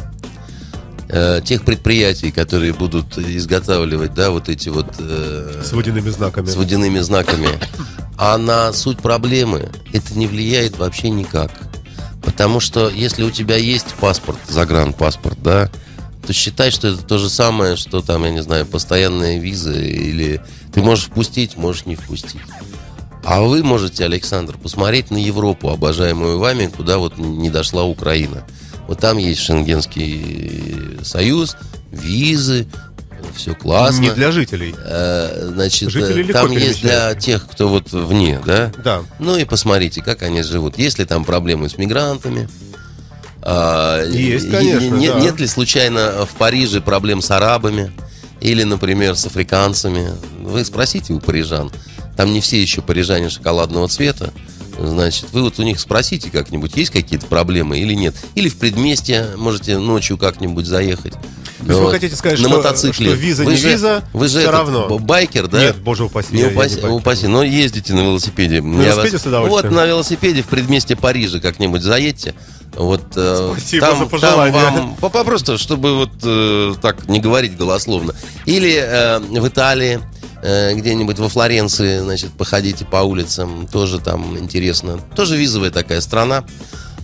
Э, 1.15 1.43
тех 1.45 1.63
предприятий, 1.63 2.31
которые 2.31 2.73
будут 2.73 3.19
изготавливать, 3.19 4.15
да, 4.15 4.31
вот 4.31 4.49
эти 4.49 4.71
вот 4.71 4.95
э, 4.99 5.63
С 5.63 5.73
водяными 5.73 6.09
знаками. 6.09 6.47
с 6.47 6.57
водяными 6.57 7.01
знаками. 7.01 7.49
А 8.17 8.39
на 8.39 8.73
суть 8.73 8.99
проблемы 8.99 9.69
это 9.93 10.19
не 10.19 10.27
влияет 10.27 10.79
вообще 10.79 11.11
никак. 11.11 11.51
Потому 12.23 12.61
что 12.61 12.89
если 12.89 13.25
у 13.25 13.31
тебя 13.31 13.57
есть 13.57 13.95
паспорт, 14.01 14.39
загранпаспорт, 14.49 15.37
да, 15.43 15.71
то 16.27 16.33
считай, 16.33 16.71
что 16.71 16.89
это 16.89 17.03
то 17.03 17.19
же 17.19 17.29
самое, 17.29 17.77
что 17.77 18.01
там, 18.01 18.25
я 18.25 18.31
не 18.31 18.43
знаю, 18.43 18.65
постоянная 18.65 19.39
виза, 19.39 19.75
или 19.75 20.41
ты 20.73 20.81
можешь 20.83 21.07
впустить, 21.07 21.59
можешь 21.59 21.85
не 21.85 21.97
впустить. 21.97 22.41
А 23.23 23.43
вы 23.43 23.63
можете, 23.63 24.07
Александр, 24.07 24.57
посмотреть 24.57 25.11
на 25.11 25.19
Европу, 25.19 25.69
обожаемую 25.69 26.39
вами, 26.39 26.69
куда 26.75 26.97
вот 26.97 27.19
не 27.19 27.51
дошла 27.51 27.85
Украина. 27.85 28.45
Вот 28.89 28.99
там 28.99 29.19
есть 29.19 29.41
Шенгенский 29.41 30.99
союз, 31.03 31.57
визы, 31.91 32.67
все 33.35 33.55
классно. 33.55 34.01
Не 34.01 34.11
для 34.11 34.33
жителей. 34.33 34.75
Э, 34.85 35.49
Значит, 35.53 35.91
Жители 35.91 36.21
э, 36.21 36.23
легко 36.23 36.33
там 36.33 36.51
есть 36.53 36.83
для 36.83 37.15
тех, 37.15 37.47
кто 37.49 37.69
вот 37.69 37.93
вне, 37.93 38.41
да? 38.45 38.73
Да. 38.83 39.03
Ну 39.19 39.37
и 39.37 39.45
посмотрите, 39.45 40.03
как 40.03 40.23
они 40.23 40.43
живут. 40.43 40.77
Есть 40.79 40.99
ли 40.99 41.05
там 41.05 41.25
проблемы 41.25 41.69
с 41.69 41.79
мигрантами? 41.79 42.49
А, 43.45 44.05
Есть, 44.05 44.51
конечно, 44.51 44.85
и 44.87 44.91
Нет, 44.91 45.15
да. 45.15 45.21
нет 45.21 45.41
ли 45.41 45.47
случайно 45.47 46.27
в 46.27 46.37
Париже 46.37 46.81
проблем 46.81 47.21
с 47.23 47.31
арабами? 47.31 47.93
Или, 48.41 48.65
например, 48.65 49.17
с 49.17 49.27
африканцами? 49.27 50.13
Вы 50.41 50.65
спросите 50.65 51.13
у 51.13 51.21
парижан. 51.21 51.71
Там 52.17 52.33
не 52.33 52.41
все 52.41 52.61
еще 52.61 52.83
парижане 52.83 53.31
шоколадного 53.31 53.89
цвета. 53.89 54.33
Значит, 54.89 55.27
вы 55.33 55.43
вот 55.43 55.59
у 55.59 55.63
них 55.63 55.79
спросите 55.79 56.31
как-нибудь, 56.31 56.77
есть 56.77 56.91
какие-то 56.91 57.27
проблемы 57.27 57.79
или 57.79 57.95
нет. 57.95 58.15
Или 58.35 58.49
в 58.49 58.57
предместье 58.57 59.31
можете 59.37 59.79
ночью 59.79 60.19
как-нибудь 60.19 60.67
заехать. 60.67 61.13
То 61.13 61.69
есть 61.69 61.79
вы 61.79 61.85
Вот. 61.85 61.93
хотите 61.93 62.17
сказать, 62.17 62.41
на 62.41 62.49
что- 62.49 62.57
мотоцикле. 62.57 63.07
что 63.07 63.15
виза 63.15 63.45
Вы 63.45 63.53
не 63.53 63.57
же- 63.59 63.71
виза, 63.71 64.03
вы 64.13 64.27
же 64.27 64.41
этот, 64.41 64.53
равно. 64.53 64.99
байкер, 64.99 65.47
да? 65.47 65.61
Нет, 65.61 65.77
боже 65.77 66.05
упаси. 66.05 66.35
Не 66.35 66.47
упаси, 66.47 66.75
байкер. 66.75 66.91
упаси, 66.91 67.27
но 67.29 67.45
ездите 67.45 67.93
на 67.95 68.01
велосипеде. 68.01 68.61
На 68.61 68.83
велосипеде 68.83 69.19
с 69.19 69.27
удовольствием. 69.27 69.73
Вот 69.73 69.81
на 69.81 69.87
велосипеде 69.87 70.43
в 70.43 70.47
предместе 70.47 70.97
Парижа 70.97 71.39
как-нибудь 71.39 71.83
заедьте. 71.83 72.35
Вот, 72.75 73.03
э, 73.15 73.51
Спасибо 73.53 73.87
там, 73.87 73.99
за 74.01 74.07
пожелание. 74.07 74.61
там 74.61 74.97
вам- 74.99 75.25
просто, 75.25 75.57
чтобы 75.59 75.95
вот 75.99 76.11
э, 76.25 76.75
так 76.83 77.07
не 77.09 77.21
говорить 77.21 77.57
голословно. 77.57 78.15
Или 78.47 78.75
э, 78.75 79.19
в 79.21 79.47
Италии, 79.47 80.01
где-нибудь 80.43 81.19
во 81.19 81.29
Флоренции, 81.29 81.99
значит, 81.99 82.33
походите 82.33 82.85
по 82.85 82.97
улицам, 82.99 83.67
тоже 83.67 84.01
там 84.01 84.37
интересно. 84.39 84.99
Тоже 85.15 85.37
визовая 85.37 85.71
такая 85.71 86.01
страна. 86.01 86.45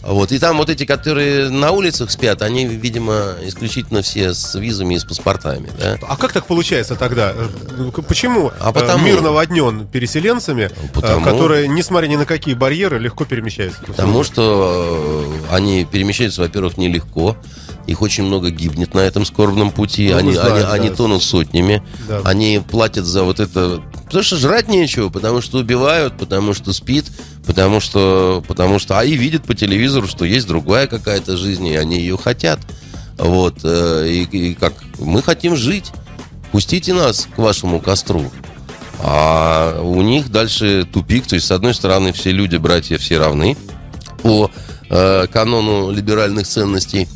Вот. 0.03 0.33
И 0.33 0.39
там 0.39 0.57
вот 0.59 0.71
эти, 0.71 0.85
которые 0.87 1.51
на 1.51 1.73
улицах 1.73 2.11
спят, 2.11 2.41
они, 2.43 2.65
видимо, 2.67 3.35
исключительно 3.43 4.01
все 4.01 4.33
с 4.33 4.55
визами 4.59 4.95
и 4.95 4.99
с 4.99 5.05
паспортами. 5.05 5.71
Да? 5.79 5.99
А 6.09 6.17
как 6.17 6.33
так 6.33 6.47
получается 6.47 6.95
тогда? 6.95 7.35
Э, 7.35 7.91
Почему 8.07 8.51
А 8.61 8.71
э, 8.71 8.73
потому- 8.73 9.05
мир 9.05 9.21
наводнен 9.21 9.87
переселенцами, 9.87 10.71
э, 10.71 10.89
Потому- 10.95 11.25
которые, 11.25 11.69
несмотря 11.69 12.07
ни 12.07 12.17
на 12.17 12.25
какие 12.25 12.55
барьеры, 12.55 12.99
легко 12.99 13.25
перемещаются? 13.25 13.83
Потому 13.87 14.23
что 14.25 15.35
э, 15.51 15.55
они 15.55 15.85
перемещаются, 15.85 16.41
во-первых, 16.43 16.77
нелегко. 16.79 17.37
Их 17.89 18.03
очень 18.03 18.23
много 18.23 18.51
гибнет 18.51 18.93
на 18.93 19.01
этом 19.01 19.25
скорбном 19.25 19.71
пути. 19.71 20.11
Ну, 20.11 20.19
они, 20.19 20.33
знаем, 20.35 20.53
они, 20.53 20.63
да. 20.63 20.73
они 20.73 20.91
тонут 20.91 21.23
сотнями. 21.23 21.83
Да. 22.07 22.21
Они 22.23 22.61
платят 22.71 23.07
за 23.07 23.23
вот 23.23 23.41
это. 23.41 23.83
Потому 24.05 24.23
что 24.23 24.37
жрать 24.37 24.69
нечего, 24.69 25.09
потому 25.09 25.41
что 25.41 25.57
убивают, 25.59 26.19
потому 26.19 26.53
что 26.53 26.75
спит, 26.75 27.07
потому 27.47 27.81
что. 27.81 28.45
Потому 28.47 28.79
что. 28.79 28.99
А 28.99 29.05
и 29.05 29.15
видят 29.15 29.45
по 29.45 29.55
телевизору, 29.55 30.07
что 30.07 30.27
есть 30.27 30.47
другая 30.47 30.87
какая-то 30.87 31.39
жизнь, 31.39 31.67
и 31.67 31.77
они 31.77 31.99
ее 31.99 32.19
хотят. 32.19 32.61
Вот. 33.17 33.61
э, 33.65 34.07
И, 34.07 34.51
и 34.51 34.55
как 34.55 34.75
мы 34.99 35.23
хотим 35.23 35.57
жить. 35.57 35.91
Пустите 36.53 36.93
нас 36.93 37.27
к 37.35 37.39
вашему 37.39 37.81
костру. 37.81 38.31
А 39.01 39.81
у 39.83 40.03
них 40.03 40.31
дальше 40.31 40.87
тупик. 40.93 41.27
То 41.27 41.37
есть, 41.37 41.47
с 41.47 41.51
одной 41.53 41.73
стороны, 41.73 42.13
все 42.13 42.33
люди, 42.33 42.57
братья, 42.57 42.99
все 42.99 43.19
равны 43.19 43.57
по 44.23 44.51
э, 44.91 45.27
канону 45.33 45.91
либеральных 45.91 46.47
ценностей. 46.47 47.09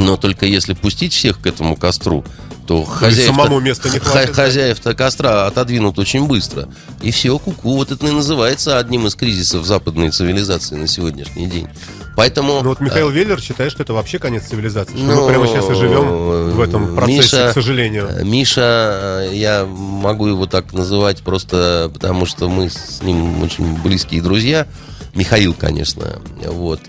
Но 0.00 0.16
только 0.16 0.46
если 0.46 0.72
пустить 0.72 1.12
всех 1.12 1.40
к 1.40 1.46
этому 1.46 1.76
костру, 1.76 2.24
то 2.66 2.84
хозяев 2.84 3.34
самому 3.34 3.60
места 3.60 3.90
не 3.90 3.98
хватит, 3.98 4.28
да. 4.34 4.44
хозяев-то 4.44 4.94
костра 4.94 5.46
отодвинут 5.46 5.98
очень 5.98 6.26
быстро. 6.26 6.68
И 7.02 7.10
все, 7.10 7.38
куку. 7.38 7.76
Вот 7.76 7.90
это 7.90 8.06
и 8.06 8.10
называется 8.10 8.78
одним 8.78 9.06
из 9.06 9.14
кризисов 9.14 9.66
западной 9.66 10.10
цивилизации 10.10 10.76
на 10.76 10.86
сегодняшний 10.86 11.46
день. 11.46 11.68
Поэтому... 12.16 12.62
Ну 12.62 12.70
вот 12.70 12.80
Михаил 12.80 13.10
Веллер 13.10 13.40
считает, 13.40 13.72
что 13.72 13.82
это 13.82 13.92
вообще 13.92 14.18
конец 14.18 14.44
цивилизации. 14.44 14.94
Что 14.94 15.04
Ну, 15.04 15.22
мы 15.22 15.28
прямо 15.28 15.46
сейчас 15.46 15.68
и 15.70 15.74
живем 15.74 16.50
в 16.50 16.60
этом 16.60 16.94
процессе, 16.94 17.36
Миша- 17.36 17.50
к 17.50 17.54
сожалению. 17.54 18.08
э, 18.08 18.24
Миша, 18.24 19.28
э, 19.30 19.30
я 19.34 19.64
могу 19.66 20.26
его 20.26 20.46
так 20.46 20.72
называть 20.72 21.22
просто 21.22 21.90
потому, 21.92 22.24
что 22.26 22.48
мы 22.48 22.70
с 22.70 23.02
ним 23.02 23.42
очень 23.42 23.76
близкие 23.82 24.22
друзья. 24.22 24.66
Михаил, 25.14 25.54
конечно. 25.54 26.20
Вот. 26.46 26.80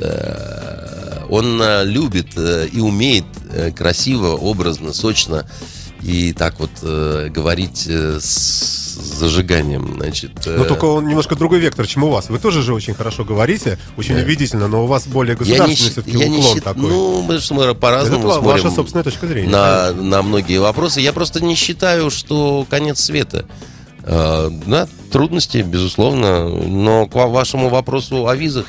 Он 1.32 1.59
э, 1.61 1.84
любит 1.86 2.27
э, 2.38 2.67
и 2.71 2.79
умеет 2.79 3.25
э, 3.51 3.71
красиво, 3.71 4.36
образно, 4.36 4.93
сочно 4.93 5.49
и 6.03 6.34
так 6.34 6.59
вот 6.59 6.71
э, 6.84 7.29
говорить 7.34 7.86
э, 7.88 8.19
с 8.21 8.95
зажиганием, 9.19 9.93
значит. 9.95 10.32
э, 10.45 10.57
Но 10.57 10.65
только 10.65 10.86
он 10.86 11.07
немножко 11.07 11.36
другой 11.36 11.59
вектор, 11.59 11.88
чем 11.88 12.03
у 12.03 12.09
вас. 12.09 12.29
Вы 12.29 12.38
тоже 12.39 12.61
же 12.61 12.73
очень 12.73 12.93
хорошо 12.93 13.23
говорите, 13.23 13.77
очень 13.97 14.15
убедительно, 14.19 14.67
но 14.67 14.84
у 14.84 14.88
вас 14.88 15.07
более 15.07 15.36
государственный 15.36 15.75
все-таки 15.91 16.17
я 16.17 16.27
не 16.27 16.39
уклон 16.39 16.55
счит- 16.55 16.63
такой. 16.63 16.89
Ну, 16.89 17.21
мы, 17.21 17.39
что 17.39 17.53
мы 17.53 17.63
это 17.63 17.73
по-разному 17.75 18.27
ва- 18.27 18.34
смотрим. 18.39 18.51
ваша 18.63 18.75
собственная 18.75 19.03
точка 19.03 19.27
зрения. 19.27 19.49
на, 19.49 19.91
на 19.93 20.21
многие 20.23 20.57
вопросы. 20.59 20.99
Я 21.01 21.13
просто 21.13 21.43
не 21.43 21.55
считаю, 21.55 22.09
что 22.09 22.65
конец 22.69 22.99
света. 22.99 23.45
Э, 24.03 24.49
Да, 24.65 24.88
трудности, 25.11 25.57
безусловно. 25.59 26.49
Но 26.49 27.05
к 27.05 27.13
ва- 27.15 27.27
вашему 27.27 27.69
вопросу 27.69 28.27
о 28.27 28.36
визах, 28.36 28.65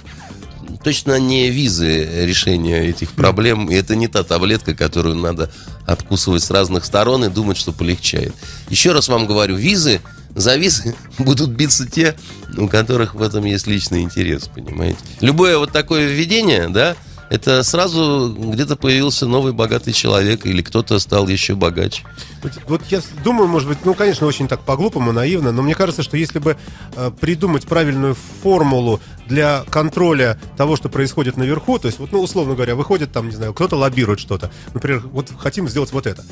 точно 0.82 1.18
не 1.18 1.50
визы 1.50 2.26
решения 2.26 2.88
этих 2.88 3.12
проблем. 3.12 3.70
И 3.70 3.74
это 3.74 3.96
не 3.96 4.08
та 4.08 4.22
таблетка, 4.22 4.74
которую 4.74 5.16
надо 5.16 5.50
откусывать 5.86 6.42
с 6.42 6.50
разных 6.50 6.84
сторон 6.84 7.24
и 7.24 7.28
думать, 7.28 7.56
что 7.56 7.72
полегчает. 7.72 8.34
Еще 8.68 8.92
раз 8.92 9.08
вам 9.08 9.26
говорю, 9.26 9.56
визы, 9.56 10.00
за 10.34 10.56
визы 10.56 10.94
будут 11.18 11.50
биться 11.50 11.88
те, 11.88 12.16
у 12.56 12.68
которых 12.68 13.14
в 13.14 13.22
этом 13.22 13.44
есть 13.44 13.66
личный 13.66 14.02
интерес, 14.02 14.48
понимаете? 14.54 14.98
Любое 15.20 15.58
вот 15.58 15.72
такое 15.72 16.06
введение, 16.06 16.68
да, 16.68 16.96
это 17.32 17.62
сразу 17.62 18.36
где-то 18.38 18.76
появился 18.76 19.26
новый 19.26 19.54
богатый 19.54 19.92
человек 19.92 20.44
или 20.44 20.60
кто-то 20.60 20.98
стал 20.98 21.28
еще 21.28 21.54
богаче. 21.54 22.04
Вот, 22.42 22.52
вот 22.68 22.82
я 22.90 23.00
думаю, 23.24 23.48
может 23.48 23.68
быть, 23.68 23.78
ну, 23.84 23.94
конечно, 23.94 24.26
очень 24.26 24.48
так 24.48 24.60
по-глупому, 24.60 25.12
наивно, 25.12 25.50
но 25.50 25.62
мне 25.62 25.74
кажется, 25.74 26.02
что 26.02 26.18
если 26.18 26.40
бы 26.40 26.58
э, 26.94 27.10
придумать 27.18 27.66
правильную 27.66 28.16
формулу 28.42 29.00
для 29.32 29.64
контроля 29.70 30.38
того, 30.58 30.76
что 30.76 30.90
происходит 30.90 31.38
наверху, 31.38 31.78
то 31.78 31.86
есть, 31.86 31.98
вот, 31.98 32.12
ну, 32.12 32.20
условно 32.20 32.54
говоря, 32.54 32.74
выходит 32.74 33.12
там, 33.12 33.30
не 33.30 33.34
знаю, 33.34 33.54
кто-то 33.54 33.76
лоббирует 33.76 34.20
что-то, 34.20 34.50
например, 34.74 35.00
вот 35.10 35.30
хотим 35.38 35.70
сделать 35.70 35.90
вот 35.92 36.06
это. 36.06 36.22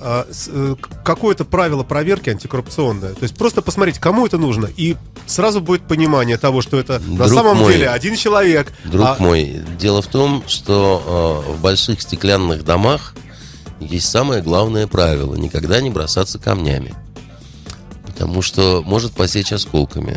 А, 0.00 0.26
э, 0.48 0.76
какое-то 1.04 1.44
правило 1.44 1.82
проверки 1.82 2.30
антикоррупционное. 2.30 3.12
То 3.12 3.22
есть 3.24 3.36
просто 3.36 3.60
посмотреть, 3.60 3.98
кому 3.98 4.26
это 4.26 4.38
нужно, 4.38 4.70
и 4.74 4.96
сразу 5.26 5.60
будет 5.60 5.86
понимание 5.86 6.38
того, 6.38 6.62
что 6.62 6.78
это 6.78 6.98
на 6.98 7.26
Друг 7.26 7.28
самом 7.28 7.58
мой, 7.58 7.74
деле 7.74 7.90
один 7.90 8.16
человек. 8.16 8.72
Друг 8.84 9.06
а- 9.06 9.16
мой, 9.18 9.62
дело 9.78 10.00
в 10.00 10.06
том, 10.06 10.42
что 10.46 11.44
э, 11.46 11.52
в 11.52 11.60
больших 11.60 12.00
стеклянных 12.00 12.64
домах 12.64 13.14
есть 13.80 14.08
самое 14.08 14.42
главное 14.42 14.86
правило– 14.86 15.34
никогда 15.36 15.82
не 15.82 15.90
бросаться 15.90 16.38
камнями. 16.38 16.94
Потому 18.06 18.40
что 18.40 18.82
может 18.82 19.12
посечь 19.12 19.52
осколками. 19.52 20.16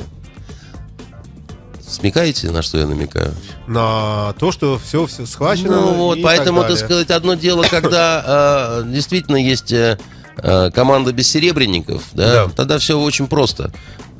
Смекаете, 1.89 2.51
на 2.51 2.61
что 2.61 2.77
я 2.77 2.85
намекаю? 2.85 3.33
на 3.67 4.33
то, 4.39 4.51
что 4.51 4.79
все, 4.83 5.05
все 5.07 5.25
схвачено. 5.25 5.81
Ну 5.81 5.93
вот, 5.95 6.19
поэтому, 6.21 6.61
так 6.61 6.69
так 6.71 6.77
сказать, 6.79 7.09
одно 7.11 7.33
дело, 7.33 7.63
когда 7.69 8.81
э, 8.85 8.91
действительно 8.91 9.37
есть 9.37 9.71
э, 9.71 9.97
э, 10.37 10.71
команда 10.71 11.11
бессеребренников, 11.13 12.03
да, 12.13 12.45
Да. 12.45 12.51
тогда 12.55 12.77
все 12.77 12.99
очень 12.99 13.27
просто. 13.27 13.71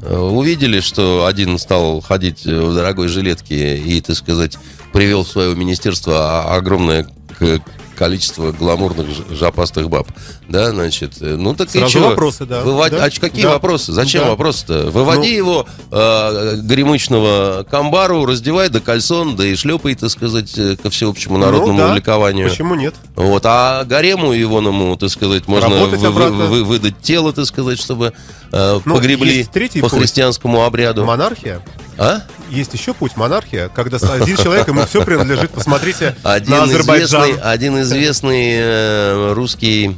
Э, 0.02 0.18
Увидели, 0.18 0.80
что 0.80 1.26
один 1.26 1.58
стал 1.60 2.02
ходить 2.02 2.46
в 2.46 2.74
дорогой 2.74 3.08
жилетке 3.08 3.78
и, 3.78 4.02
так 4.02 4.16
сказать, 4.16 4.58
привел 4.94 5.24
в 5.24 5.28
свое 5.30 5.56
министерство 5.56 6.42
о- 6.42 6.56
огромное 6.56 7.08
к- 7.38 7.62
количество 8.00 8.54
гламурных 8.54 9.08
жопастых 9.30 9.89
баб. 9.89 10.08
Да, 10.47 10.72
значит, 10.72 11.16
э, 11.22 11.36
ну 11.36 11.54
так 11.54 11.68
и 11.76 11.80
Сразу 11.80 11.91
чё? 12.00 12.10
вопросы, 12.10 12.45
да. 12.45 12.62
Вывод- 12.62 12.91
Да. 12.91 13.04
А 13.06 13.10
какие 13.20 13.43
Да. 13.43 13.50
вопросы? 13.52 13.91
Зачем 13.91 14.24
Да. 14.24 14.30
вопросы-то? 14.30 14.89
Выводи 14.89 15.32
Ну. 15.32 15.36
его 15.38 15.68
э, 15.91 16.56
горемычного 16.62 17.66
к 17.70 17.74
амбару, 17.74 18.26
раздевай 18.26 18.70
до 18.70 18.80
кальсон, 18.80 19.36
да 19.36 19.45
и 19.45 19.56
шлепай, 19.56 19.95
так 19.95 20.10
сказать, 20.10 20.58
э, 20.58 20.78
ко 20.82 20.89
всеобщему 20.89 21.38
народному 21.38 21.74
Ну 21.80 21.88
да, 21.89 21.93
ликованию. 21.95 22.50
Почему 22.50 22.76
нет? 22.76 22.95
Вот, 23.16 23.43
а 23.45 23.84
гарему 23.84 24.34
Ивоному, 24.34 24.95
так 24.97 25.10
сказать, 25.10 25.47
можно 25.47 25.70
вы- 25.70 25.88
вы- 25.88 26.47
вы- 26.47 26.64
выдать 26.64 27.02
тело, 27.02 27.34
так 27.34 27.45
сказать, 27.45 27.80
чтобы 27.80 28.14
э, 28.52 28.80
Ну, 28.86 28.95
погребли 28.95 29.43
по 29.82 29.89
путь. 29.89 30.00
христианскому 30.00 30.64
обряду. 30.64 31.06
Монархия. 31.06 31.62
А? 31.97 32.22
Есть 32.50 32.74
еще 32.74 32.93
путь 32.93 33.18
монархия, 33.18 33.70
когда 33.70 33.97
один 33.97 34.38
человек, 34.43 34.68
ему 34.68 34.86
все 34.86 35.04
принадлежит. 35.04 35.52
Посмотрите 35.52 36.16
Один 36.24 36.52
на 36.52 36.64
Азербайджан. 36.64 37.22
известный, 37.24 37.41
один 37.43 37.82
известный 37.82 38.52
э, 38.56 39.34
русский 39.34 39.97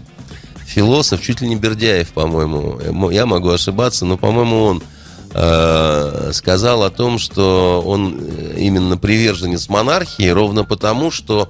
философ, 0.65 1.21
чуть 1.21 1.41
ли 1.41 1.47
не 1.47 1.55
Бердяев, 1.55 2.09
по-моему, 2.09 2.79
мо- 2.91 3.11
я 3.11 3.25
могу 3.25 3.49
ошибаться, 3.49 4.05
но, 4.05 4.17
по-моему, 4.17 4.63
он 4.63 4.83
э, 5.33 6.31
сказал 6.33 6.83
о 6.83 6.89
том, 6.89 7.19
что 7.19 7.81
он 7.85 8.17
э, 8.21 8.55
именно 8.57 8.97
приверженец 8.97 9.69
монархии, 9.69 10.27
ровно 10.29 10.63
потому, 10.63 11.11
что 11.11 11.49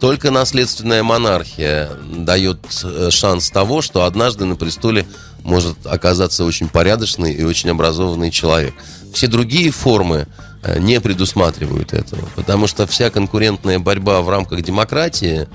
только 0.00 0.30
наследственная 0.30 1.02
монархия 1.02 1.90
дает 2.16 2.58
э, 2.84 3.08
шанс 3.10 3.50
того, 3.50 3.82
что 3.82 4.04
однажды 4.04 4.44
на 4.44 4.56
престоле 4.56 5.06
может 5.44 5.86
оказаться 5.86 6.44
очень 6.44 6.68
порядочный 6.68 7.32
и 7.32 7.44
очень 7.44 7.70
образованный 7.70 8.30
человек. 8.30 8.74
Все 9.12 9.28
другие 9.28 9.70
формы 9.70 10.26
э, 10.62 10.80
не 10.80 11.00
предусматривают 11.00 11.92
этого, 11.92 12.28
потому 12.34 12.66
что 12.66 12.86
вся 12.86 13.10
конкурентная 13.10 13.78
борьба 13.78 14.22
в 14.22 14.28
рамках 14.28 14.62
демократии, 14.62 15.46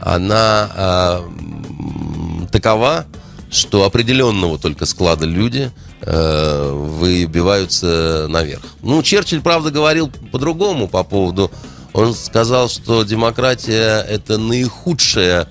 она 0.00 1.20
м, 1.22 2.48
такова, 2.50 3.06
что 3.50 3.84
определенного 3.84 4.58
только 4.58 4.86
склада 4.86 5.26
люди 5.26 5.70
э, 6.00 6.70
выбиваются 6.72 8.26
наверх. 8.28 8.62
Ну, 8.82 9.02
Черчилль, 9.02 9.42
правда, 9.42 9.70
говорил 9.70 10.10
по-другому 10.32 10.88
по 10.88 11.04
поводу... 11.04 11.50
Он 11.92 12.12
сказал, 12.12 12.68
что 12.68 13.04
демократия– 13.04 14.00
это 14.08 14.36
наихудшая 14.36 15.46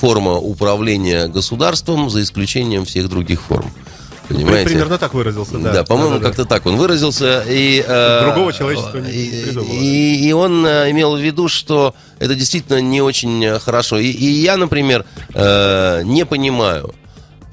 форма 0.00 0.32
управления 0.38 1.28
государством, 1.28 2.10
за 2.10 2.22
исключением 2.22 2.84
всех 2.84 3.08
других 3.08 3.40
форм. 3.42 3.70
Понимаете? 4.28 4.68
Примерно 4.70 4.98
так 4.98 5.14
выразился, 5.14 5.58
да. 5.58 5.72
Да, 5.72 5.84
по-моему, 5.84 6.12
Да-да-да. 6.14 6.28
как-то 6.28 6.44
так 6.46 6.64
он 6.66 6.76
выразился. 6.76 7.44
И, 7.48 7.84
э, 7.86 8.20
Другого 8.24 8.52
человечества 8.52 8.98
не 8.98 9.10
и, 9.10 9.42
придумало. 9.44 9.72
и- 9.74 10.28
и 10.28 10.32
он 10.32 10.64
э, 10.64 10.90
имел 10.92 11.16
в 11.16 11.20
виду, 11.20 11.48
что 11.48 11.94
это 12.18 12.34
действительно 12.34 12.80
не 12.80 13.02
очень 13.02 13.44
э, 13.44 13.58
хорошо. 13.58 13.98
И, 13.98 14.06
и 14.10 14.24
я, 14.40 14.56
например, 14.56 15.04
э, 15.34 16.02
не 16.04 16.24
понимаю, 16.24 16.94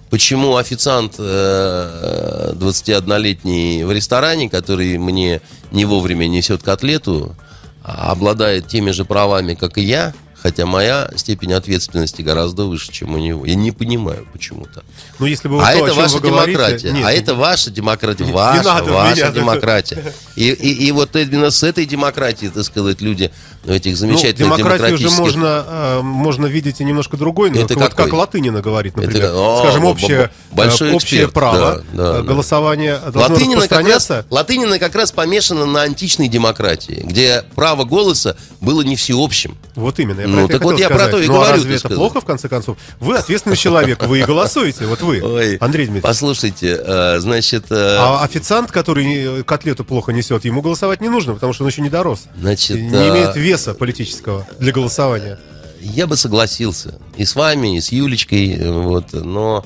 почему 0.09 0.55
официант 0.55 1.15
э, 1.17 2.53
21-летний 2.55 3.83
в 3.83 3.91
ресторане, 3.91 4.49
который 4.49 4.97
мне 4.97 5.41
не 5.71 5.85
вовремя 5.85 6.27
несет 6.27 6.63
котлету, 6.63 7.35
а 7.83 8.11
обладает 8.11 8.67
теми 8.67 8.91
же 8.91 9.05
правами, 9.05 9.55
как 9.55 9.77
и 9.77 9.81
я, 9.81 10.13
хотя 10.41 10.65
моя 10.65 11.09
степень 11.15 11.53
ответственности 11.53 12.21
гораздо 12.21 12.63
выше, 12.65 12.91
чем 12.91 13.13
у 13.13 13.17
него. 13.17 13.45
Я 13.45 13.55
не 13.55 13.71
понимаю 13.71 14.27
почему-то. 14.31 14.83
Ну, 15.19 15.25
если 15.25 15.47
бы 15.47 15.55
вот 15.55 15.63
А 15.63 15.73
то, 15.73 15.85
это 15.85 15.93
ваша 15.95 16.15
вы 16.15 16.19
говорите- 16.21 16.51
демократия. 16.53 16.91
Нет, 16.91 17.05
а 17.05 17.11
это 17.11 17.35
ваша 17.35 17.71
демократия. 17.71 18.25
Не 18.25 18.31
Ваша, 18.31 18.63
надо 18.63 18.83
в 18.91 18.93
ваша 18.93 19.15
меня. 19.15 19.31
демократия. 19.31 20.13
И, 20.35 20.49
и, 20.49 20.87
и 20.87 20.91
вот 20.91 21.15
именно 21.15 21.51
с 21.51 21.63
этой 21.63 21.85
демократией, 21.85 22.49
так 22.49 22.63
сказать, 22.63 23.01
люди 23.01 23.31
в 23.63 23.69
этих 23.71 23.91
ну, 23.91 23.97
замечательных 23.97 24.57
демократию 24.57 24.97
же 24.97 25.03
демократических... 25.09 25.19
можно, 25.19 25.65
э, 25.67 26.01
можно 26.01 26.45
видеть 26.45 26.79
и 26.79 26.83
немножко 26.85 27.17
другой, 27.17 27.49
но 27.51 27.59
Это 27.59 27.73
вот 27.75 27.89
какой? 27.89 28.05
как 28.05 28.13
Латынина 28.13 28.61
говорит, 28.61 28.93
Это 28.93 29.01
например. 29.05 29.27
как- 29.27 29.35
О, 29.35 29.59
Скажем, 29.63 29.85
общее, 29.85 30.31
большой 30.51 30.91
э, 30.91 30.93
общее 30.93 31.21
эксперт, 31.21 31.33
право, 31.33 31.57
да, 31.59 31.75
да, 31.75 32.09
э, 32.11 32.13
да. 32.13 32.21
голосование 32.21 32.97
должно 33.11 33.35
Латынина 33.35 33.67
как, 33.67 33.85
раз. 33.87 34.09
Латынина 34.29 34.79
как 34.79 34.95
раз 34.95 35.11
помешана 35.11 35.65
на 35.65 35.81
античной 35.81 36.29
демократии, 36.29 37.01
где 37.03 37.43
право 37.55 37.83
голоса 37.83 38.37
было 38.61 38.81
не 38.81 38.95
всеобщим. 38.95 39.57
Вот 39.75 39.99
именно. 39.99 40.21
Ну, 40.35 40.47
так 40.47 40.61
вот 40.63 40.79
я 40.79 40.89
про 40.89 41.07
то 41.07 41.19
и 41.19 41.27
ну, 41.27 41.33
а 41.33 41.37
говорю, 41.37 41.51
разве 41.53 41.63
так 41.65 41.71
это 41.71 41.79
сказать. 41.79 41.97
плохо, 41.97 42.21
в 42.21 42.25
конце 42.25 42.49
концов? 42.49 42.77
Вы 42.99 43.15
ответственный 43.17 43.55
человек, 43.57 44.03
вы 44.05 44.19
и 44.19 44.23
голосуете, 44.23 44.85
вот 44.85 45.01
вы, 45.01 45.21
Ой, 45.21 45.57
Андрей 45.57 45.85
Дмитриевич. 45.85 46.03
Послушайте, 46.03 46.79
э, 46.83 47.19
значит... 47.19 47.65
э, 47.71 47.97
А 47.99 48.23
официант, 48.23 48.71
который 48.71 49.43
котлету 49.43 49.83
плохо 49.83 50.11
несет, 50.11 50.45
ему 50.45 50.61
голосовать 50.61 51.01
не 51.01 51.09
нужно, 51.09 51.33
потому 51.33 51.53
что 51.53 51.63
он 51.63 51.69
еще 51.69 51.81
не 51.81 51.89
дорос. 51.89 52.23
Значит, 52.39 52.77
не 52.79 52.95
а- 52.95 53.09
имеет 53.09 53.35
веса 53.35 53.73
политического 53.73 54.47
для 54.59 54.71
голосования. 54.71 55.39
Я 55.81 56.07
бы 56.07 56.17
согласился 56.17 56.95
и 57.15 57.23
с 57.25 57.35
вами, 57.35 57.77
и 57.77 57.81
с 57.81 57.91
Юлечкой, 57.91 58.53
э, 58.53 58.71
вот, 58.71 59.13
но 59.13 59.65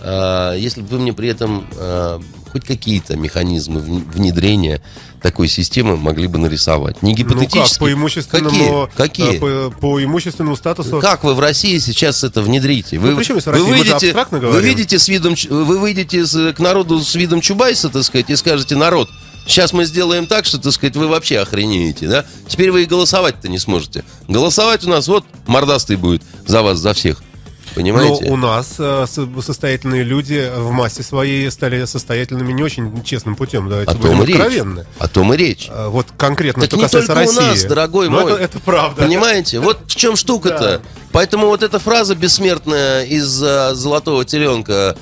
э, 0.00 0.56
если 0.58 0.80
бы 0.82 0.88
вы 0.88 0.98
мне 0.98 1.12
при 1.12 1.28
этом 1.28 1.66
э, 1.76 2.18
хоть 2.52 2.64
какие-то 2.64 3.16
механизмы 3.16 3.80
вн- 3.80 4.10
внедрения 4.12 4.82
такой 5.22 5.48
системы 5.48 5.96
могли 5.96 6.26
бы 6.26 6.38
нарисовать. 6.38 7.02
Не 7.02 7.12
Ну 7.12 7.16
гипотетически. 7.16 7.70
как, 7.74 7.78
по 7.78 7.92
имущественному, 7.92 8.50
Какие? 8.50 8.84
э, 8.84 8.88
Какие? 9.30 9.38
По, 9.38 9.70
по 9.80 10.04
имущественному 10.04 10.56
статусу. 10.56 11.00
Как 11.00 11.24
вы 11.24 11.34
в 11.34 11.40
России 11.40 11.78
сейчас 11.78 12.22
это 12.24 12.42
внедрите? 12.42 12.98
Вы, 12.98 13.10
Ну, 13.12 13.16
при 13.16 13.24
чем 13.24 13.36
здесь 13.40 13.46
Россия? 13.46 13.66
Выйдете, 13.66 14.12
вы 14.30 14.38
говорим. 14.40 14.68
видите 14.68 14.98
с 14.98 15.08
видом, 15.08 15.34
вы 15.48 15.78
выйдете 15.78 16.26
с- 16.26 16.52
к 16.52 16.58
народу 16.58 17.00
с 17.00 17.14
видом 17.14 17.40
Чубайса, 17.40 17.88
так 17.88 18.02
сказать, 18.04 18.28
и 18.30 18.36
скажете, 18.36 18.76
народ, 18.76 19.08
сейчас 19.46 19.72
мы 19.72 19.84
сделаем 19.86 20.26
так, 20.26 20.44
что, 20.44 20.58
так 20.58 20.72
сказать, 20.72 20.96
вы 20.96 21.08
вообще 21.08 21.38
охренеете, 21.38 22.06
да? 22.08 22.24
Теперь 22.48 22.70
вы 22.70 22.82
и 22.82 22.86
голосовать-то 22.86 23.48
не 23.48 23.58
сможете. 23.58 24.04
Голосовать 24.28 24.84
у 24.84 24.90
нас 24.90 25.08
вот 25.08 25.24
мордастый 25.46 25.96
будет 25.96 26.22
за 26.46 26.62
вас, 26.62 26.78
за 26.78 26.92
всех. 26.94 27.22
Но 27.68 27.74
Понимаете? 27.76 28.24
у 28.30 28.36
нас 28.36 28.74
э, 28.78 29.06
со- 29.08 29.28
состоятельные 29.40 30.02
люди 30.02 30.50
в 30.54 30.70
массе 30.72 31.02
своей 31.02 31.50
стали 31.50 31.84
состоятельными 31.86 32.52
не 32.52 32.62
очень 32.62 33.02
честным 33.02 33.34
путем. 33.34 33.68
Давайте 33.68 33.92
О 33.92 33.94
будем 33.94 34.10
том 34.16 34.22
и 34.22 34.26
речь. 34.26 34.36
откровенны. 34.36 34.86
О 34.98 35.08
том 35.08 35.32
и 35.32 35.36
речь. 35.36 35.68
А, 35.70 35.88
Вот 35.88 36.06
конкретно, 36.18 36.62
Так 36.62 36.70
что 36.70 36.76
не 36.76 36.82
касается 36.82 37.14
только 37.14 37.30
у 37.30 37.34
России. 37.36 37.50
нас, 37.50 37.64
дорогой 37.64 38.08
Ну, 38.10 38.20
мой. 38.20 38.32
Это, 38.32 38.42
это 38.42 38.58
правда. 38.60 39.02
Понимаете? 39.02 39.60
Вот 39.60 39.78
в 39.86 39.94
чем 39.96 40.16
штука-то. 40.16 40.58
Да. 40.58 40.80
Поэтому 41.12 41.46
вот 41.46 41.62
эта 41.62 41.78
фраза 41.78 42.14
бессмертная 42.14 43.04
из 43.04 43.42
э, 43.42 43.74
«Золотого 43.74 44.24
теленка» 44.24 44.96
э, 44.96 45.00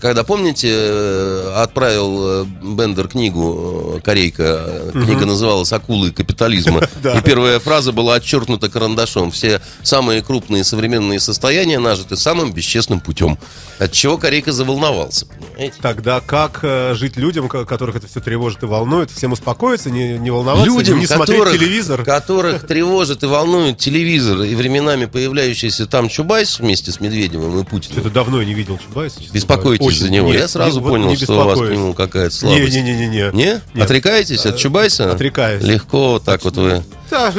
когда, 0.00 0.24
помните, 0.24 0.68
э, 0.72 1.52
отправил 1.56 2.42
э, 2.42 2.44
Бендер 2.62 3.08
книгу, 3.08 3.96
э, 3.96 4.00
корейка, 4.00 4.64
э, 4.66 4.90
книга 4.92 5.26
называлась 5.26 5.72
«Акулы 5.72 6.10
капитализма», 6.10 6.80
и 7.04 7.20
первая 7.22 7.58
фраза 7.60 7.92
была 7.92 8.14
отчеркнута 8.14 8.68
карандашом. 8.68 9.30
Все 9.30 9.60
самые 9.82 10.22
крупные 10.22 10.64
современные 10.64 11.20
состояния 11.20 11.78
нажиты 11.78 12.16
самым 12.16 12.52
бесчестным 12.52 13.00
путем. 13.00 13.38
От 13.78 13.92
чего 13.92 14.16
корейка 14.18 14.52
заволновался, 14.52 15.26
понимаете? 15.26 15.74
Тогда 15.80 16.20
как 16.20 16.60
э, 16.62 16.94
жить 16.94 17.16
людям, 17.16 17.48
ко- 17.48 17.64
которых 17.64 17.96
это 17.96 18.06
все 18.08 18.20
тревожит 18.20 18.62
и 18.62 18.66
волнует, 18.66 19.10
всем 19.10 19.32
успокоиться, 19.32 19.90
не, 19.90 20.18
не 20.18 20.30
волноваться, 20.30 20.66
Людям, 20.66 20.98
не 20.98 21.06
смотреть 21.06 21.38
которых, 21.38 21.58
телевизор? 21.60 22.04
которых 22.04 22.66
тревожит 22.66 23.22
и 23.22 23.26
волнует 23.26 23.78
телевизор 23.78 24.42
и 24.42 24.54
временами 24.54 25.04
появляющийся 25.04 25.86
там 25.86 26.08
Чубайс 26.08 26.58
вместе 26.58 26.90
с 26.90 27.00
Медведевым 27.00 27.60
и 27.60 27.64
Путиным. 27.64 28.00
Это 28.00 28.10
давно 28.10 28.40
я 28.40 28.46
не 28.46 28.54
видел 28.54 28.78
Чубайса. 28.78 29.20
честно 29.20 29.34
Беспокойтесь 29.58 29.98
за 30.00 30.10
него. 30.10 30.28
Нет, 30.28 30.40
Я 30.40 30.48
сразу 30.48 30.78
не- 30.78 30.82
вот 30.84 30.90
понял, 30.90 31.08
не 31.08 31.16
что 31.16 31.32
у 31.42 31.44
вас 31.44 31.58
к 31.58 31.70
нему 31.70 31.94
какая-то 31.94 32.34
слабость. 32.34 32.74
Не-не-не-не. 32.74 33.30
Не? 33.32 33.44
Нет. 33.44 33.62
Отрекаетесь 33.84 34.46
от 34.46 34.56
Чубайса? 34.56 35.12
Отрекаюсь. 35.12 35.62
Легко 35.62 36.12
вот 36.12 36.24
так 36.24 36.44
вот 36.44 36.56
вы. 36.56 36.82
Да, 37.10 37.32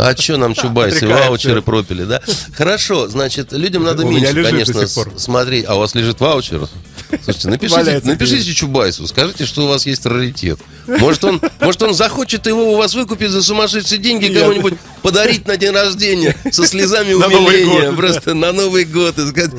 А 0.00 0.16
что 0.16 0.36
нам 0.36 0.54
Чубайсы, 0.54 0.96
Отрекаемся. 0.98 1.28
ваучеры 1.28 1.62
пропили, 1.62 2.04
да? 2.04 2.20
Хорошо, 2.54 3.08
значит, 3.08 3.52
людям 3.52 3.82
надо 3.84 4.04
меньше, 4.04 4.42
конечно, 4.42 4.86
смотреть. 5.18 5.64
А 5.66 5.74
у 5.74 5.78
вас 5.80 5.94
лежит 5.94 6.20
ваучер? 6.20 6.68
Слушайте, 7.08 7.48
напишите, 7.48 8.00
напишите 8.04 8.52
Чубайсу, 8.52 9.06
скажите, 9.06 9.46
что 9.46 9.64
у 9.64 9.68
вас 9.68 9.86
есть 9.86 10.04
раритет. 10.06 10.58
Может 10.86 11.24
он, 11.24 11.40
может, 11.60 11.82
он 11.82 11.94
захочет 11.94 12.46
его 12.46 12.72
у 12.72 12.76
вас 12.76 12.94
выкупить 12.94 13.30
за 13.30 13.42
сумасшедшие 13.42 13.98
деньги, 13.98 14.32
кому-нибудь 14.32 14.74
подарить 15.02 15.46
на 15.46 15.56
день 15.56 15.72
рождения 15.72 16.36
со 16.50 16.66
слезами 16.66 17.12
умиления, 17.12 17.92
просто 17.92 18.34
на 18.34 18.52
Новый 18.52 18.84
год. 18.84 19.18
И 19.18 19.26
сказать, 19.26 19.52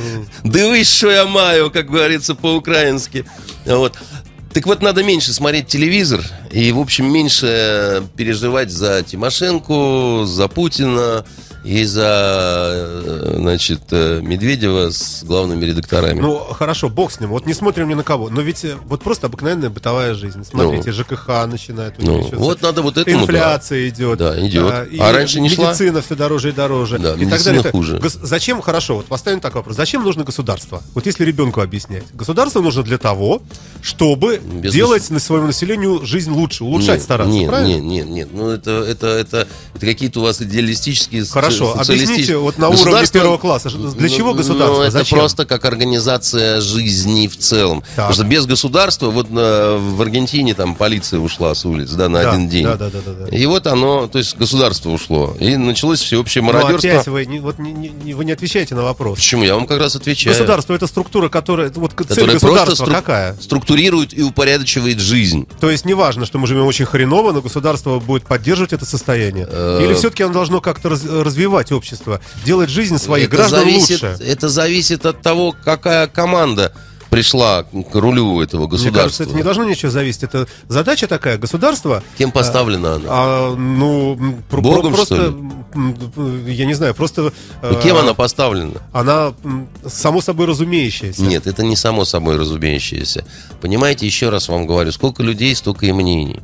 да 0.44 0.68
вы 0.68 0.84
что 0.84 1.10
я 1.10 1.26
маю, 1.26 1.72
как 1.72 1.88
говорится 1.88 2.36
по-украински. 2.36 3.26
Вот. 3.66 3.94
Так 4.54 4.66
вот, 4.66 4.82
надо 4.82 5.04
меньше 5.04 5.34
смотреть 5.34 5.68
телевизор 5.68 6.24
и, 6.52 6.72
в 6.72 6.80
общем, 6.80 7.12
меньше 7.12 8.04
переживать 8.16 8.72
за 8.72 9.04
Тимошенко, 9.04 10.26
за 10.26 10.48
Путина 10.48 11.26
и 11.68 11.84
за, 11.84 12.02
э, 12.06 13.34
значит, 13.40 13.82
э, 13.92 14.22
Медведева 14.22 14.90
с 14.90 15.24
главными 15.26 15.66
редакторами. 15.66 16.22
Ну, 16.22 16.38
хорошо, 16.38 16.88
бог 16.88 17.12
с 17.12 17.20
ним. 17.20 17.30
Вот 17.32 17.46
не 17.46 17.54
смотрим 17.54 17.90
ни 17.90 17.94
на 17.94 18.04
кого. 18.04 18.30
Но 18.30 18.40
ведь 18.40 18.64
э, 18.64 18.76
вот 18.86 19.02
просто 19.02 19.28
обыкновенная 19.28 19.70
бытовая 19.70 20.14
жизнь. 20.14 20.46
Смотрите, 20.50 20.94
ЖКХ 20.94 21.28
начинает 21.48 21.96
Ну, 21.98 22.22
вот 22.36 22.62
надо 22.62 22.82
вот 22.82 22.98
этому, 22.98 23.24
Инфляция 23.24 23.90
идет. 23.90 24.18
Да, 24.18 24.40
идет. 24.40 24.90
и 24.92 24.98
А 24.98 25.12
раньше 25.12 25.42
не 25.42 25.50
шла? 25.50 25.70
Медицина 25.72 26.02
все 26.02 26.16
дороже 26.16 26.50
и 26.50 26.52
дороже. 26.54 27.00
Да, 27.00 27.10
и 27.10 27.12
так 27.12 27.20
медицина 27.20 27.56
далее. 27.58 27.72
хуже. 27.72 27.98
Гос- 27.98 28.20
Зачем, 28.24 28.62
хорошо, 28.62 28.96
вот 28.96 29.08
поставим 29.08 29.42
такой 29.42 29.60
вопрос. 29.60 29.76
Зачем 29.76 30.04
нужно 30.06 30.24
государство? 30.24 30.82
Вот 30.94 31.06
если 31.06 31.26
ребенку 31.26 31.60
объяснять. 31.60 32.04
Государство 32.14 32.62
нужно 32.62 32.84
для 32.84 32.98
того, 32.98 33.42
чтобы 33.82 34.38
Без 34.40 34.72
делать 34.72 35.10
на 35.10 35.20
своему 35.20 35.48
населению 35.48 36.06
жизнь 36.06 36.32
лучше, 36.32 36.64
улучшать 36.64 36.96
нет, 36.96 37.02
стараться. 37.04 37.34
Нет, 37.34 37.50
правильно? 37.50 37.68
нет, 37.76 37.84
нет, 37.84 38.08
нет. 38.08 38.30
Ну, 38.32 38.50
это, 38.52 38.72
это, 38.88 39.08
это, 39.08 39.48
это 39.76 39.86
какие-то 39.86 40.22
у 40.22 40.24
вас 40.24 40.42
идеалистические 40.42 41.24
соци- 41.24 41.32
Хорошо, 41.66 41.78
социалистические- 41.84 42.14
объясните 42.16 42.38
вот 42.38 42.58
на 42.58 42.70
уровне 42.70 43.08
первого 43.12 43.38
класса, 43.38 43.70
для 43.70 44.10
Ну, 44.10 44.10
чего 44.10 44.34
государство? 44.34 44.76
Ну, 44.78 44.82
это 44.82 44.92
Зачем? 44.92 45.20
просто 45.20 45.46
как 45.46 45.66
организация 45.66 46.62
жизни 46.62 47.28
в 47.28 47.38
целом. 47.38 47.82
Так. 47.96 48.08
Потому 48.08 48.14
что 48.14 48.24
без 48.26 48.46
государства, 48.46 49.10
вот 49.10 49.28
э, 49.30 49.78
в 49.78 50.02
Аргентине 50.02 50.54
там 50.54 50.76
полиция 50.76 51.20
ушла 51.20 51.54
с 51.56 51.66
улиц, 51.66 51.92
да, 51.92 52.10
на 52.10 52.24
Да, 52.24 52.32
один 52.32 52.50
день. 52.50 52.64
да, 52.66 52.76
да, 52.76 52.90
да, 52.90 53.00
да, 53.06 53.12
да. 53.30 53.36
И 53.36 53.46
вот 53.46 53.68
оно, 53.68 54.08
то 54.08 54.18
есть 54.18 54.38
государство 54.38 54.90
ушло. 54.90 55.36
И 55.40 55.56
началось 55.58 56.02
всеобщее 56.02 56.44
Но 56.44 56.52
мародерство. 56.54 56.90
опять 56.90 57.08
вы 57.08 57.26
не, 57.26 57.40
вот 57.40 57.60
не- 57.60 57.72
не- 57.72 58.14
вы 58.14 58.26
не 58.26 58.32
отвечаете 58.32 58.76
на 58.76 58.84
вопрос. 58.84 59.18
Почему? 59.18 59.44
Я 59.44 59.56
вам 59.56 59.66
как 59.68 59.80
раз 59.80 59.96
отвечаю. 59.96 60.34
Государство 60.36 60.74
это 60.74 60.88
структура, 60.88 61.30
которая 61.30 61.72
вот 61.76 61.92
цель 61.92 62.06
которая 62.08 62.34
государства 62.34 62.86
стру- 62.86 62.92
какая? 62.94 63.36
структурирует 63.40 64.18
и 64.18 64.22
упорядочивает 64.24 65.00
жизнь. 65.00 65.48
То 65.60 65.70
есть 65.70 65.86
неважно, 65.86 66.26
что 66.26 66.38
мы 66.40 66.48
живем 66.48 66.66
очень 66.66 66.86
хреново, 66.86 67.32
но 67.32 67.42
государство 67.42 68.00
будет 68.00 68.24
поддерживать 68.26 68.74
это 68.74 68.86
состояние. 68.86 69.48
Э, 69.50 69.82
Или 69.84 69.94
все-таки 69.94 70.24
оно 70.24 70.34
должно 70.34 70.62
как-то 70.62 70.90
раз- 70.90 71.04
развивать 71.38 71.72
общество, 71.72 72.20
делать 72.46 72.70
жизнь 72.70 72.98
своих 72.98 73.28
это 73.28 73.36
граждан 73.38 73.60
зависит, 73.62 74.02
лучше. 74.04 74.18
Это 74.24 74.50
зависит 74.50 75.06
от 75.06 75.22
того, 75.22 75.56
какая 75.64 76.08
команда 76.08 76.74
пришла 77.12 77.64
к 77.64 77.96
рулю 77.96 78.42
этого 78.42 78.62
Мне 78.62 78.70
государства. 78.72 79.02
кажется, 79.04 79.24
это 79.24 79.34
не 79.36 79.44
должно 79.44 79.64
ничего 79.64 79.90
зависеть. 79.92 80.24
Это 80.24 80.46
задача 80.68 81.08
такая. 81.08 81.38
Государство 81.38 82.04
Кем 82.18 82.32
поставлена 82.32 82.96
она? 82.96 83.06
А, 83.08 83.56
ну, 83.56 84.18
про- 84.50 84.62
Богом, 84.62 84.94
просто, 84.94 85.16
что 85.16 85.26
ли? 85.28 85.36
м, 85.76 86.48
я 86.48 86.66
не 86.66 86.74
знаю, 86.74 86.94
просто... 86.96 87.32
Ну, 87.62 87.80
кем 87.82 87.96
она 87.98 88.14
поставлена? 88.14 88.82
Она, 88.92 89.34
само 89.88 90.20
собой 90.22 90.48
разумеющаяся. 90.48 91.22
Нет, 91.22 91.48
это 91.48 91.64
не 91.64 91.76
само 91.78 92.04
собой 92.04 92.36
разумеющееся. 92.38 93.26
Понимаете, 93.62 94.06
еще 94.06 94.30
раз 94.30 94.50
вам 94.50 94.66
говорю, 94.68 94.92
сколько 94.92 95.24
людей, 95.24 95.56
столько 95.56 95.86
и 95.86 95.92
мнений. 95.94 96.42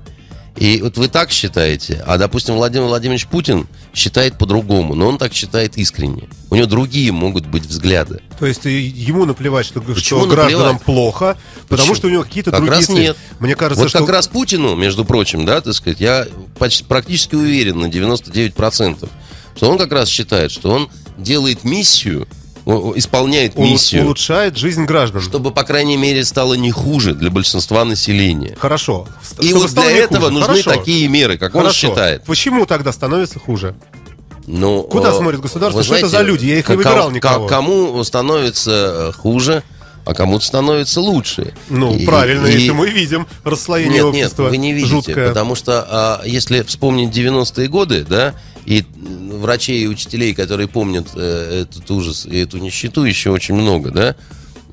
И 0.55 0.81
вот 0.83 0.97
вы 0.97 1.07
так 1.07 1.31
считаете, 1.31 2.03
а, 2.05 2.17
допустим, 2.17 2.55
Владимир 2.55 2.85
Владимирович 2.85 3.25
Путин 3.25 3.67
считает 3.93 4.37
по-другому, 4.37 4.93
но 4.93 5.07
он 5.07 5.17
так 5.17 5.33
считает 5.33 5.77
искренне. 5.77 6.29
У 6.51 6.55
него 6.55 6.67
другие 6.67 7.11
могут 7.11 7.47
быть 7.47 7.65
взгляды. 7.65 8.21
То 8.39 8.45
есть 8.45 8.63
ему 8.65 9.25
наплевать, 9.25 9.65
что, 9.65 9.81
что 9.81 9.93
Почему 9.95 10.25
гражданам 10.27 10.73
наплевать? 10.73 10.81
плохо, 10.83 11.37
потому 11.67 11.79
Почему? 11.79 11.95
что 11.95 12.07
у 12.07 12.11
него 12.11 12.23
какие-то 12.23 12.51
Как 12.51 12.59
другие 12.59 12.77
раз 12.77 12.85
цели. 12.85 12.99
нет. 13.01 13.17
Мне 13.39 13.55
кажется, 13.55 13.81
вот 13.83 13.89
что... 13.89 13.99
как 13.99 14.09
раз 14.09 14.27
Путину, 14.27 14.75
между 14.75 15.05
прочим, 15.05 15.45
да, 15.45 15.59
так 15.59 15.73
сказать, 15.73 15.99
я 15.99 16.27
почти, 16.59 16.83
практически 16.83 17.33
уверен 17.33 17.79
на 17.79 17.87
99%, 17.87 19.09
что 19.55 19.69
он 19.71 19.77
как 19.79 19.91
раз 19.91 20.07
считает, 20.07 20.51
что 20.51 20.69
он 20.69 20.89
делает 21.17 21.63
миссию, 21.63 22.27
исполняет 22.65 23.57
миссию, 23.57 24.03
улучшает 24.05 24.57
жизнь 24.57 24.85
граждан. 24.85 25.21
чтобы, 25.21 25.51
по 25.51 25.63
крайней 25.63 25.97
мере, 25.97 26.23
стало 26.23 26.53
не 26.53 26.71
хуже 26.71 27.13
для 27.13 27.29
большинства 27.29 27.83
населения. 27.85 28.55
Хорошо. 28.59 29.07
И 29.39 29.47
Чтобы 29.49 29.61
вот 29.67 29.71
для 29.73 29.91
этого 29.91 30.29
хуже. 30.29 30.33
нужны 30.33 30.61
Хорошо. 30.63 30.69
такие 30.71 31.07
меры, 31.07 31.37
как 31.37 31.53
он 31.55 31.61
Хорошо. 31.61 31.87
считает. 31.89 32.23
Почему 32.23 32.65
тогда 32.65 32.91
становится 32.91 33.39
хуже? 33.39 33.75
Ну, 34.45 34.83
Куда 34.83 35.13
смотрит 35.13 35.39
государство? 35.39 35.83
Что 35.83 35.95
это 35.95 36.07
за 36.09 36.21
люди? 36.21 36.45
Я 36.45 36.59
их 36.59 36.67
не 36.69 36.75
выбирал 36.75 37.07
ко- 37.09 37.13
никого. 37.15 37.47
Кому 37.47 38.03
становится 38.03 38.71
э, 38.71 39.11
хуже, 39.13 39.63
а 40.05 40.13
кому-то 40.13 40.45
становится 40.45 40.99
лучше. 40.99 41.53
Ну, 41.69 41.95
И- 41.95 42.05
правильно, 42.05 42.47
и- 42.47 42.65
это 42.65 42.73
мы 42.73 42.89
видим 42.89 43.25
расслоение 43.45 44.03
Нет, 44.03 44.13
нет, 44.13 44.23
общества. 44.25 44.43
вы 44.49 44.57
не 44.57 44.73
видите, 44.73 44.89
Жуткое. 44.95 45.29
потому 45.29 45.55
что 45.55 45.85
а, 45.89 46.21
если 46.25 46.61
вспомнить 46.63 47.09
90-е 47.17 47.67
годы, 47.69 48.03
да, 48.07 48.33
и 48.65 48.83
врачей 49.39 49.83
и 49.83 49.87
учителей, 49.87 50.33
которые 50.33 50.67
помнят 50.67 51.07
э, 51.15 51.63
этот 51.63 51.89
ужас 51.91 52.25
и 52.25 52.39
эту 52.39 52.57
нищету, 52.57 53.03
еще 53.03 53.31
очень 53.31 53.55
много, 53.55 53.91
да, 53.91 54.15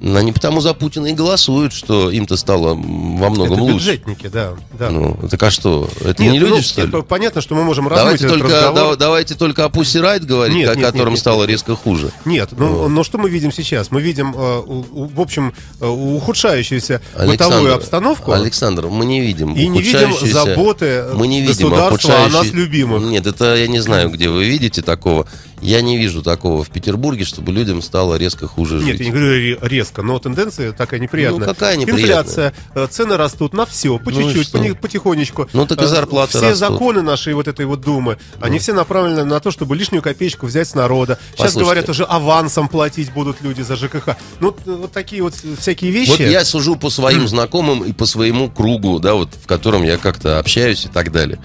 они 0.03 0.33
потому 0.33 0.61
за 0.61 0.73
Путина 0.73 1.07
и 1.09 1.13
голосуют, 1.13 1.73
что 1.73 2.11
им-то 2.11 2.37
стало 2.37 2.69
во 2.75 3.31
многом 3.31 3.53
это 3.55 3.63
лучше. 3.63 3.75
бюджетники, 3.77 4.29
да. 4.29 4.55
да. 4.79 4.91
Ну, 4.91 5.19
так 5.31 5.43
а 5.43 5.51
что? 5.51 5.89
Это 6.01 6.23
Нет, 6.23 6.33
не 6.33 6.39
люди, 6.39 6.53
ну, 6.53 6.63
что 6.63 6.87
ли? 6.87 7.03
Понятно, 7.03 7.41
что 7.41 7.55
мы 7.55 7.65
можем 7.65 7.89
Давайте 7.89 8.25
этот 8.25 8.39
только, 8.39 8.55
разговор. 8.55 8.97
да- 8.97 8.97
давайте 8.97 9.35
только 9.35 9.65
о 9.65 9.69
Pussy 9.69 10.01
Riot 10.03 10.25
говорить, 10.25 10.57
Нет, 10.57 10.71
о 10.71 10.75
нет, 10.75 10.87
котором 10.87 11.13
нет, 11.13 11.21
стало 11.21 11.43
нет. 11.43 11.51
резко 11.51 11.77
хуже. 11.77 12.13
Нет, 12.25 12.51
ну, 12.53 12.89
но 12.89 13.05
что 13.05 13.19
мы 13.19 13.29
видим 13.29 13.53
сейчас? 13.53 13.91
Мы 13.91 14.01
видим, 14.01 14.35
э, 14.37 14.63
в 14.65 15.21
общем, 15.21 15.53
э, 15.81 15.87
ухудшающуюся 15.87 17.01
бытовую 17.27 17.75
обстановку. 17.75 18.33
Александр, 18.33 18.87
мы 18.87 19.05
не 19.05 19.21
видим 19.21 19.55
И 19.55 19.69
не 19.69 19.83
видим 19.83 20.15
заботы 20.33 21.05
мы 21.15 21.27
не 21.27 21.41
видим 21.43 21.69
государства 21.71 22.25
о 22.25 22.29
нас 22.29 22.53
любимых. 22.53 23.03
Нет, 23.03 23.27
это 23.27 23.55
я 23.55 23.69
не 23.69 23.81
знаю, 23.81 24.11
где 24.11 24.29
вы 24.29 24.45
видите 24.45 24.83
такого. 24.83 25.27
Я 25.61 25.81
не 25.83 25.99
вижу 25.99 26.23
такого 26.23 26.65
в 26.65 26.71
Петербурге, 26.71 27.25
чтобы 27.25 27.53
людям 27.53 27.83
стало 27.83 28.15
резко 28.17 28.47
хуже 28.47 28.77
Нет, 28.77 28.85
жить. 28.97 29.01
я 29.01 29.07
не 29.07 29.11
говорю 29.13 29.31
ре- 29.31 29.59
резко, 29.63 30.03
но 30.03 30.19
тенденция 30.19 30.73
такая 30.73 31.01
неприятная. 31.01 31.41
Ну, 31.41 31.45
какая 31.45 31.77
неприятная? 31.77 32.03
Инфляция, 32.05 32.55
э, 32.75 32.87
цены 32.91 33.17
растут 33.17 33.53
на 33.53 33.67
все, 33.67 33.99
по 33.99 34.11
Ну 34.11 34.33
чуть-чуть, 34.33 34.81
потихонечку. 34.81 35.49
Ну, 35.53 35.67
так 35.67 35.81
и 35.81 35.85
Э, 35.85 35.87
зарплаты 35.87 36.39
Все 36.39 36.51
растут. 36.51 36.59
законы 36.59 37.03
нашей 37.03 37.35
вот 37.35 37.47
этой 37.49 37.67
вот 37.67 37.81
думы, 37.83 38.17
они 38.41 38.59
все 38.59 38.73
направлены 38.73 39.25
на 39.25 39.41
то, 39.41 39.51
чтобы 39.51 39.77
лишнюю 39.77 40.03
копеечку 40.03 40.47
взять 40.47 40.69
с 40.69 40.75
народа. 40.75 41.19
Сейчас 41.33 41.49
Послушайте. 41.49 41.61
говорят, 41.65 41.89
уже 41.91 42.05
авансом 42.05 42.69
платить 42.69 43.13
будут 43.13 43.41
люди 43.43 43.63
за 43.63 43.77
ЖКХ. 43.77 44.17
Ну, 44.41 44.57
вот 44.65 44.93
такие 44.93 45.23
вот 45.23 45.35
всякие 45.59 45.91
вещи. 45.91 46.11
Вот 46.11 46.21
я 46.21 46.45
сужу 46.45 46.77
по 46.77 46.91
своим 46.91 47.29
знакомым 47.29 47.85
и 47.85 47.93
по 47.93 48.07
своему 48.07 48.51
кругу, 48.51 48.99
да, 48.99 49.15
вот 49.15 49.29
в 49.35 49.47
котором 49.47 49.83
я 49.83 49.99
как-то 49.99 50.39
общаюсь 50.39 50.87
и 50.87 50.89
так 50.89 51.13
далее. 51.13 51.39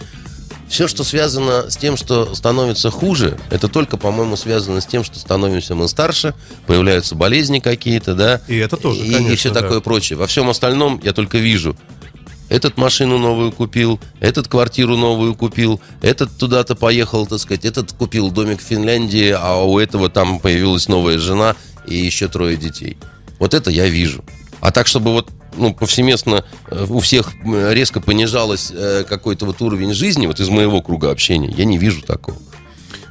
Все, 0.68 0.88
что 0.88 1.03
связано 1.03 1.70
с 1.70 1.78
тем, 1.78 1.95
что 1.95 2.34
становится 2.34 2.89
хуже, 2.89 3.38
это 3.49 3.68
только, 3.68 3.97
по-моему, 3.97 4.36
связано 4.36 4.82
с 4.82 4.86
тем, 4.86 5.03
что 5.03 5.20
становимся 5.20 5.76
мы 5.76 5.88
старше, 5.88 6.34
появляются 6.66 7.16
болезни 7.16 7.59
какие-то, 7.59 8.16
да. 8.16 8.41
И 8.47 8.57
это 8.57 8.76
тоже, 8.76 9.05
и, 9.05 9.11
конечно, 9.11 9.34
и 9.34 9.36
все 9.36 9.51
да. 9.51 9.61
такое 9.61 9.80
прочее. 9.80 10.18
Во 10.18 10.28
всем 10.28 10.49
остальном 10.49 10.99
я 11.03 11.13
только 11.13 11.38
вижу. 11.38 11.78
Этот 12.47 12.78
машину 12.78 13.18
новую 13.18 13.51
купил, 13.51 13.99
этот 14.20 14.47
квартиру 14.47 14.95
новую 14.95 15.34
купил, 15.36 15.82
этот 16.01 16.38
туда-то 16.38 16.76
поехал, 16.76 17.26
так 17.26 17.39
сказать, 17.39 17.66
этот 17.66 17.93
купил 17.93 18.30
домик 18.30 18.59
в 18.59 18.63
Финляндии, 18.63 19.36
а 19.38 19.63
у 19.63 19.80
этого 19.80 20.09
там 20.09 20.39
появилась 20.39 20.88
новая 20.88 21.18
жена 21.18 21.55
и 21.88 21.95
еще 21.95 22.28
трое 22.28 22.55
детей. 22.55 22.97
Вот 23.39 23.53
это 23.53 23.72
я 23.72 23.88
вижу. 23.88 24.24
А 24.61 24.72
так, 24.72 24.88
чтобы 24.88 25.11
вот 25.11 25.30
ну, 25.58 25.74
повсеместно 25.74 26.43
э, 26.70 26.86
у 26.89 26.99
всех 26.99 27.34
резко 27.43 27.99
понижалось 28.01 28.72
э, 28.72 29.03
какой-то 29.08 29.45
вот 29.45 29.62
уровень 29.62 29.93
жизни, 29.93 30.28
вот 30.28 30.39
из 30.39 30.49
моего 30.49 30.82
круга 30.82 31.12
общения, 31.12 31.49
я 31.49 31.66
не 31.66 31.78
вижу 31.78 32.01
такого. 32.01 32.38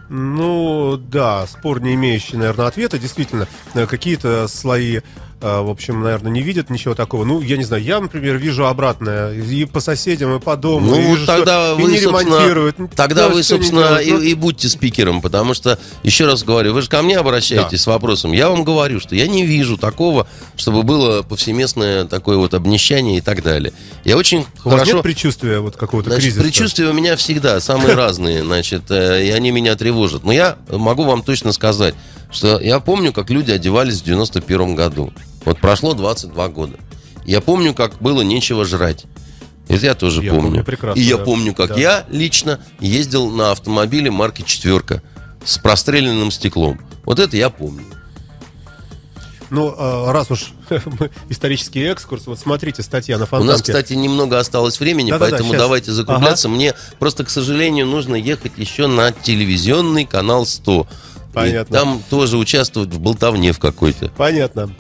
Ну, 0.09 0.97
да, 0.97 1.47
спор 1.47 1.81
не 1.81 1.95
имеющий, 1.95 2.37
наверное, 2.37 2.67
ответа. 2.67 2.99
Действительно, 2.99 3.49
э, 3.75 3.87
какие-то 3.87 4.47
слои 4.49 5.01
в 5.45 5.69
общем, 5.71 6.03
наверное, 6.03 6.33
не 6.33 6.41
видят 6.43 6.71
ничего 6.71 6.95
такого. 6.95 7.25
Ну, 7.25 7.41
я 7.43 7.57
не 7.57 7.65
знаю, 7.65 7.83
я, 7.83 8.01
например, 8.01 8.37
вижу 8.37 8.67
обратное 8.67 9.35
и 9.35 9.65
по 9.67 9.81
соседям, 9.81 10.35
и 10.37 10.41
по 10.41 10.57
дому. 10.57 10.87
Ну, 10.91 10.99
и 10.99 11.03
вижу, 11.03 11.27
тогда 11.27 11.73
что 11.75 11.81
и 11.81 11.83
вы, 11.85 11.91
не 11.91 12.01
ремонтируют. 12.01 12.77
собственно, 12.77 12.89
тогда 12.97 13.29
Да, 13.29 13.35
вы, 13.35 13.43
собственно, 13.43 13.97
и, 13.99 14.31
и 14.31 14.35
будьте 14.35 14.69
спикером, 14.69 15.21
потому 15.21 15.53
что, 15.55 15.79
еще 16.03 16.27
раз 16.27 16.45
говорю, 16.45 16.73
вы 16.73 16.81
же 16.81 16.89
ко 16.89 17.03
мне 17.03 17.19
обращаетесь 17.19 17.83
с 17.83 17.87
вопросом. 17.87 18.33
Я 18.33 18.49
вам 18.49 18.65
говорю, 18.65 19.01
что 19.01 19.15
я 19.15 19.27
не 19.29 19.45
вижу 19.45 19.77
такого, 19.77 20.27
чтобы 20.57 20.83
было 20.83 21.23
повсеместное 21.23 22.07
такое 22.07 22.37
вот 22.39 22.55
обнищание 22.55 23.19
и 23.19 23.21
так 23.21 23.43
далее. 23.43 23.73
Я 24.05 24.17
очень 24.17 24.47
У 24.65 24.71
хорошо... 24.71 24.95
нет 24.95 25.03
предчувствия 25.03 25.61
вот 25.61 25.77
какого-то 25.77 26.09
Значит, 26.11 26.25
кризиса? 26.25 26.43
предчувствия 26.43 26.89
у 26.89 26.93
меня 26.95 27.17
всегда 27.17 27.61
самые 27.61 27.95
разные, 27.95 28.43
значит, 28.43 28.91
э, 28.91 29.27
и 29.27 29.31
они 29.31 29.51
меня 29.51 29.77
тревожат. 29.77 30.25
Но 30.25 30.33
я 30.33 30.57
могу 30.71 31.05
вам 31.05 31.23
точно 31.23 31.53
сказать, 31.53 31.95
что 32.31 32.59
я 32.61 32.81
помню, 32.81 33.13
как 33.13 33.31
люди 33.31 33.51
одевались 33.51 34.01
в 34.01 34.05
91 34.05 34.75
году. 34.75 35.13
Вот 35.45 35.61
прошло 35.61 35.95
22 35.95 36.49
года. 36.49 36.79
Я 37.25 37.41
помню, 37.41 37.75
как 37.75 37.99
было 38.01 38.23
нечего 38.23 38.65
жрать. 38.65 39.05
Это 39.69 39.87
я 39.87 39.95
тоже 39.95 40.23
Я 40.23 40.31
помню. 40.33 40.49
помню 40.49 40.65
прекрасно, 40.65 41.01
И 41.01 41.03
я 41.05 41.17
да. 41.17 41.25
помню, 41.25 41.55
как 41.55 41.71
Да. 41.71 41.77
я 41.81 42.05
лично 42.11 42.61
ездил 42.81 43.31
на 43.31 43.51
автомобиле 43.53 44.11
марки 44.11 44.43
«Четверка» 44.43 45.03
с 45.45 45.57
простреленным 45.59 46.31
стеклом. 46.31 46.81
Вот 47.05 47.19
это 47.19 47.37
я 47.37 47.49
помню. 47.51 47.85
Ну, 49.51 49.75
э, 49.77 50.11
раз 50.13 50.31
уж 50.31 50.53
исторический 51.29 51.83
экскурс, 51.85 52.27
вот 52.27 52.39
смотрите, 52.39 52.83
статья 52.83 53.19
на 53.19 53.25
У 53.25 53.27
Фонтанке. 53.27 53.53
нас, 53.53 53.63
кстати, 53.63 53.93
немного 53.93 54.39
осталось 54.39 54.81
времени, 54.81 55.11
Да-да-да, 55.11 55.31
поэтому 55.31 55.53
щас. 55.53 55.61
давайте 55.63 55.93
закругляться. 55.93 56.49
Мне 56.49 56.75
просто, 56.99 57.25
к 57.25 57.31
сожалению, 57.31 57.87
нужно 57.87 58.17
ехать 58.17 58.53
еще 58.57 58.87
на 58.87 59.13
телевизионный 59.13 60.07
канал 60.07 60.45
100. 60.47 60.83
И 60.83 61.35
Понятно. 61.35 61.77
там 61.79 62.03
тоже 62.11 62.37
участвовать 62.39 62.91
в 62.91 63.01
болтовне 63.01 63.53
в 63.53 63.59
какой-то. 63.59 64.09
Понятно. 64.17 64.75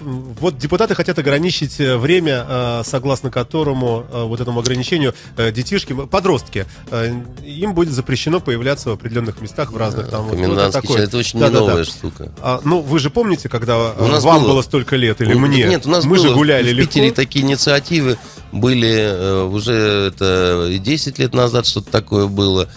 М, 0.00 0.34
Вот 0.40 0.58
депутаты 0.58 0.94
хотят 0.94 1.18
ограничить 1.18 1.78
э, 1.80 1.96
время, 1.96 2.44
а, 2.48 2.82
согласно 2.84 3.30
которому 3.30 4.04
вот 4.12 4.40
этому 4.40 4.60
ограничению 4.60 5.14
э, 5.36 5.50
детишки, 5.52 5.92
подростки, 6.06 6.66
э, 6.90 7.12
им 7.44 7.74
будет 7.74 7.92
запрещено 7.92 8.40
появляться 8.40 8.90
в 8.90 8.92
определенных 8.94 9.40
местах 9.40 9.72
в 9.72 9.76
разных 9.76 10.08
там. 10.08 10.22
вот- 10.24 10.36
вот 10.36 10.42
Комендантский 10.42 10.80
такое. 10.82 10.98
час, 10.98 11.08
это 11.08 11.16
очень 11.18 11.38
Да-да-да. 11.40 11.60
не 11.60 11.68
новая 11.68 11.84
штука. 11.84 12.32
А, 12.40 12.60
ну, 12.64 12.80
вы 12.80 12.98
же 12.98 13.10
помните, 13.10 13.48
когда 13.48 13.76
У 13.92 14.04
э, 14.04 14.08
нас 14.08 14.24
вам 14.24 14.42
было... 14.42 14.52
было- 14.54 14.62
столько 14.62 14.96
лет 14.96 15.20
или 15.20 15.34
Ну, 15.34 15.40
мне? 15.40 15.64
Нет, 15.64 15.86
у 15.86 15.90
нас 15.90 16.04
Мы 16.04 16.16
было 16.16 16.28
же 16.28 16.34
гуляли 16.34 16.72
в 16.72 16.76
легко. 16.76 16.92
Питере 16.92 17.12
такие 17.12 17.44
инициативы 17.44 18.16
были 18.52 18.90
э, 18.92 19.42
уже 19.44 19.72
это 20.08 20.68
и 20.70 20.78
10 20.78 21.18
лет 21.18 21.34
назад 21.34 21.66
что-то 21.66 21.90
такое 21.90 22.26
было. 22.26 22.68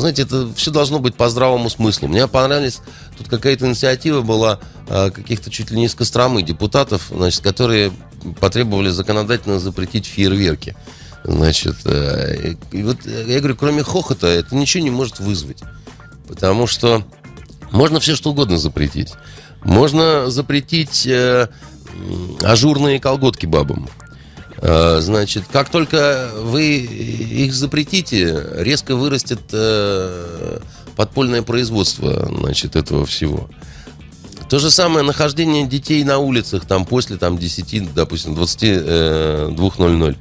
Знаете, 0.00 0.22
это 0.22 0.52
все 0.54 0.70
должно 0.70 0.98
быть 0.98 1.14
по 1.14 1.28
здравому 1.28 1.70
смыслу. 1.70 2.08
Мне 2.08 2.26
понравились, 2.26 2.80
тут 3.16 3.28
какая-то 3.28 3.66
инициатива 3.66 4.22
была 4.22 4.60
э, 4.88 5.10
каких-то 5.10 5.50
чуть 5.50 5.70
ли 5.70 5.78
не 5.78 5.86
из 5.86 5.94
Костромы 5.94 6.42
депутатов, 6.42 7.08
значит, 7.10 7.42
которые 7.42 7.92
потребовали 8.40 8.88
законодательно 8.88 9.60
запретить 9.60 10.06
фейерверки. 10.06 10.76
Значит, 11.24 11.76
э, 11.84 12.54
и 12.72 12.82
вот 12.82 13.06
э, 13.06 13.24
я 13.28 13.38
говорю, 13.38 13.56
кроме 13.56 13.82
хохота, 13.82 14.26
это 14.26 14.54
ничего 14.54 14.82
не 14.82 14.90
может 14.90 15.20
вызвать. 15.20 15.62
Потому 16.26 16.66
что 16.66 17.04
можно 17.70 18.00
все 18.00 18.16
что 18.16 18.30
угодно 18.30 18.56
запретить. 18.56 19.12
Можно 19.62 20.30
запретить 20.30 21.06
э, 21.06 21.48
ажурные 22.42 23.00
колготки 23.00 23.46
бабам. 23.46 23.88
Э, 24.60 24.98
Значит, 25.00 25.44
как 25.50 25.70
только 25.70 26.30
вы 26.36 26.76
их 26.76 27.54
запретите, 27.54 28.44
резко 28.56 28.94
вырастет 28.96 29.40
э, 29.52 30.58
подпольное 30.96 31.42
производство, 31.42 32.28
значит, 32.38 32.76
этого 32.76 33.06
всего. 33.06 33.48
То 34.50 34.58
же 34.58 34.70
самое 34.70 35.04
нахождение 35.04 35.66
детей 35.66 36.02
на 36.04 36.18
улицах 36.18 36.66
там 36.66 36.84
после 36.84 37.16
там 37.16 37.38
10, 37.38 37.94
допустим, 37.94 38.34
22.00. 38.34 40.16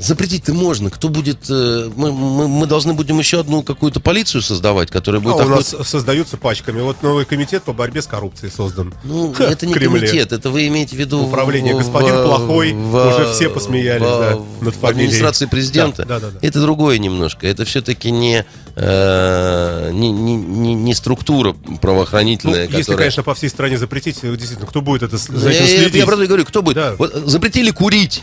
Запретить-то 0.00 0.54
можно. 0.54 0.90
Кто 0.90 1.08
будет... 1.08 1.38
э, 1.50 1.90
Мы, 1.94 2.10
мы, 2.12 2.48
мы 2.48 2.66
должны 2.66 2.94
будем 2.94 3.18
еще 3.18 3.40
одну 3.40 3.62
какую-то 3.62 4.00
полицию 4.00 4.42
создавать, 4.42 4.90
которая 4.90 5.20
А 5.20 5.22
будет... 5.24 5.36
у 5.36 5.40
охот- 5.40 5.56
нас 5.80 5.88
создаются 5.88 6.36
пачками. 6.36 6.80
Вот 6.80 7.02
новый 7.02 7.24
комитет 7.24 7.62
по 7.64 7.72
борьбе 7.72 8.00
с 8.02 8.06
коррупцией 8.06 8.50
создан. 8.50 8.94
Ну, 9.04 9.32
Ха, 9.36 9.44
это 9.44 9.66
не 9.66 9.72
в 9.74 9.76
Кремле. 9.76 10.00
комитет, 10.08 10.32
это 10.32 10.50
вы 10.50 10.66
имеете 10.68 10.96
в 10.96 10.98
виду... 10.98 11.22
Управление. 11.26 11.74
в- 11.74 11.78
Господин 11.78 12.14
в- 12.16 12.24
Плохой, 12.24 12.72
в- 12.72 12.94
уже 13.08 13.32
все 13.32 13.48
посмеялись, 13.50 14.02
в- 14.02 14.20
да, 14.20 14.36
в 14.36 14.62
над 14.64 14.74
фамилией. 14.74 15.04
администрации 15.06 15.46
президента. 15.46 16.04
Да, 16.04 16.18
да, 16.18 16.26
да, 16.30 16.38
да. 16.40 16.46
Это 16.46 16.60
другое 16.60 16.98
немножко. 16.98 17.46
Это 17.46 17.64
все-таки 17.64 18.10
не, 18.10 18.44
э, 18.76 19.90
не, 19.92 20.10
не, 20.10 20.34
не, 20.36 20.74
не 20.74 20.94
структура 20.94 21.54
Ну, 21.66 21.78
правоохранительная, 21.78 22.62
если, 22.64 22.78
которая... 22.82 22.98
конечно, 22.98 23.22
по 23.22 23.34
всей 23.34 23.48
стране 23.50 23.78
запретить, 23.78 24.20
действительно, 24.22 24.66
кто 24.66 24.80
будет 24.80 25.02
это, 25.02 25.18
с- 25.18 25.28
Ну, 25.28 25.38
за 25.38 25.50
этим 25.50 25.64
я, 25.64 25.70
я- 25.70 25.78
следить? 25.78 25.94
я 25.94 26.06
правда 26.06 26.26
говорю, 26.26 26.44
кто 26.44 26.62
будет? 26.62 26.76
Да. 26.76 26.94
Вот 26.98 27.12
запретили 27.26 27.70
курить. 27.70 28.22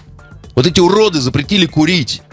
Вот 0.58 0.66
эти 0.66 0.80
уроды 0.80 1.22
запретили 1.22 1.68
курить. 1.68 2.24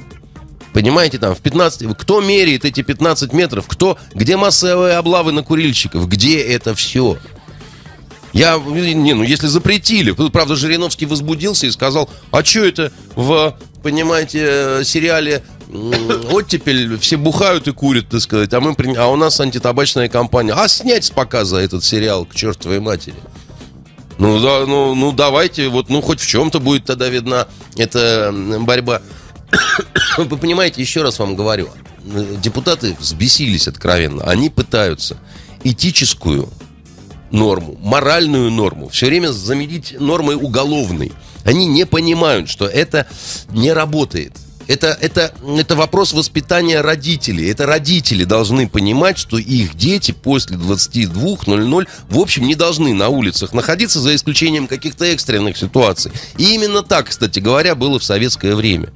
Понимаете, 0.73 1.19
там 1.19 1.35
в 1.35 1.41
15... 1.41 1.95
Кто 1.95 2.23
меряет 2.23 2.65
эти 2.65 2.81
15 2.81 3.35
метров? 3.35 3.67
Кто... 3.69 3.99
Где 4.15 4.39
массовые 4.39 4.97
облавы 4.97 5.31
на 5.33 5.43
курильщиков? 5.43 6.09
Где 6.09 6.41
это 6.41 6.75
все? 6.75 7.19
Я, 8.33 8.57
не, 8.57 9.13
ну 9.13 9.25
если 9.25 9.47
запретили, 9.47 10.13
правда, 10.31 10.57
Жириновский 10.57 11.05
возбудился 11.05 11.67
и 11.67 11.71
сказал, 11.71 12.09
а 12.31 12.43
что 12.43 12.65
это 12.65 12.93
в, 13.15 13.59
понимаете, 13.83 14.81
сериале 14.85 15.43
«Оттепель» 16.33 16.99
все 16.99 17.19
бухают 17.19 17.69
и 17.69 17.73
курят, 17.73 18.09
так 18.09 18.23
сказать, 18.23 18.55
а, 18.55 18.61
мы, 18.61 18.75
а 18.97 19.09
у 19.09 19.17
нас 19.17 19.39
антитабачная 19.39 20.09
компания. 20.09 20.55
А 20.55 20.67
снять 20.69 21.05
с 21.05 21.11
показа 21.11 21.59
этот 21.59 21.85
сериал 21.85 22.25
к 22.25 22.35
чертовой 22.35 22.81
матери. 22.81 23.17
Ну, 24.19 24.41
да, 24.41 24.65
ну, 24.67 24.95
ну 24.95 25.13
давайте, 25.13 25.69
вот, 25.69 25.89
ну 25.89 26.01
хоть 26.01 26.21
в 26.21 26.27
чем-то 26.27 26.61
будет 26.61 26.85
тогда 26.85 27.09
видна 27.09 27.49
эта 27.77 28.33
борьба. 28.61 29.03
Вы 30.19 30.39
понимаете, 30.39 30.81
еще 30.81 31.03
раз 31.03 31.19
вам 31.19 31.35
говорю, 31.35 31.69
депутаты 32.43 32.97
взбесились 32.99 33.67
откровенно. 33.69 34.25
Они 34.25 34.51
пытаются 34.51 35.17
этическую 35.65 36.49
норму, 37.31 37.77
моральную 37.83 38.51
норму, 38.51 38.89
все 38.89 39.07
время 39.07 39.33
заменить 39.33 39.97
нормой 39.99 40.37
уголовной. 40.37 41.13
Они 41.45 41.67
не 41.67 41.85
понимают, 41.85 42.49
что 42.49 42.67
это 42.67 43.07
не 43.51 43.73
работает. 43.73 44.33
Это, 44.67 44.97
это, 45.01 45.35
это 45.59 45.77
вопрос 45.77 46.13
воспитания 46.13 46.81
родителей. 46.81 47.51
Это 47.51 47.67
родители 47.67 48.25
должны 48.25 48.69
понимать, 48.69 49.19
что 49.19 49.39
их 49.39 49.77
дети 49.77 50.13
после 50.13 50.57
22.00 50.57 51.89
в 52.09 52.19
общем 52.19 52.47
не 52.47 52.55
должны 52.55 52.95
на 52.95 53.09
улицах 53.09 53.53
находиться, 53.53 54.01
за 54.01 54.15
исключением 54.15 54.67
каких-то 54.67 55.05
экстренных 55.05 55.57
ситуаций. 55.57 56.13
И 56.39 56.55
именно 56.55 56.83
так, 56.83 57.09
кстати 57.09 57.41
говоря, 57.41 57.75
было 57.75 57.99
в 57.99 58.05
советское 58.05 58.55
время 58.55 58.91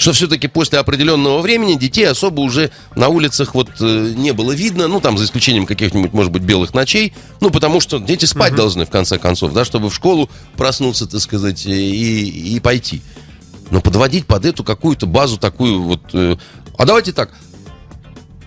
что 0.00 0.14
все-таки 0.14 0.48
после 0.48 0.78
определенного 0.78 1.42
времени 1.42 1.74
детей 1.74 2.08
особо 2.08 2.40
уже 2.40 2.70
на 2.96 3.08
улицах 3.08 3.54
вот 3.54 3.68
э, 3.80 4.14
не 4.16 4.32
было 4.32 4.52
видно, 4.52 4.88
ну 4.88 4.98
там 4.98 5.18
за 5.18 5.26
исключением 5.26 5.66
каких-нибудь, 5.66 6.14
может 6.14 6.32
быть, 6.32 6.42
белых 6.42 6.72
ночей, 6.72 7.12
ну 7.42 7.50
потому 7.50 7.80
что 7.80 7.98
дети 7.98 8.24
спать 8.24 8.54
должны 8.54 8.86
в 8.86 8.90
конце 8.90 9.18
концов, 9.18 9.52
да, 9.52 9.66
чтобы 9.66 9.90
в 9.90 9.94
школу 9.94 10.30
проснуться, 10.56 11.06
так 11.06 11.20
сказать, 11.20 11.66
и, 11.66 12.54
и 12.56 12.60
пойти. 12.60 13.02
Но 13.70 13.80
подводить 13.80 14.26
под 14.26 14.44
эту 14.44 14.64
какую-то 14.64 15.06
базу 15.06 15.38
такую 15.38 15.80
вот... 15.82 16.00
э, 16.12 16.36
а 16.76 16.84
давайте 16.84 17.12
так, 17.12 17.30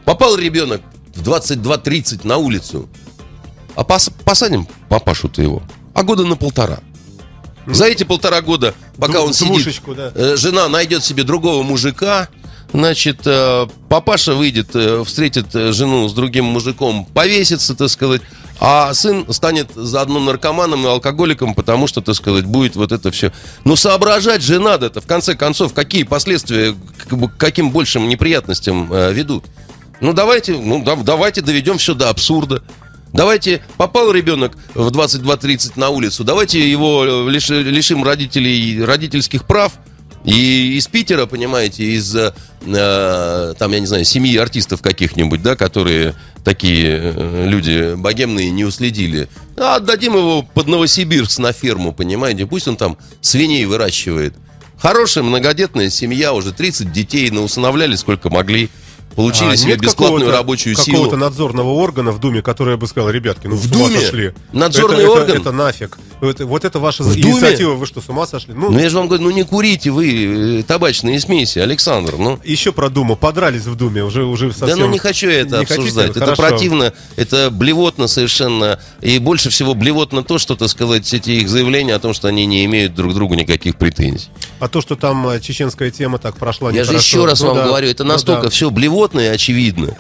попал 0.05 0.35
ребенок 0.35 0.81
в 1.15 1.21
22.30 1.21 2.27
на 2.27 2.37
улицу, 2.37 2.89
а 3.75 3.83
пос- 3.83 4.11
посадим 4.25 4.67
папашу-то 4.89 5.41
его, 5.41 5.63
а 5.93 6.03
года 6.03 6.25
на 6.25 6.35
полтора. 6.35 6.79
За 7.65 7.85
эти 7.85 8.03
полтора 8.03 8.41
года, 8.41 8.73
пока 8.97 9.19
Дву- 9.19 9.27
он 9.27 9.33
сидит, 9.33 9.81
да. 9.95 10.11
э, 10.13 10.35
жена 10.35 10.67
найдет 10.67 11.03
себе 11.03 11.23
другого 11.23 11.63
мужика, 11.63 12.27
значит, 12.73 13.21
э, 13.25 13.67
папаша 13.87 14.33
выйдет, 14.33 14.71
э, 14.75 15.03
встретит 15.05 15.53
жену 15.53 16.09
с 16.09 16.13
другим 16.13 16.45
мужиком, 16.45 17.05
повесится, 17.05 17.75
так 17.75 17.89
сказать, 17.89 18.21
а 18.59 18.93
сын 18.93 19.25
станет 19.33 19.71
заодно 19.75 20.19
наркоманом 20.19 20.85
и 20.85 20.89
алкоголиком, 20.89 21.53
потому 21.55 21.87
что, 21.87 22.01
так 22.01 22.15
сказать, 22.15 22.45
будет 22.45 22.75
вот 22.75 22.91
это 22.91 23.11
все. 23.11 23.31
Но 23.65 23.75
соображать 23.75 24.41
же 24.41 24.59
надо 24.59 24.87
это, 24.87 25.01
в 25.01 25.07
конце 25.07 25.35
концов, 25.35 25.73
какие 25.73 26.03
последствия, 26.03 26.73
к 27.07 27.37
каким 27.37 27.71
большим 27.71 28.07
неприятностям 28.07 28.91
э, 28.93 29.11
ведут. 29.13 29.45
Ну, 30.01 30.13
давайте, 30.13 30.57
ну, 30.57 30.83
да- 30.83 30.95
давайте 30.95 31.41
доведем 31.41 31.77
все 31.77 31.93
до 31.93 32.09
абсурда. 32.09 32.63
Давайте, 33.11 33.63
попал 33.77 34.11
ребенок 34.11 34.53
в 34.73 34.87
22.30 34.87 35.73
на 35.75 35.89
улицу, 35.89 36.23
давайте 36.23 36.69
его 36.69 37.05
э, 37.05 37.29
лиши- 37.29 37.61
лишим 37.63 38.03
родителей 38.03 38.83
родительских 38.83 39.45
прав. 39.45 39.73
И 40.23 40.77
из 40.77 40.87
Питера, 40.87 41.25
понимаете, 41.25 41.83
из, 41.83 42.15
э, 42.15 42.31
там, 43.57 43.71
я 43.71 43.79
не 43.79 43.85
знаю, 43.85 44.05
семьи 44.05 44.37
артистов 44.37 44.81
каких-нибудь, 44.81 45.41
да, 45.41 45.55
которые 45.55 46.15
такие 46.45 47.13
э, 47.13 47.45
люди 47.47 47.95
богемные 47.95 48.49
не 48.51 48.63
уследили. 48.63 49.27
А 49.57 49.75
отдадим 49.75 50.15
его 50.15 50.43
под 50.43 50.67
Новосибирск 50.67 51.39
на 51.39 51.51
ферму, 51.51 51.91
понимаете, 51.91 52.45
пусть 52.45 52.67
он 52.67 52.77
там 52.77 52.97
свиней 53.21 53.65
выращивает. 53.65 54.33
Хорошая 54.77 55.23
многодетная 55.23 55.89
семья, 55.89 56.33
уже 56.33 56.51
30 56.51 56.91
детей, 56.91 57.29
наусыновляли 57.29 57.95
сколько 57.95 58.29
могли. 58.29 58.69
Получили 59.15 59.53
А 59.53 59.57
себе 59.57 59.75
бесплатную 59.75 60.19
какого-то- 60.21 60.37
рабочую 60.37 60.75
какого-то 60.75 61.09
силу. 61.11 61.17
надзорного 61.17 61.69
органа 61.71 62.11
в 62.11 62.19
Думе, 62.19 62.41
который 62.41 62.77
бы 62.77 62.87
сказал, 62.87 63.09
ребятки, 63.09 63.47
ну 63.47 63.55
В 63.55 63.69
Думе? 63.69 63.99
сошли. 63.99 64.33
Надзорный 64.51 65.03
Это- 65.03 65.11
это- 65.11 65.11
орган? 65.21 65.37
Это, 65.41 65.51
нафиг. 65.51 65.97
Это- 66.21 66.45
вот 66.45 66.63
это 66.65 66.79
ваша 66.79 67.03
В 67.03 67.09
Думе? 67.09 67.21
инициатива, 67.33 67.73
вы 67.73 67.85
что, 67.85 68.01
с 68.01 68.09
ума 68.09 68.25
сошли? 68.25 68.53
Ну, 68.53 68.71
Ну, 68.71 68.79
я 68.79 68.89
же 68.89 68.97
вам 68.97 69.07
говорю, 69.07 69.23
ну 69.23 69.31
не 69.31 69.43
курите 69.43 69.91
вы 69.91 70.59
э, 70.59 70.63
табачные 70.63 71.19
смеси, 71.19 71.59
Александр, 71.59 72.15
ну. 72.17 72.39
еще 72.43 72.71
про 72.71 72.89
Думу. 72.89 73.15
Подрались 73.15 73.65
в 73.65 73.75
Думе, 73.75 74.03
уже, 74.03 74.23
уже 74.23 74.51
совсем... 74.51 74.67
Да 74.79 74.85
ну 74.85 74.91
не 74.91 74.99
хочу 74.99 75.27
я 75.29 75.41
это 75.41 75.59
Не 75.59 75.65
хотите? 75.65 75.75
обсуждать. 75.81 76.11
Это 76.11 76.19
Хорошо. 76.21 76.41
противно, 76.41 76.93
это 77.17 77.49
блевотно 77.51 78.07
совершенно. 78.07 78.79
И 79.01 79.19
больше 79.19 79.49
всего 79.49 79.73
блевотно 79.75 80.23
то, 80.23 80.37
что, 80.37 80.55
так 80.55 80.69
сказать, 80.69 81.13
эти 81.13 81.31
их 81.31 81.49
заявления 81.49 81.95
о 81.95 81.99
том, 81.99 82.13
что 82.13 82.27
они 82.29 82.45
не 82.45 82.63
имеют 82.65 82.95
друг 82.95 83.11
к 83.11 83.15
другу 83.15 83.33
никаких 83.35 83.75
претензий. 83.75 84.29
А 84.59 84.67
то, 84.69 84.79
что 84.81 84.95
там 84.95 85.27
э, 85.27 85.39
чеченская 85.41 85.91
тема 85.91 86.17
так 86.19 86.37
прошла 86.37 86.71
Я 86.71 86.83
же 86.85 86.93
еще 86.93 87.25
раз 87.25 87.41
Ну 87.41 87.47
вам 87.47 87.57
да, 87.57 87.65
говорю, 87.65 87.87
это 87.89 88.03
ну 88.05 88.11
настолько 88.13 88.43
да. 88.43 88.49
все 88.49 88.69
блевотно 88.69 89.02
и 89.11 89.25
очевидно. 89.25 89.95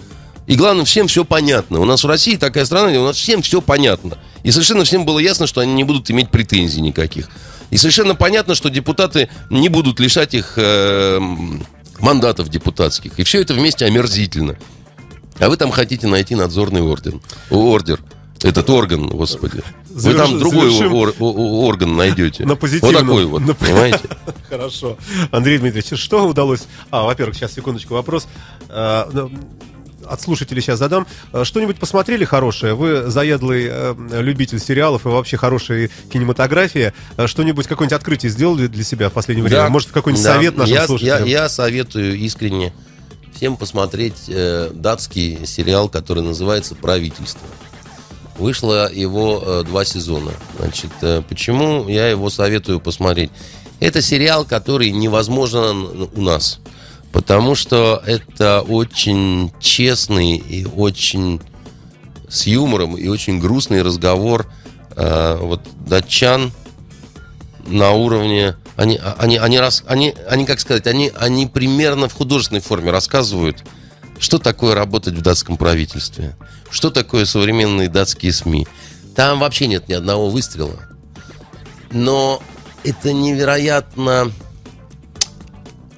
И 0.45 0.55
главное, 0.55 0.85
всем 0.85 1.07
все 1.07 1.23
понятно. 1.23 1.79
У 1.79 1.85
нас 1.85 2.03
в 2.03 2.07
России 2.07 2.35
такая 2.35 2.65
страна, 2.65 2.89
где 2.89 2.99
у 2.99 3.05
нас 3.05 3.15
всем 3.15 3.41
все 3.41 3.61
понятно. 3.61 4.17
И 4.43 4.51
совершенно 4.51 4.83
всем 4.83 5.05
было 5.05 5.19
ясно, 5.19 5.47
что 5.47 5.61
они 5.61 5.73
не 5.73 5.83
будут 5.83 6.11
иметь 6.11 6.29
претензий 6.29 6.81
никаких. 6.81 7.29
И 7.69 7.77
совершенно 7.77 8.13
понятно, 8.13 8.55
что 8.55 8.69
депутаты 8.69 9.29
не 9.49 9.69
будут 9.69 9.99
лишать 9.99 10.33
их 10.33 10.53
э, 10.57 11.19
мандатов 11.99 12.49
депутатских. 12.49 13.17
И 13.17 13.23
все 13.23 13.41
это 13.41 13.53
вместе 13.53 13.85
омерзительно. 13.85 14.57
А 15.39 15.49
вы 15.49 15.57
там 15.57 15.71
хотите 15.71 16.07
найти 16.07 16.35
надзорный 16.35 16.81
орден. 16.81 17.21
Ордер. 17.49 17.99
Этот 18.43 18.69
орган, 18.69 19.07
господи. 19.07 19.63
Вы 19.93 19.99
Заверш- 19.99 20.17
там 20.17 20.39
другой 20.39 20.71
завершим. 20.71 20.93
ор- 20.93 21.13
орган 21.19 21.95
найдете. 21.95 22.43
На 22.43 22.51
Вот 22.53 22.59
позитивном. 22.59 22.95
такой 23.07 23.25
вот, 23.25 23.41
На- 23.41 23.53
понимаете? 23.53 23.99
Хорошо. 24.49 24.97
Андрей 25.31 25.59
Дмитриевич, 25.59 25.99
что 25.99 26.27
удалось... 26.27 26.61
А, 26.91 27.03
во-первых, 27.03 27.35
сейчас, 27.35 27.53
секундочку, 27.53 27.93
вопрос. 27.93 28.27
А, 28.69 29.07
ну, 29.13 29.31
От 30.05 30.21
слушателей 30.21 30.61
сейчас 30.61 30.79
задам. 30.79 31.05
А, 31.31 31.45
Что-нибудь 31.45 31.77
посмотрели 31.77 32.25
хорошее? 32.25 32.73
Вы 32.73 33.09
заядлый 33.11 33.67
э, 33.69 33.95
любитель 34.19 34.59
сериалов 34.59 35.05
и 35.05 35.09
вообще 35.09 35.37
хорошей 35.37 35.91
кинематографии. 36.11 36.91
А 37.15 37.27
Что-нибудь, 37.27 37.67
какое-нибудь 37.67 37.95
открытие 37.95 38.31
сделали 38.31 38.67
для 38.67 38.83
себя 38.83 39.09
в 39.09 39.13
последнее 39.13 39.43
время? 39.45 39.63
Да. 39.63 39.69
Может, 39.69 39.91
какой-нибудь 39.91 40.23
Да. 40.25 40.33
совет 40.33 40.57
нашим 40.57 40.73
я, 40.73 40.85
слушателям? 40.87 41.23
Я, 41.25 41.43
я 41.43 41.49
советую 41.49 42.17
искренне 42.17 42.73
всем 43.35 43.57
посмотреть 43.57 44.23
э, 44.27 44.71
датский 44.73 45.45
сериал, 45.45 45.87
который 45.87 46.23
называется 46.23 46.75
«Правительство». 46.75 47.47
Вышло 48.37 48.91
его 48.91 49.41
э, 49.45 49.63
два 49.63 49.85
сезона. 49.85 50.31
Значит, 50.57 50.91
э, 51.01 51.21
почему 51.27 51.87
я 51.87 52.07
его 52.07 52.29
советую 52.29 52.79
посмотреть? 52.79 53.31
Это 53.79 54.01
сериал, 54.01 54.45
который 54.45 54.91
невозможен 54.91 56.09
у 56.13 56.21
нас. 56.21 56.59
Потому 57.11 57.53
что 57.53 58.01
это 58.05 58.61
очень 58.61 59.51
честный 59.59 60.37
и 60.37 60.65
очень 60.65 61.41
с 62.27 62.47
юмором 62.47 62.97
и 62.97 63.07
очень 63.07 63.39
грустный 63.39 63.83
разговор 63.83 64.47
э, 64.95 65.37
вот 65.39 65.61
датчан 65.85 66.51
на 67.67 67.91
уровне 67.91 68.55
они 68.75 68.99
они 69.17 69.37
они 69.37 69.59
рас, 69.59 69.83
они 69.85 70.15
они 70.27 70.45
как 70.45 70.59
сказать 70.59 70.87
они 70.87 71.11
они 71.15 71.45
примерно 71.45 72.09
в 72.09 72.13
художественной 72.13 72.61
форме 72.61 72.89
рассказывают 72.89 73.63
что 74.23 74.39
такое 74.39 74.73
работать 74.73 75.15
в 75.15 75.21
датском 75.21 75.57
правительстве 75.57 76.37
что 76.71 76.89
такое 76.89 77.25
современные 77.25 77.89
датские 77.89 78.31
СМИ 78.31 78.65
там 79.15 79.41
вообще 79.41 79.67
нет 79.67 79.89
ни 79.89 79.93
одного 79.93 80.29
выстрела 80.29 80.79
но 81.91 82.41
это 82.85 83.11
невероятно 83.11 84.31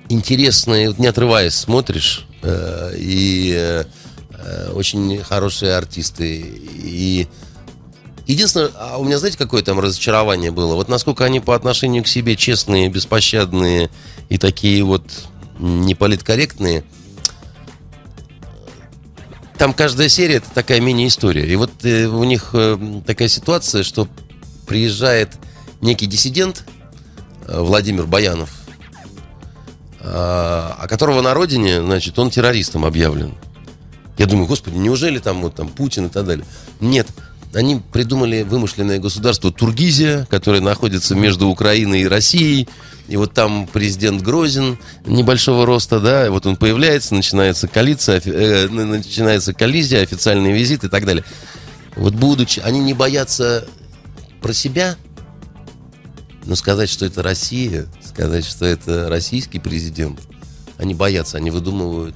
интересно 0.10 0.74
и 0.74 0.88
вот 0.88 0.98
не 0.98 1.06
отрываясь 1.06 1.54
смотришь 1.54 2.26
э, 2.42 2.96
и 2.98 3.54
э, 3.56 3.84
э, 4.32 4.72
очень 4.72 5.20
хорошие 5.24 5.76
артисты 5.76 6.42
и 6.42 7.28
Единственное, 8.28 8.72
а 8.80 8.98
у 8.98 9.04
меня, 9.04 9.20
знаете, 9.20 9.38
какое 9.38 9.62
там 9.62 9.80
разочарование 9.80 10.50
было? 10.50 10.74
Вот 10.74 10.90
насколько 10.90 11.26
они 11.26 11.40
по 11.40 11.54
отношению 11.54 12.04
к 12.04 12.08
себе 12.08 12.36
честные, 12.36 12.90
беспощадные 12.90 13.92
и 14.30 14.40
такие 14.40 14.84
вот 14.84 15.04
неполиткорректные. 15.60 16.84
Там 19.58 19.74
каждая 19.74 20.10
серия 20.10 20.36
это 20.36 20.50
такая 20.54 20.82
мини-история. 20.82 21.48
И 21.48 21.56
вот 21.56 21.72
э, 21.84 22.08
у 22.08 22.24
них 22.24 22.50
э, 22.54 22.78
такая 23.06 23.28
ситуация, 23.30 23.84
что 23.84 24.08
приезжает 24.68 25.38
некий 25.82 26.08
диссидент 26.08 26.66
э, 27.48 27.60
Владимир 27.60 28.06
Баянов, 28.06 28.50
а 30.02 30.76
а 30.78 30.88
которого 30.88 31.22
на 31.22 31.34
родине, 31.34 31.82
значит, 31.82 32.20
он 32.20 32.30
террористом 32.30 32.86
объявлен. 32.86 33.34
Я 34.18 34.28
думаю, 34.28 34.48
господи, 34.48 34.78
неужели 34.78 35.20
там 35.20 35.42
вот 35.42 35.56
там 35.56 35.70
Путин 35.70 36.08
и 36.08 36.10
так 36.10 36.26
далее? 36.26 36.46
Нет, 36.80 37.08
они 37.56 37.82
придумали 37.94 38.44
вымышленное 38.44 39.00
государство 39.00 39.52
Тургизия, 39.52 40.28
которое 40.30 40.62
находится 40.62 41.16
между 41.16 41.48
Украиной 41.48 42.02
и 42.02 42.08
Россией. 42.08 42.68
И 43.08 43.18
вот 43.18 43.34
там 43.34 43.68
президент 43.72 44.22
Грозин 44.22 44.78
небольшого 45.06 45.66
роста, 45.66 46.00
да, 46.00 46.30
вот 46.32 46.46
он 46.46 46.58
появляется, 46.58 47.16
начинается 47.16 47.68
коалиция, 47.68 48.22
э, 48.26 48.68
на- 48.68 48.86
начинается 48.86 49.54
коллизия, 49.54 50.02
официальный 50.02 50.52
визит 50.52 50.84
и 50.84 50.90
так 50.90 51.06
далее. 51.06 51.24
Вот 51.96 52.14
будучи, 52.14 52.60
они 52.60 52.80
не 52.80 52.94
боятся 52.94 53.66
про 54.42 54.54
себя, 54.54 54.98
но 56.44 56.56
сказать, 56.56 56.90
что 56.90 57.06
это 57.06 57.24
Россия, 57.24 57.86
сказать, 58.04 58.46
что 58.46 58.66
это 58.66 59.08
российский 59.08 59.60
президент, 59.60 60.20
они 60.78 60.94
боятся, 60.94 61.38
они 61.38 61.52
выдумывают 61.52 62.16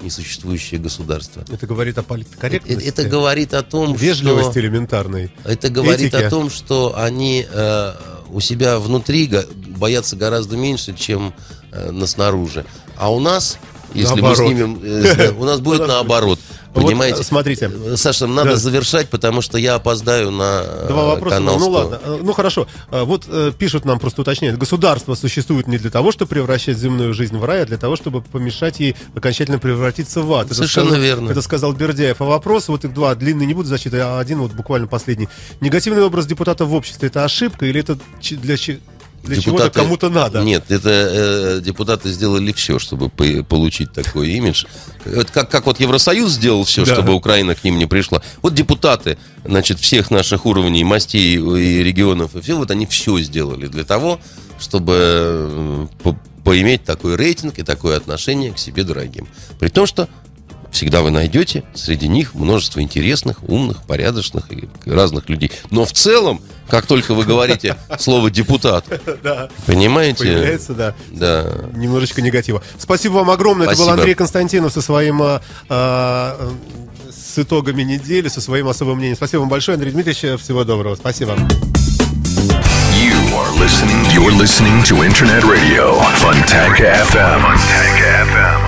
несуществующее 0.00 0.80
государство. 0.80 1.44
Это 1.50 1.66
говорит 1.66 1.98
о 1.98 2.00
Это, 2.00 2.08
политкорректности. 2.08 2.86
это 2.86 3.04
говорит 3.04 3.54
о 3.54 3.62
том, 3.62 3.94
Вежливости 3.94 4.50
что... 4.50 4.60
элементарной. 4.60 5.32
Это 5.44 5.68
говорит 5.70 6.14
Этике. 6.14 6.26
о 6.26 6.30
том, 6.30 6.50
что 6.50 6.96
они 6.96 7.46
э, 7.50 7.92
у 8.30 8.40
себя 8.40 8.78
внутри 8.78 9.30
боятся 9.76 10.16
гораздо 10.16 10.56
меньше, 10.56 10.94
чем 10.94 11.34
э, 11.72 11.90
на 11.90 12.06
снаружи. 12.06 12.64
А 12.96 13.12
у 13.12 13.20
нас, 13.20 13.58
если 13.94 14.20
Наоборот. 14.20 14.38
мы 14.38 14.46
снимем, 14.46 14.80
э, 14.82 15.32
у 15.38 15.44
нас 15.44 15.60
будет 15.60 15.86
наоборот. 15.86 16.38
Вот, 16.74 16.84
Понимаете? 16.84 17.20
э, 17.20 17.24
смотрите. 17.24 17.70
Саша, 17.96 18.26
надо 18.26 18.50
Да. 18.50 18.56
завершать, 18.56 19.08
потому 19.08 19.40
что 19.40 19.58
я 19.58 19.74
опоздаю 19.76 20.30
на 20.30 20.62
э, 20.64 20.86
Два 20.88 21.04
вопроса. 21.06 21.36
канал 21.36 21.54
Ну 21.58 21.60
100. 21.64 21.70
ладно. 21.70 22.00
Э, 22.04 22.18
Ну 22.22 22.32
хорошо. 22.32 22.66
Э, 22.90 23.02
Вот 23.04 23.26
пишут 23.58 23.84
нам, 23.84 23.98
просто 23.98 24.20
уточняют. 24.22 24.58
Государство 24.58 25.14
существует 25.14 25.66
не 25.66 25.78
для 25.78 25.90
того, 25.90 26.12
чтобы 26.12 26.28
превращать 26.28 26.76
земную 26.76 27.14
жизнь 27.14 27.36
в 27.36 27.44
рай, 27.44 27.62
а 27.62 27.66
для 27.66 27.78
того, 27.78 27.96
чтобы 27.96 28.20
помешать 28.22 28.80
ей 28.80 28.94
окончательно 29.14 29.58
превратиться 29.58 30.20
в 30.20 30.32
ад. 30.32 30.46
Это 30.46 30.54
Совершенно 30.56 30.88
сказал- 30.88 31.02
верно. 31.02 31.30
Это 31.30 31.42
сказал 31.42 31.72
Бердяев. 31.72 32.20
А 32.20 32.24
вопрос, 32.24 32.68
вот 32.68 32.84
их 32.84 32.92
два, 32.94 33.14
длинный 33.14 33.46
не 33.46 33.54
буду 33.54 33.68
зачитывать, 33.68 34.04
а 34.04 34.18
один 34.20 34.38
вот 34.40 34.52
буквально 34.52 34.86
последний. 34.86 35.28
Негативный 35.60 36.02
образ 36.02 36.26
депутата 36.26 36.64
в 36.64 36.74
обществе 36.74 37.08
это 37.08 37.24
ошибка 37.24 37.66
или 37.66 37.80
это 37.80 37.98
ч- 38.20 38.36
для, 39.22 39.34
для 39.34 39.42
чего-то 39.42 39.64
Депутаты- 39.66 39.74
кому-то 39.74 40.08
надо? 40.10 40.42
Нет, 40.42 40.64
это 40.70 40.90
э, 40.90 41.60
депутаты 41.62 42.10
сделали 42.10 42.52
все, 42.52 42.78
чтобы 42.78 43.08
по- 43.08 43.42
получить 43.44 43.92
такой 43.92 44.30
имидж. 44.30 44.64
Это 45.04 45.32
как, 45.32 45.50
как 45.50 45.66
вот 45.66 45.80
Евросоюз 45.80 46.32
сделал 46.32 46.64
все, 46.64 46.84
Да. 46.84 46.94
чтобы 46.94 47.12
Украина 47.14 47.54
к 47.54 47.64
ним 47.64 47.78
не 47.78 47.86
пришла. 47.86 48.22
Вот 48.42 48.54
депутаты, 48.54 49.18
значит, 49.44 49.78
всех 49.80 50.10
наших 50.10 50.46
уровней, 50.46 50.84
мастей 50.84 51.36
и 51.36 51.82
регионов, 51.82 52.34
и 52.36 52.40
все, 52.40 52.56
вот 52.56 52.70
они 52.70 52.86
все 52.86 53.18
сделали 53.20 53.66
для 53.66 53.84
того, 53.84 54.20
чтобы 54.58 54.94
э, 54.96 55.86
по- 56.02 56.18
поиметь 56.44 56.84
такой 56.84 57.16
рейтинг 57.16 57.58
и 57.58 57.62
такое 57.62 57.96
отношение 57.96 58.52
к 58.52 58.58
себе 58.58 58.82
дорогим. 58.84 59.28
При 59.58 59.68
том, 59.68 59.86
что 59.86 60.08
всегда 60.70 61.02
вы 61.02 61.10
найдете 61.10 61.64
среди 61.74 62.08
них 62.08 62.34
множество 62.34 62.80
интересных, 62.80 63.42
умных, 63.48 63.82
порядочных 63.82 64.50
и 64.50 64.68
разных 64.86 65.28
людей. 65.28 65.50
Но 65.70 65.84
в 65.84 65.92
целом, 65.92 66.40
как 66.68 66.86
только 66.86 67.14
вы 67.14 67.24
говорите 67.24 67.76
слово 67.98 68.30
депутат, 68.30 68.84
понимаете? 69.66 70.24
Появляется, 70.24 70.74
да. 70.74 70.94
Да. 71.10 71.46
Немножечко 71.74 72.22
негатива. 72.22 72.62
Спасибо 72.78 73.14
вам 73.14 73.30
огромное. 73.30 73.68
Это 73.68 73.76
был. 73.76 73.88
Андрей 73.90 74.14
Константинов 74.14 74.72
со 74.72 74.82
своим 74.82 75.22
а, 75.22 75.40
а, 75.68 76.54
с 77.10 77.38
итогами 77.38 77.82
недели, 77.82 78.28
со 78.28 78.40
своим 78.40 78.68
особым 78.68 78.98
мнением. 78.98 79.16
Спасибо 79.16 79.40
вам 79.40 79.48
большое, 79.48 79.74
Андрей 79.74 79.92
Дмитриевич. 79.92 80.40
Всего 80.40 80.64
доброго. 80.64 80.94
Спасибо. 80.96 81.36
You 82.98 83.14
are 83.34 83.52
listening. 83.58 84.04
You're 84.12 84.32
listening 84.32 84.82
to 84.84 85.02
Internet 85.04 85.44
Radio 85.44 86.00
Funtank 86.18 86.80
FM. 86.80 87.40
Funtank 87.40 87.98
FM. 88.32 88.67